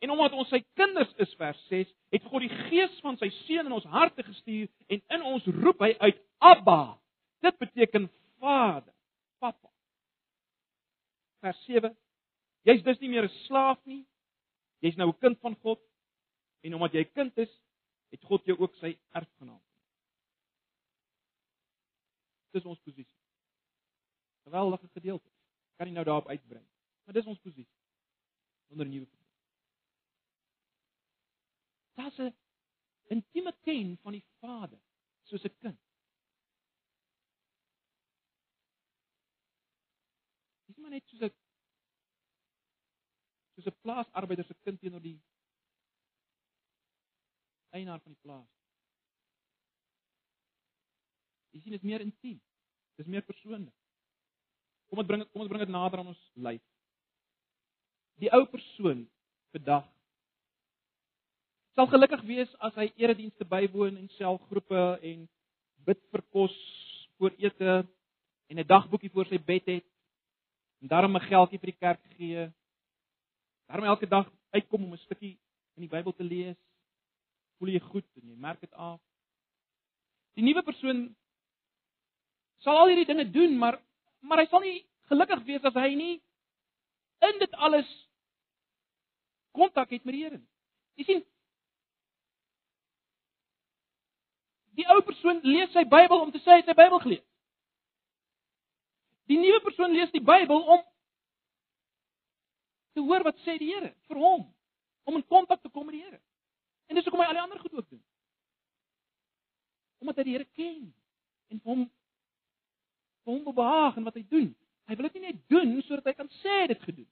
En 0.00 0.10
omdat 0.10 0.32
ons 0.32 0.48
sy 0.48 0.62
kinders 0.74 1.10
is 1.20 1.34
vers 1.36 1.58
6, 1.68 1.90
het 2.14 2.24
God 2.32 2.46
die 2.46 2.54
gees 2.70 2.94
van 3.04 3.18
sy 3.20 3.28
seun 3.44 3.68
in 3.68 3.76
ons 3.76 3.84
harte 3.84 4.24
gestuur 4.24 4.68
en 4.88 5.02
in 5.16 5.26
ons 5.28 5.44
roep 5.60 5.84
hy 5.84 5.92
uit 6.00 6.22
Abba. 6.38 6.96
Dit 7.44 7.58
beteken 7.60 8.08
Vader, 8.40 8.94
Papa. 9.38 9.68
Vers 11.44 11.60
7. 11.68 11.92
Jy's 12.64 12.82
dus 12.84 12.98
nie 13.00 13.12
meer 13.12 13.28
'n 13.28 13.36
slaaf 13.44 13.78
nie. 13.84 14.06
Jy's 14.80 14.96
nou 14.96 15.08
'n 15.08 15.18
kind 15.20 15.38
van 15.40 15.56
God. 15.62 15.80
Omdat 16.80 16.94
jy 16.96 17.02
kind 17.12 17.36
is, 17.36 17.50
het 18.08 18.22
God 18.24 18.46
jou 18.48 18.56
ook 18.56 18.76
sy 18.80 18.94
erfgenaam. 19.12 19.60
Dis 22.56 22.64
ons 22.64 22.80
posisie. 22.80 23.18
Geweldige 24.46 24.88
gedeelte. 24.94 25.28
Kan 25.76 25.90
nie 25.90 25.94
nou 25.98 26.06
daarop 26.08 26.30
uitbrei. 26.32 26.62
Maar 27.04 27.18
dis 27.18 27.28
ons 27.28 27.42
posisie 27.44 27.68
onder 28.72 28.88
nuwe 28.88 29.06
verbond. 29.06 29.28
Daar's 32.00 32.18
'n 32.18 32.34
intieme 33.12 33.52
ken 33.60 33.98
van 34.02 34.12
die 34.12 34.24
Vader 34.40 34.80
soos 35.28 35.44
'n 35.44 35.56
kind. 35.58 35.80
Dis 40.66 40.76
maar 40.76 40.90
net 40.90 41.06
soos 41.08 41.20
'n 41.20 41.34
soos 43.54 43.66
'n 43.66 43.80
plaasarbeider 43.80 44.44
se 44.44 44.54
kind 44.54 44.80
teenoor 44.80 45.02
die 45.02 45.20
eienaar 47.70 48.00
van 48.00 48.12
die 48.12 48.20
plaas. 48.20 48.48
Jy 51.50 51.60
sien 51.60 51.74
dit 51.74 51.82
is 51.82 51.86
meer 51.86 52.04
intiem. 52.04 52.38
Dit 52.96 53.06
is 53.06 53.10
meer 53.10 53.24
persoonlik. 53.26 53.74
Kom 54.90 55.02
ons 55.02 55.08
bring 55.08 55.24
kom 55.30 55.44
ons 55.44 55.50
bring 55.50 55.64
dit 55.64 55.72
nader 55.72 56.02
aan 56.02 56.12
ons 56.12 56.26
lyf. 56.34 56.62
Die 58.22 58.30
ou 58.36 58.44
persoon 58.50 59.06
vandag 59.54 59.86
sal 61.78 61.88
gelukkig 61.90 62.22
wees 62.28 62.50
as 62.70 62.78
hy 62.78 62.92
eredienste 63.02 63.44
bywoon 63.44 63.96
en 63.98 64.08
selgroepe 64.14 64.82
en 65.02 65.26
bid 65.86 66.00
vir 66.12 66.22
kos 66.30 66.54
voor 67.18 67.34
ete 67.42 67.82
en 68.50 68.58
'n 68.58 68.66
dagboekie 68.66 69.10
voor 69.10 69.26
sy 69.26 69.38
bed 69.38 69.66
het 69.66 69.86
en 70.82 70.88
daarom 70.88 71.16
'n 71.16 71.28
geldjie 71.28 71.58
vir 71.58 71.70
die 71.72 71.80
kerk 71.80 72.02
gee. 72.16 72.52
Daarom 73.66 73.86
elke 73.86 74.06
dag 74.06 74.26
uitkom 74.50 74.84
om 74.84 74.92
'n 74.92 75.04
stukkie 75.06 75.38
in 75.76 75.82
die 75.82 75.88
Bybel 75.88 76.12
te 76.12 76.24
lees 76.24 76.56
voel 77.58 77.68
jy 77.68 77.80
goed 77.80 78.06
en 78.16 78.28
jy 78.28 78.36
merk 78.36 78.60
dit 78.60 78.72
af. 78.72 79.00
Die 80.34 80.44
nuwe 80.44 80.62
persoon 80.62 81.16
sal 82.58 82.76
al 82.76 82.86
hierdie 82.86 83.06
dinge 83.06 83.30
doen, 83.30 83.58
maar 83.58 83.80
maar 84.20 84.38
hy 84.38 84.46
sal 84.46 84.60
nie 84.60 84.86
gelukkig 85.08 85.44
wees 85.44 85.64
as 85.64 85.74
hy 85.74 85.94
nie 85.94 86.22
in 87.28 87.38
dit 87.38 87.52
alles 87.52 87.88
kontak 89.52 89.90
het 89.90 90.04
met 90.04 90.14
die 90.14 90.22
Here 90.22 90.38
nie. 90.38 90.48
Jy 90.94 91.04
sien 91.04 91.24
Die 94.80 94.86
ou 94.88 95.02
persoon 95.04 95.42
lees 95.44 95.72
sy 95.76 95.84
Bybel 95.84 96.22
om 96.24 96.30
te 96.32 96.40
sê 96.40 96.54
hy 96.54 96.62
het 96.62 96.70
sy 96.70 96.76
Bybel 96.78 97.02
gelees. 97.02 97.26
Die 99.28 99.36
nuwe 99.38 99.60
persoon 99.66 99.92
lees 99.92 100.10
die 100.14 100.22
Bybel 100.24 100.62
om 100.74 100.80
te 102.96 103.04
hoor 103.04 103.26
wat 103.28 103.36
sê 103.44 103.58
die 103.60 103.68
Here 103.74 103.92
vir 104.08 104.18
hom, 104.18 104.46
om 105.04 105.18
in 105.18 105.26
kontak 105.28 105.60
te 105.60 105.70
kom 105.70 105.84
met 105.86 105.98
die 105.98 106.02
Here. 106.06 106.18
En 106.88 106.96
dis 106.96 107.04
hoekom 107.06 107.20
hy 107.22 107.28
al 107.28 107.36
die 107.36 107.44
ander 107.44 107.60
goed 107.60 107.76
ook 107.76 107.90
doen. 107.92 108.02
Omdat 110.00 110.22
hy 110.22 110.26
die 110.30 110.36
Here 110.38 110.48
ken 110.56 110.88
en 111.52 111.62
hom 111.68 111.86
hom 113.28 113.44
behaag 113.54 113.98
en 114.00 114.08
wat 114.08 114.16
hy 114.16 114.24
doen. 114.26 114.48
Hy 114.88 114.96
wil 114.96 115.06
dit 115.06 115.20
nie 115.20 115.28
net 115.28 115.42
doen 115.52 115.76
sodat 115.86 116.08
hy 116.08 116.14
kan 116.18 116.30
sê 116.40 116.64
dit 116.72 116.86
gedoen. 116.88 117.06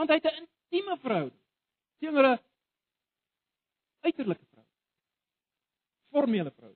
Want 0.00 0.10
hy 0.10 0.16
het 0.18 0.32
'n 0.32 0.40
intieme 0.42 0.96
verhouding 1.04 1.40
teenoor 2.00 2.26
'n 2.26 2.38
uiterlike. 4.08 4.49
Formele 6.10 6.50
vrou. 6.50 6.72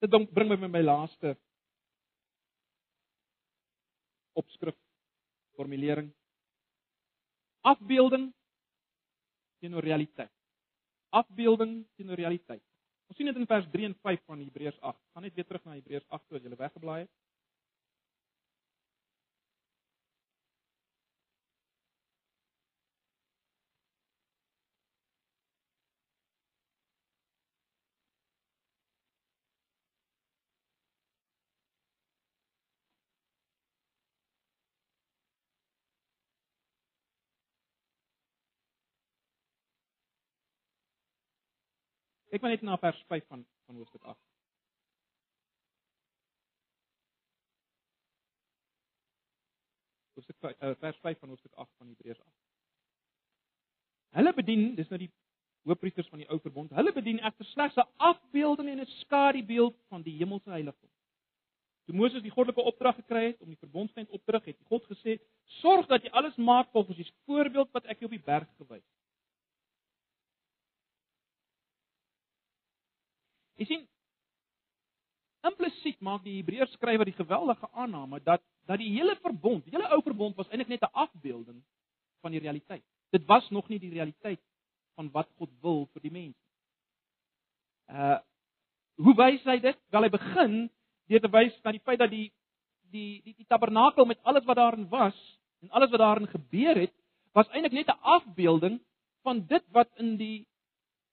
Dit 0.00 0.32
bring 0.32 0.48
my 0.48 0.56
by 0.56 0.68
my 0.68 0.80
laaste 0.80 1.34
opskrif 4.32 4.76
formulering. 5.56 6.08
Afbeelding 7.60 8.30
teenoor 9.60 9.84
realiteit. 9.84 10.32
Afbeelding 11.12 11.84
teenoor 11.96 12.16
realiteit. 12.16 12.62
Ons 13.10 13.18
sien 13.18 13.28
dit 13.28 13.36
in 13.36 13.48
vers 13.50 13.66
3 13.72 13.90
en 13.90 13.96
5 14.06 14.22
van 14.30 14.40
Hebreërs 14.40 14.80
8. 14.80 15.00
Gaan 15.12 15.26
net 15.26 15.34
weer 15.34 15.46
terug 15.48 15.64
na 15.66 15.76
Hebreërs 15.76 16.08
8 16.08 16.28
toe 16.28 16.38
as 16.38 16.44
jy 16.46 16.56
weggeblaai 16.56 17.00
het. 17.02 17.12
Kyk 42.30 42.40
maar 42.40 42.50
net 42.54 42.62
na 42.62 42.76
vers 42.78 42.98
5 43.08 43.26
van 43.26 43.46
van 43.66 43.76
hoofstuk 43.76 44.02
8. 44.02 44.18
Hoofstuk 50.14 50.36
uh, 50.42 50.70
vers 50.78 50.98
5 51.06 51.18
van 51.18 51.28
hoofstuk 51.28 51.52
8 51.54 51.70
van 51.76 51.88
Hebreërs 51.88 52.20
8. 52.20 52.28
Hulle 54.18 54.34
bedien, 54.34 54.62
dis 54.74 54.88
nou 54.90 54.98
die 54.98 55.10
hoofpriesters 55.66 56.08
van 56.10 56.22
die 56.22 56.28
ou 56.30 56.38
verbond. 56.42 56.70
Hulle 56.74 56.92
bedien 56.94 57.18
egter 57.18 57.50
slegs 57.50 57.76
'n 57.76 57.88
afbeelding 57.96 58.68
en 58.68 58.80
'n 58.80 58.94
skadubeeld 59.02 59.76
van 59.88 60.02
die 60.02 60.16
hemelse 60.22 60.50
heiligdom. 60.50 60.90
Toe 61.84 61.94
Moses 61.94 62.22
die 62.22 62.30
goddelike 62.30 62.62
opdrag 62.62 62.94
gekry 62.94 63.24
het 63.26 63.40
om 63.40 63.48
die 63.48 63.58
verbondstent 63.58 64.10
op 64.10 64.24
te 64.24 64.32
rig, 64.32 64.44
het 64.44 64.58
God 64.70 64.84
gesê: 64.84 65.18
"Sorg 65.44 65.86
dat 65.86 66.02
jy 66.02 66.10
alles 66.10 66.36
maak 66.36 66.70
volgens 66.70 66.96
die 66.96 67.12
voorbeeld 67.24 67.70
wat 67.70 67.84
ek 67.84 67.98
jou 67.98 68.04
op 68.04 68.18
die 68.18 68.26
berg 68.32 68.48
gewys 68.56 68.82
het." 68.82 68.89
Jy 73.60 73.66
sien 73.68 73.82
implisiet 75.44 76.00
maak 76.04 76.22
die 76.24 76.38
Hebreërs 76.38 76.72
skrywer 76.76 77.08
die 77.08 77.16
geweldige 77.16 77.68
aanname 77.72 78.20
dat 78.24 78.42
dat 78.68 78.78
die 78.80 78.92
hele 78.92 79.16
verbond, 79.20 79.64
die 79.64 79.74
hele 79.74 79.88
ou 79.92 80.00
verbond 80.04 80.36
was 80.36 80.48
eintlik 80.48 80.68
net 80.68 80.82
'n 80.84 80.96
afbeelding 81.04 81.60
van 82.20 82.30
die 82.30 82.40
realiteit. 82.40 82.84
Dit 83.10 83.24
was 83.26 83.48
nog 83.50 83.68
nie 83.68 83.78
die 83.78 83.92
realiteit 83.92 84.40
van 84.94 85.10
wat 85.10 85.28
God 85.36 85.50
wil 85.60 85.88
vir 85.92 86.02
die 86.02 86.12
mens. 86.12 86.36
Uh 87.88 88.18
hoe 89.00 89.14
wys 89.16 89.44
hy 89.44 89.58
dit? 89.60 89.78
Wel 89.90 90.02
hy 90.02 90.10
begin 90.12 90.70
deur 91.08 91.20
te 91.20 91.30
wys 91.32 91.54
na 91.64 91.72
die 91.72 91.84
feit 91.84 91.98
dat 91.98 92.10
die 92.10 92.32
die 92.92 93.22
die 93.24 93.34
die 93.34 93.46
tabernakel 93.48 94.04
met 94.04 94.20
alles 94.22 94.44
wat 94.44 94.56
daarin 94.56 94.88
was 94.88 95.16
en 95.60 95.70
alles 95.70 95.90
wat 95.90 96.00
daarin 96.00 96.28
gebeur 96.28 96.76
het, 96.76 96.92
was 97.32 97.48
eintlik 97.48 97.72
net 97.72 97.88
'n 97.88 98.00
afbeelding 98.00 98.80
van 99.22 99.46
dit 99.46 99.64
wat 99.72 99.88
in 99.96 100.16
die 100.16 100.46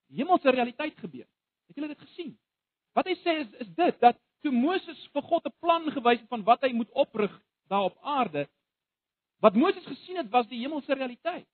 hemelse 0.07 0.49
realiteit 0.49 0.97
gebeur. 0.97 1.27
Het 1.67 1.75
julle 1.75 1.87
dit 1.87 1.99
gesien? 1.99 2.37
Wat 2.97 3.05
hy 3.05 3.15
sê 3.21 3.39
is 3.43 3.51
is 3.65 3.69
dit 3.75 3.99
dat 3.99 4.19
toe 4.41 4.51
Moses 4.51 5.09
vir 5.13 5.21
God 5.21 5.45
'n 5.45 5.57
plan 5.59 5.91
gewys 5.91 6.19
het 6.19 6.29
van 6.29 6.43
wat 6.43 6.61
hy 6.61 6.71
moet 6.73 6.91
oprig 6.91 7.33
daar 7.67 7.89
op 7.89 7.97
aarde, 8.01 8.47
wat 9.39 9.55
Moses 9.55 9.85
gesien 9.85 10.17
het 10.17 10.29
was 10.29 10.47
die 10.47 10.59
hemelse 10.59 10.93
realiteit. 10.93 11.47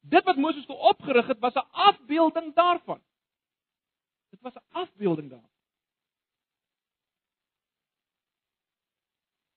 Dit 0.00 0.24
wat 0.24 0.36
Moses 0.36 0.66
toe 0.66 0.76
opgerig 0.76 1.26
het 1.26 1.38
was 1.38 1.54
'n 1.54 1.68
afbeelding 1.70 2.54
daarvan. 2.54 3.02
Dit 4.30 4.40
was 4.40 4.54
'n 4.54 4.64
afbeelding 4.70 5.30
daarvan. 5.30 5.54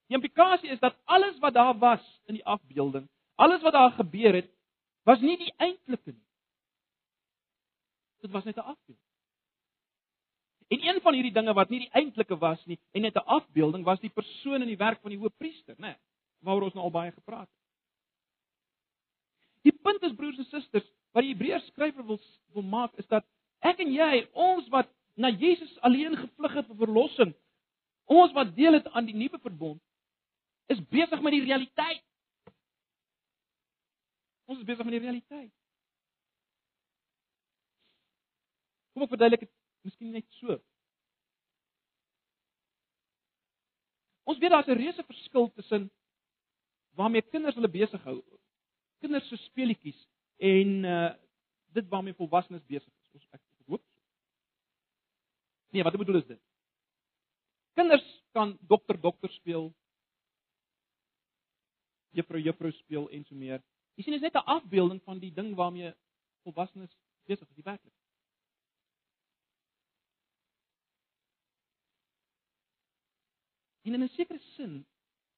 Die 0.08 0.18
implikasie 0.18 0.70
is 0.70 0.80
dat 0.80 0.96
alles 1.06 1.38
wat 1.38 1.54
daar 1.54 1.78
was 1.78 2.22
in 2.26 2.34
die 2.34 2.46
afbeelding, 2.46 3.10
alles 3.36 3.62
wat 3.62 3.74
daar 3.74 3.92
gebeur 3.92 4.34
het, 4.34 4.50
was 5.04 5.20
nie 5.20 5.38
die 5.38 5.54
eintlike 5.58 6.12
nie. 6.12 6.28
Dit 8.20 8.32
was 8.32 8.44
net 8.44 8.56
'n 8.56 8.60
afbeelding. 8.60 9.09
En 10.70 10.86
een 10.86 11.02
van 11.02 11.14
hierdie 11.14 11.34
dinge 11.34 11.54
wat 11.58 11.70
nie 11.70 11.80
die 11.80 11.94
eintlike 11.98 12.38
was 12.38 12.66
nie 12.70 12.78
en 12.92 13.02
net 13.02 13.16
'n 13.16 13.26
afbeelding 13.38 13.84
was 13.84 14.00
die 14.00 14.14
persoon 14.14 14.62
in 14.62 14.68
die 14.68 14.78
werk 14.78 15.02
van 15.02 15.10
die 15.10 15.20
hoofpriester, 15.20 15.76
né? 15.78 15.88
Nee, 15.88 15.96
waaroor 16.40 16.64
ons 16.64 16.74
nou 16.74 16.84
al 16.84 16.92
baie 16.92 17.12
gepraat 17.12 17.50
het. 17.50 17.58
Die 19.62 19.74
punt 19.74 20.04
is 20.04 20.16
broers 20.16 20.38
en 20.38 20.46
susters, 20.46 20.86
wat 21.12 21.24
die 21.24 21.34
Hebreërs 21.34 21.66
skrywer 21.66 22.06
wil 22.06 22.20
wil 22.54 22.64
maak 22.64 22.96
is 23.02 23.08
dat 23.08 23.26
ek 23.60 23.80
en 23.80 23.92
jy, 23.92 24.28
ons 24.34 24.68
wat 24.68 24.90
na 25.16 25.30
Jesus 25.30 25.80
alleen 25.82 26.16
gevlug 26.18 26.54
het 26.54 26.68
vir 26.68 26.76
verlossing, 26.76 27.34
ons 28.06 28.32
wat 28.34 28.56
deel 28.56 28.74
het 28.74 28.88
aan 28.88 29.06
die 29.06 29.16
nuwe 29.16 29.40
verbond, 29.40 29.82
is 30.66 30.82
besig 30.88 31.22
met 31.22 31.32
die 31.32 31.44
realiteit. 31.44 32.04
Ons 34.46 34.60
is 34.60 34.66
besig 34.66 34.86
met 34.86 34.96
die 34.96 35.04
realiteit. 35.04 35.52
Kom 38.94 39.04
ek 39.06 39.10
verduidelik 39.10 39.46
dit 39.46 39.59
Miskien 39.90 40.14
net 40.14 40.28
so. 40.38 40.60
Ons 44.30 44.38
weet 44.38 44.54
daar's 44.54 44.68
'n 44.70 44.78
reuse 44.78 45.04
verskil 45.04 45.50
tussen 45.58 45.90
waarmee 46.94 47.22
kinders 47.34 47.56
hulle 47.56 47.72
besig 47.72 48.04
hou. 48.04 48.22
Kinders 49.02 49.28
se 49.28 49.38
speletjies 49.38 50.00
en 50.38 50.86
uh 50.86 51.14
dit 51.78 51.88
waarmee 51.88 52.14
volwassenes 52.18 52.66
besig 52.66 52.94
is. 53.02 53.10
Ons 53.14 53.26
ek 53.32 53.42
hoop. 53.66 53.84
Nee, 55.70 55.84
wat 55.84 55.94
ek 55.94 56.02
bedoel 56.02 56.22
is 56.22 56.26
dit. 56.26 56.42
Kinders 57.78 58.08
kan 58.34 58.58
dokter 58.62 58.98
dokter 59.02 59.30
speel. 59.30 59.70
Juffrou 62.10 62.42
juffrou 62.42 62.72
speel 62.72 63.10
en 63.10 63.26
so 63.26 63.36
meer. 63.36 63.62
Jy 63.96 64.04
sien 64.04 64.18
is 64.18 64.26
net 64.26 64.36
'n 64.36 64.50
afbeelding 64.58 65.02
van 65.04 65.20
die 65.20 65.34
ding 65.34 65.56
waarmee 65.56 65.94
volwassenes 66.44 66.98
besig 67.26 67.50
is, 67.50 67.56
die 67.56 67.70
werklikheid. 67.70 67.99
En 73.90 73.96
in 73.96 74.04
'n 74.04 74.10
sekere 74.14 74.40
sin, 74.40 74.86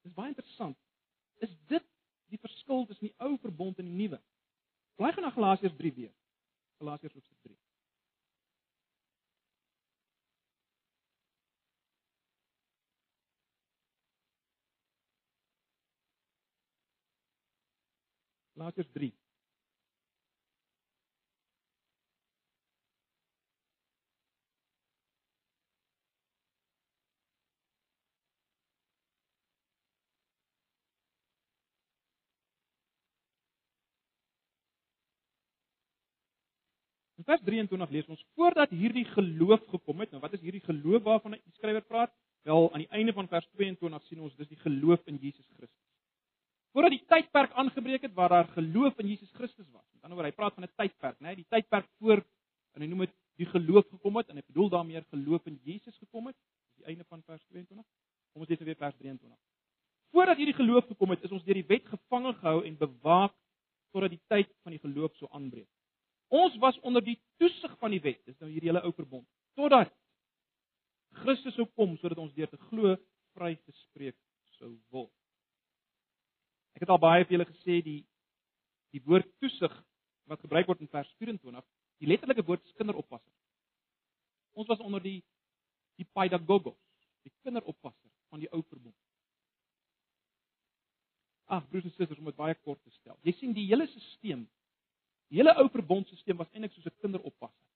dis 0.04 0.14
baie 0.14 0.28
interessant, 0.28 0.78
is 1.40 1.52
dit 1.68 1.86
die 2.28 2.40
verskil 2.40 2.86
tussen 2.86 3.08
die 3.08 3.16
ou 3.18 3.38
verbond 3.40 3.80
en 3.80 3.86
die 3.88 4.00
nuwe. 4.04 4.20
Blaai 5.00 5.14
gaan 5.14 5.24
na 5.24 5.32
Galasiërs 5.32 5.76
3 5.78 5.94
weer. 5.94 6.12
Galasiërs 6.84 7.14
hoofstuk 7.14 7.38
3. 7.48 7.56
Galasiërs 18.60 18.92
3 19.00 19.21
vers 37.32 37.44
23 37.48 37.94
lees 37.96 38.10
ons 38.12 38.24
voordat 38.36 38.74
hierdie 38.76 39.06
geloof 39.14 39.64
gekom 39.72 40.04
het. 40.04 40.12
Nou 40.12 40.22
wat 40.24 40.36
is 40.36 40.44
hierdie 40.44 40.64
geloof 40.66 41.04
waarvan 41.06 41.38
die 41.38 41.56
skrywer 41.56 41.86
praat? 41.88 42.12
Wel 42.48 42.68
aan 42.74 42.84
die 42.84 42.92
einde 42.98 43.14
van 43.14 43.30
vers 43.32 43.48
22 43.56 44.10
sien 44.10 44.24
ons 44.26 44.36
dis 44.40 44.50
die 44.50 44.60
geloof 44.60 45.06
in 45.08 45.20
Jesus 45.22 45.48
Christus. 45.56 45.78
Voordat 46.76 46.96
die 46.96 47.04
tydperk 47.12 47.54
aangebreek 47.60 48.08
het 48.08 48.14
waar 48.18 48.32
daar 48.32 48.50
geloof 48.56 49.00
in 49.04 49.12
Jesus 49.12 49.32
Christus 49.38 49.68
was. 49.72 49.86
Met 49.94 50.04
ander 50.04 50.18
woorde, 50.18 50.32
hy 50.32 50.38
praat 50.38 50.56
van 50.56 50.64
'n 50.64 50.74
tydperk, 50.76 51.20
né? 51.20 51.36
Die 51.36 51.48
tydperk 51.50 51.88
voor 52.00 52.24
en 52.74 52.82
hy 52.82 52.88
noem 52.88 53.06
dit 53.06 53.16
die 53.36 53.46
geloof 53.46 53.88
gekom 53.90 54.18
het 54.18 54.30
en 54.30 54.36
hy 54.36 54.44
bedoel 54.48 54.70
daarmee 54.70 55.04
geloof 55.12 55.46
in 55.46 55.60
Jesus 55.64 55.98
gekom 55.98 56.28
het. 56.28 56.36
Dis 56.36 56.84
die 56.84 56.86
einde 56.92 57.04
van 57.04 57.24
vers 57.24 57.44
22. 57.50 57.86
Kom 58.34 58.42
ons 58.42 58.50
lees 58.50 58.60
weer 58.60 58.76
vers 58.76 58.96
23. 58.96 59.38
Voordat 60.12 60.38
hierdie 60.38 60.56
geloof 60.56 60.88
gekom 60.88 61.10
het, 61.10 61.24
is 61.24 61.32
ons 61.32 61.44
deur 61.44 61.60
die 61.60 61.68
wet 61.68 61.86
gevange 61.86 62.34
gehou 62.34 62.66
en 62.66 62.78
bewaak 62.78 63.36
totdat 63.92 64.10
die 64.10 64.24
tyd 64.28 64.50
van 64.64 64.72
die 64.72 64.80
geloof 64.80 65.16
sou 65.16 65.30
aanbreek. 65.32 65.70
Was 66.62 66.78
onder 66.86 67.02
die 67.02 67.18
toesig 67.42 67.74
van 67.80 67.94
die 67.94 68.02
wet, 68.04 68.20
dis 68.26 68.38
nou 68.40 68.50
hierdie 68.52 68.70
hele 68.70 68.84
ou 68.86 68.92
verbond, 68.94 69.28
totdat 69.58 69.90
Christus 71.24 71.56
sou 71.58 71.66
kom 71.76 71.98
sodat 71.98 72.22
ons 72.22 72.34
deur 72.36 72.50
te 72.52 72.60
glo 72.70 72.96
vrygespreek 73.36 74.18
sou 74.60 74.76
word. 74.94 75.12
Ek 76.78 76.86
het 76.86 76.94
al 76.94 77.02
baie 77.02 77.26
vir 77.26 77.38
julle 77.38 77.50
gesê 77.50 77.82
die 77.86 78.02
die 78.92 79.02
woord 79.08 79.28
toesig 79.40 79.74
wat 80.28 80.42
gebruik 80.44 80.68
word 80.68 80.82
in 80.84 80.90
vers 80.92 81.10
24, 81.20 81.64
die 82.04 82.10
letterlike 82.10 82.44
woord 82.48 82.64
is 82.68 82.76
kinderoppasser. 82.80 83.34
Ons 84.60 84.68
was 84.68 84.84
onder 84.84 85.04
die 85.04 85.20
die 86.00 86.08
pedagogos, 86.18 86.80
die 87.24 87.34
kinderoppasser 87.46 88.10
van 88.32 88.42
die 88.42 88.50
ou 88.52 88.62
verbond. 88.64 88.98
Ag 91.52 91.68
broers 91.70 91.86
en 91.86 91.94
susters, 91.94 92.20
om 92.20 92.30
dit 92.30 92.38
baie 92.40 92.56
kort 92.64 92.80
te 92.82 92.94
stel. 92.96 93.18
Jy 93.28 93.36
sien 93.38 93.54
die 93.54 93.68
hele 93.70 93.86
stelsel, 93.92 94.46
die 95.32 95.40
hele 95.42 95.54
ou 95.60 95.68
verbondstelsel 95.72 96.40
was 96.40 96.50
eintlik 96.52 96.74
soos 96.74 96.88
'n 96.88 97.00
kinderoppasser. 97.04 97.68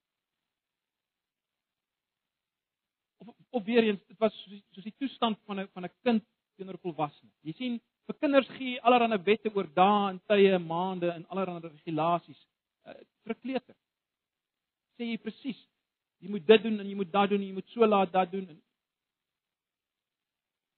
Of 3.20 3.36
of 3.52 3.64
weer 3.64 3.84
eens, 3.84 4.02
dit 4.08 4.20
was 4.20 4.34
soos, 4.44 4.64
soos 4.72 4.84
die 4.84 4.98
toestand 5.00 5.40
van 5.46 5.60
'n 5.60 5.68
van 5.74 5.86
'n 5.86 5.94
kind 6.04 6.24
teenoor 6.56 6.76
'n 6.76 6.86
volwassene. 6.88 7.32
Jy 7.42 7.54
sien, 7.54 7.82
vir 8.08 8.16
kinders 8.20 8.50
gee 8.58 8.82
allerlei 8.82 9.18
wette 9.24 9.52
oor 9.56 9.68
dae 9.74 10.10
en 10.10 10.20
tye, 10.28 10.58
maande 10.60 11.12
en 11.12 11.28
allerlei 11.28 11.72
regulasies 12.26 12.48
uh, 12.86 12.94
vir 13.24 13.34
'n 13.34 13.42
kleuter. 13.42 13.76
Sê 14.98 15.04
jy 15.12 15.18
presies, 15.18 15.60
jy 16.20 16.30
moet 16.30 16.46
dit 16.46 16.64
doen 16.64 16.80
en 16.80 16.88
jy 16.88 16.96
moet 16.96 17.12
dat 17.12 17.30
doen 17.30 17.42
en 17.42 17.48
jy 17.48 17.54
moet 17.54 17.70
so 17.70 17.86
laat 17.86 18.12
dat 18.12 18.32
doen 18.32 18.48
en 18.50 18.62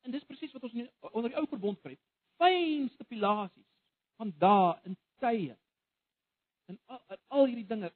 En 0.07 0.11
dis 0.11 0.23
presies 0.23 0.53
wat 0.55 0.63
ons 0.63 0.73
nie, 0.73 0.85
onder 1.11 1.29
die 1.29 1.37
ou 1.37 1.47
verbond 1.51 1.79
kry. 1.83 1.97
Fyn 2.39 2.85
stipulasies 2.93 3.65
van 4.15 4.31
dae 4.39 4.69
en 4.87 4.95
tye. 5.19 5.57
En 6.71 6.79
al, 6.85 7.01
al 7.27 7.49
hierdie 7.49 7.67
dinge 7.67 7.89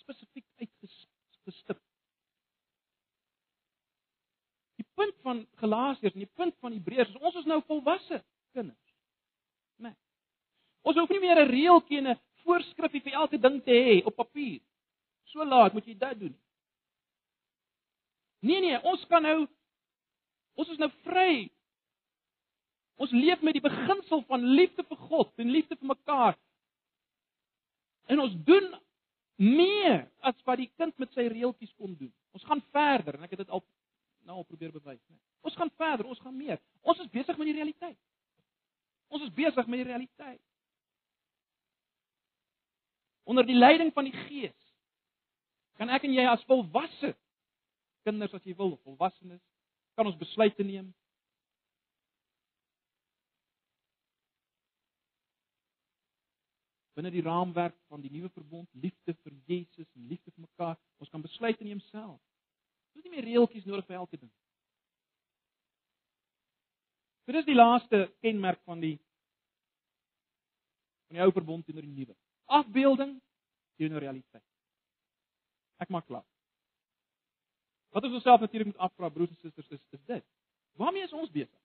spesifiek 0.00 0.48
uitgestip. 0.58 1.78
Die 4.82 4.88
punt 4.98 5.14
van 5.22 5.46
Galasiërs 5.62 6.18
en 6.18 6.24
die 6.24 6.34
punt 6.40 6.58
van 6.58 6.74
Hebreërs 6.74 7.14
is 7.14 7.22
ons 7.22 7.38
is 7.38 7.46
nou 7.46 7.60
volwasse 7.70 8.18
kinders. 8.50 8.89
Ons 10.82 10.96
hoef 10.96 11.10
nie 11.10 11.20
meer 11.20 11.38
'n 11.38 11.50
reeltjie 11.50 11.98
en 11.98 12.08
'n 12.08 12.20
voorskrifie 12.44 13.02
vir 13.02 13.12
elke 13.12 13.38
ding 13.38 13.62
te 13.64 13.70
hê 13.70 14.04
op 14.04 14.16
papier. 14.16 14.60
So 15.24 15.44
laat 15.44 15.72
moet 15.72 15.86
jy 15.86 15.94
dit 15.94 16.18
doen. 16.18 16.36
Nee 18.40 18.60
nee, 18.60 18.82
ons 18.82 19.06
kan 19.06 19.22
nou 19.22 19.46
Ons 20.60 20.74
is 20.74 20.80
nou 20.80 20.90
vry. 21.06 21.48
Ons 23.00 23.12
leef 23.16 23.42
met 23.46 23.56
die 23.56 23.64
beginsel 23.64 24.22
van 24.28 24.44
liefde 24.58 24.84
vir 24.84 25.02
God 25.08 25.32
en 25.40 25.52
liefde 25.54 25.78
vir 25.78 25.92
mekaar. 25.94 26.38
En 28.12 28.20
ons 28.26 28.34
doen 28.44 28.66
meer 29.40 30.02
as 30.26 30.36
wat 30.44 30.60
die 30.60 30.68
kind 30.76 30.96
met 31.00 31.12
sy 31.16 31.24
reeltjies 31.32 31.72
kon 31.78 31.94
doen. 31.96 32.12
Ons 32.36 32.44
gaan 32.48 32.60
verder 32.74 33.16
en 33.16 33.24
ek 33.24 33.36
het 33.36 33.46
dit 33.46 33.54
al 33.54 33.64
nou 34.28 34.36
al 34.36 34.44
probeer 34.44 34.72
bewys, 34.74 35.00
né? 35.08 35.16
Ons 35.48 35.56
gaan 35.56 35.70
verder, 35.80 36.04
ons 36.04 36.20
gaan 36.20 36.36
meer. 36.36 36.58
Ons 36.84 37.00
is 37.00 37.08
besig 37.08 37.38
met 37.40 37.48
die 37.48 37.56
realiteit. 37.56 37.96
Ons 39.08 39.24
is 39.24 39.32
besig 39.32 39.64
met 39.64 39.80
die 39.80 39.88
realiteit. 39.88 40.42
Onder 43.30 43.46
die 43.46 43.54
leiding 43.54 43.92
van 43.94 44.08
die 44.08 44.16
Gees 44.26 44.56
kan 45.78 45.92
ek 45.94 46.02
en 46.04 46.14
jy 46.16 46.24
as 46.26 46.42
volwasse 46.48 47.12
kinders 48.02 48.32
as 48.34 48.42
jy 48.42 48.56
wil, 48.58 48.74
volwassenes 48.82 49.42
kan 49.94 50.08
ons 50.08 50.18
besluite 50.18 50.64
neem. 50.66 50.88
Binne 56.98 57.12
die 57.14 57.22
raamwerk 57.22 57.76
van 57.86 58.02
die 58.02 58.10
nuwe 58.12 58.32
verbond, 58.34 58.66
liefde 58.74 59.14
vir 59.22 59.36
Jesus 59.46 59.86
en 59.94 60.08
liefde 60.10 60.34
vir 60.34 60.48
mekaar, 60.48 60.74
ons 60.98 61.12
kan 61.12 61.22
besluite 61.22 61.64
neem 61.64 61.80
self. 61.86 62.18
Ons 62.18 62.98
het 62.98 63.06
nie 63.06 63.14
meer 63.14 63.28
reeltjies 63.30 63.68
nodig 63.68 63.86
vir 63.86 64.00
elke 64.00 64.18
ding. 64.18 64.32
Dit 67.30 67.38
is 67.38 67.46
die 67.46 67.54
laaste 67.54 68.08
kenmerk 68.26 68.58
van 68.66 68.82
die 68.82 68.96
van 71.06 71.20
die 71.20 71.22
ou 71.22 71.30
verbond 71.38 71.64
teenoor 71.66 71.86
die 71.86 71.94
nuwe. 71.94 72.19
Afbeelding 72.50 73.16
teenoor 73.78 74.02
realiteit. 74.02 74.44
Ek 75.80 75.88
maak 75.88 76.06
klaar. 76.10 76.26
Wat 77.94 78.04
ons 78.06 78.18
osself 78.20 78.40
natuurlik 78.40 78.72
moet 78.72 78.84
afvra 78.86 79.08
broers 79.08 79.30
en 79.30 79.36
susters 79.40 79.70
is 79.70 79.98
is 79.98 80.04
dit. 80.06 80.24
Waarmee 80.78 81.02
is 81.02 81.12
ons 81.12 81.30
besig? 81.30 81.58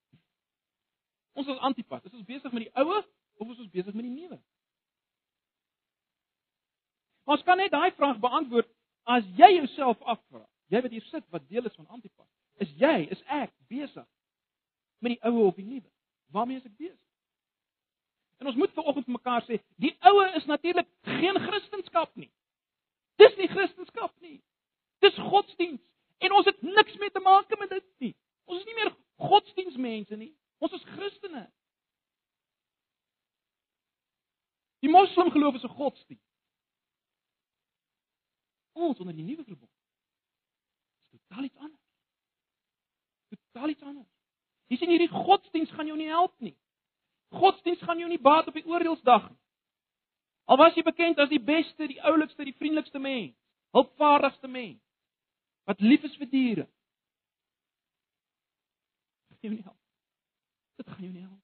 Ons 1.33 1.47
is 1.47 1.57
antipas. 1.67 2.03
Is 2.03 2.13
ons 2.13 2.25
besig 2.25 2.51
met 2.51 2.65
die 2.65 2.73
ou 2.73 2.97
of 2.97 3.51
is 3.51 3.59
ons 3.59 3.71
besig 3.71 3.93
met 3.93 4.07
die 4.07 4.13
nuwe? 4.13 4.39
Ons 7.25 7.43
kan 7.43 7.57
net 7.57 7.73
daai 7.73 7.91
vraag 7.97 8.21
beantwoord 8.21 8.69
as 9.09 9.25
jy 9.37 9.51
jouself 9.57 10.01
afvra. 10.01 10.45
Jy 10.73 10.81
wat 10.81 10.93
hier 10.93 11.07
sit 11.09 11.25
wat 11.33 11.47
deel 11.49 11.65
is 11.65 11.75
van 11.77 11.87
antipas. 11.97 12.29
Is 12.61 12.71
jy, 12.79 13.07
is 13.11 13.21
ek 13.29 13.53
besig 13.69 14.05
met 15.03 15.15
die 15.15 15.21
ou 15.27 15.47
of 15.49 15.57
die 15.59 15.67
nuwe? 15.67 15.89
Waarmee 16.33 16.61
is 16.61 16.69
ek 16.69 16.77
besig? 16.77 17.04
En 18.37 18.47
ons 18.47 18.55
moet 18.55 18.71
vanoggend 18.71 19.05
vir 19.05 19.15
mekaar 19.15 19.43
sê, 19.47 19.59
die 19.79 19.93
ou 19.99 20.15
is 20.35 20.45
natuurlik 20.45 20.87
geen 21.01 21.39
Christendom 21.39 22.09
nie. 22.13 22.31
Dis 23.21 23.35
nie 23.39 23.47
Christendom 23.47 24.11
nie. 24.19 24.39
Dis 24.99 25.17
godsdiens. 25.29 25.81
En 26.17 26.31
ons 26.31 26.45
het 26.45 26.61
niks 26.61 26.97
mee 26.97 27.11
te 27.11 27.19
maak 27.19 27.59
met 27.59 27.69
dit 27.69 27.85
nie. 28.03 28.15
Ons 28.45 28.59
is 28.59 28.65
nie 28.65 28.75
meer 28.75 28.91
godsdiensmense 29.15 30.15
nie. 30.19 30.33
Ons 30.63 30.75
is 30.77 30.83
Christene. 30.95 31.45
Die 34.83 34.91
Moslem 34.91 35.31
geloof 35.31 35.55
is 35.55 35.63
'n 35.63 35.77
godsdienst. 35.77 36.31
Ons 38.73 38.99
onder 38.99 39.15
die 39.15 39.23
nuwe 39.23 39.43
verbond. 39.43 39.71
Dit 41.11 41.19
is 41.19 41.27
totaal 41.27 41.43
iets 41.43 41.57
anders. 41.57 41.81
Totaal 43.29 43.69
iets 43.69 43.81
anders. 43.81 44.11
Jy 44.67 44.77
sien 44.77 44.89
hierdie 44.89 45.09
godsdienst 45.09 45.71
gaan 45.71 45.85
jou 45.85 45.97
nie 45.97 46.07
help 46.07 46.39
nie. 46.39 46.57
Godsdienst 47.29 47.83
gaan 47.83 47.99
jou 47.99 48.09
nie 48.09 48.21
baat 48.21 48.47
op 48.47 48.53
die 48.53 48.65
oordeelsdag 48.65 49.29
nie. 49.29 49.39
Al 50.45 50.57
was 50.57 50.75
jy 50.77 50.83
bekend 50.85 51.19
as 51.19 51.29
die 51.29 51.41
beste, 51.41 51.87
die 51.89 52.01
oulikste, 52.05 52.45
die 52.45 52.53
vriendelikste 52.53 52.99
mens, 53.01 53.33
hulpvaardigste 53.73 54.47
mens 54.47 54.81
wat 55.65 55.81
lief 55.81 56.03
is 56.05 56.13
vir 56.21 56.29
diere. 56.29 56.67
Dit 59.31 59.39
gaan 59.39 59.49
jou 59.49 59.55
nie 59.55 59.65
help. 59.65 59.81
Dit 60.77 60.87
gaan 60.91 61.03
jou 61.03 61.13
nie 61.13 61.23
help. 61.23 61.41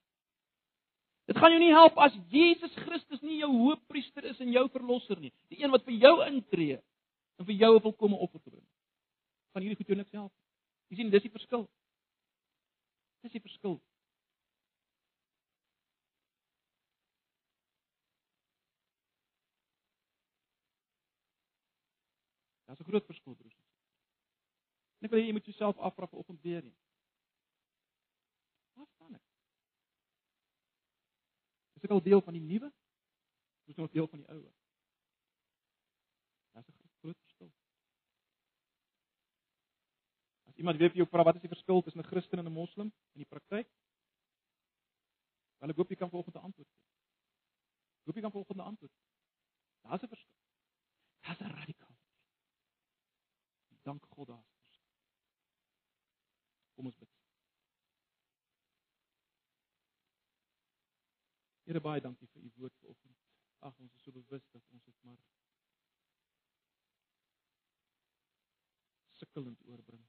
Dit 1.31 1.39
gaan 1.39 1.53
jou 1.55 1.61
nie 1.63 1.73
help 1.73 1.97
as 2.05 2.17
Jesus 2.29 2.73
Christus 2.83 3.21
nie 3.25 3.39
jou 3.39 3.49
hoofpriester 3.49 4.25
is 4.29 4.39
en 4.43 4.53
jou 4.53 4.67
verlosser 4.69 5.17
nie, 5.17 5.31
die 5.49 5.63
een 5.63 5.73
wat 5.73 5.85
vir 5.87 5.97
jou 5.97 6.13
intree 6.27 6.77
en 7.39 7.47
vir 7.47 7.55
jou 7.55 7.75
'n 7.75 7.81
volkomme 7.81 8.17
offer 8.17 8.39
bring. 8.39 8.65
Van 9.53 9.61
hierdie 9.61 9.77
goed 9.77 9.87
jou 9.87 9.97
niks 9.97 10.11
help. 10.11 10.33
Jy 10.89 10.97
sien, 10.97 11.09
dis 11.09 11.23
die 11.23 11.31
verskil. 11.31 11.69
Dis 13.23 13.31
die 13.31 13.41
verskil. 13.41 13.81
Groot 22.91 23.09
verskil, 23.09 23.35
broers. 23.39 23.59
En 24.99 25.07
ek 25.07 25.13
wil 25.13 25.21
hê 25.21 25.29
jy 25.29 25.35
moet 25.35 25.47
jouself 25.49 25.79
afvra 25.81 26.07
vanoggend 26.11 26.41
weer 26.45 26.63
eens. 26.63 26.81
Wat 28.77 28.89
staan 28.93 29.15
ek? 29.17 29.23
Is 31.79 31.87
ek 31.87 31.95
al 31.95 32.03
deel 32.05 32.21
van 32.21 32.37
die 32.37 32.43
nuwe? 32.45 32.69
Is 33.65 33.73
ek 33.73 33.81
nog 33.81 33.95
deel 33.95 34.09
van 34.11 34.21
die 34.21 34.29
ou? 34.35 34.43
Dis 36.53 36.67
'n 36.69 36.89
groot 37.01 37.17
verskil. 37.17 37.51
As 40.45 40.55
iemand 40.55 40.77
weer 40.77 40.89
vir 40.89 41.01
jou 41.01 41.09
vra 41.09 41.23
wat 41.23 41.35
is 41.35 41.41
die 41.41 41.55
verskil 41.55 41.81
tussen 41.81 42.01
'n 42.01 42.11
Christen 42.11 42.39
en 42.39 42.45
'n 42.45 42.53
Moslem 42.53 42.93
in 43.15 43.23
die 43.23 43.31
praktyk? 43.33 43.67
Wel 45.59 45.69
ek 45.69 45.75
hoop 45.75 45.89
jy 45.89 45.95
kan 45.95 46.09
vanoggend 46.09 46.35
'n 46.35 46.47
antwoord 46.47 46.69
gee. 46.69 46.85
Ek 47.99 48.05
hoop 48.05 48.15
jy 48.15 48.21
kan 48.21 48.31
vanoggend 48.31 48.57
'n 48.57 48.69
antwoord. 48.71 48.93
Daar's 49.81 50.03
'n 50.03 50.07
verskil. 50.07 50.37
Daar's 51.21 51.39
'n 51.39 51.55
radikaal. 51.57 51.80
Dank 53.81 54.05
God 54.05 54.27
daar. 54.27 54.45
Kom 56.73 56.85
ons 56.85 56.97
bid. 56.97 57.09
Here 61.63 61.81
baie 61.81 62.01
dankie 62.01 62.27
vir 62.27 62.41
u 62.41 62.51
woord 62.55 62.77
vanoggend. 62.81 63.19
Ag 63.59 63.77
ons 63.79 63.93
is 63.95 64.03
so 64.03 64.11
bewus 64.11 64.47
dat 64.49 64.65
ons 64.73 64.83
dit 64.83 65.03
maar 65.05 65.19
sukkelend 69.19 69.61
oorbring. 69.69 70.07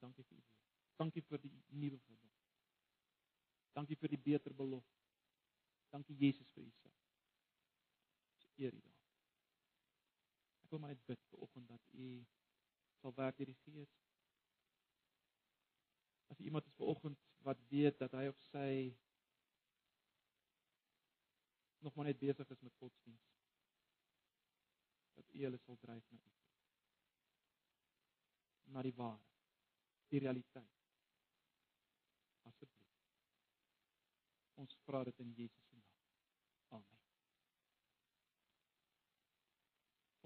Dankie 0.00 0.24
vir 0.24 0.36
u 0.36 0.40
woord. 0.40 0.60
Dankie 1.00 1.22
vir 1.22 1.40
die 1.40 1.52
nuwe 1.80 1.98
verbond. 1.98 2.38
Dankie 3.76 3.96
vir 3.96 4.12
die 4.12 4.22
beter 4.30 4.54
belofte. 4.54 5.04
Dankie 5.94 6.16
Jesus 6.20 6.50
vir 6.52 6.64
u 6.64 6.70
self. 6.82 7.04
Eer 8.56 8.74
u. 8.74 8.89
Ek 10.70 10.76
wil 10.76 10.84
maar 10.84 10.92
net 10.94 11.06
bid 11.10 11.22
vir 11.30 11.40
oggend 11.42 11.66
dat 11.66 11.94
u 11.98 12.08
sal 13.00 13.14
werk 13.16 13.38
deur 13.40 13.48
die 13.50 13.56
Gees. 13.64 13.94
As 16.30 16.38
iemand 16.38 16.66
is 16.70 16.76
vanoggend 16.78 17.18
wat 17.42 17.64
weet 17.72 17.98
dat 17.98 18.14
hy 18.14 18.28
of 18.30 18.38
sy 18.52 18.68
nog 21.82 21.94
maar 21.94 22.04
net 22.04 22.22
besig 22.22 22.54
is 22.54 22.60
met 22.60 22.78
godsdiens. 22.78 23.26
Dat 25.18 25.34
U 25.34 25.42
hulle 25.42 25.58
sal 25.58 25.78
dryf 25.82 26.10
na 26.10 26.18
U. 26.18 26.32
Na 28.70 28.82
die 28.86 28.94
waarheid, 28.94 29.42
die 30.14 30.22
realiteit. 30.22 30.78
Asseblief. 32.46 32.94
Ons 34.54 34.78
vra 34.86 35.02
dit 35.10 35.18
in 35.18 35.34
Jesus 35.34 35.66
se 35.66 35.74
naam. 35.74 35.98
Amen. 36.68 37.00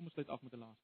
Kom 0.04 0.08
ons 0.08 0.14
sluit 0.14 0.28
af 0.28 0.42
met 0.42 0.52
'n 0.52 0.58
laaste 0.58 0.83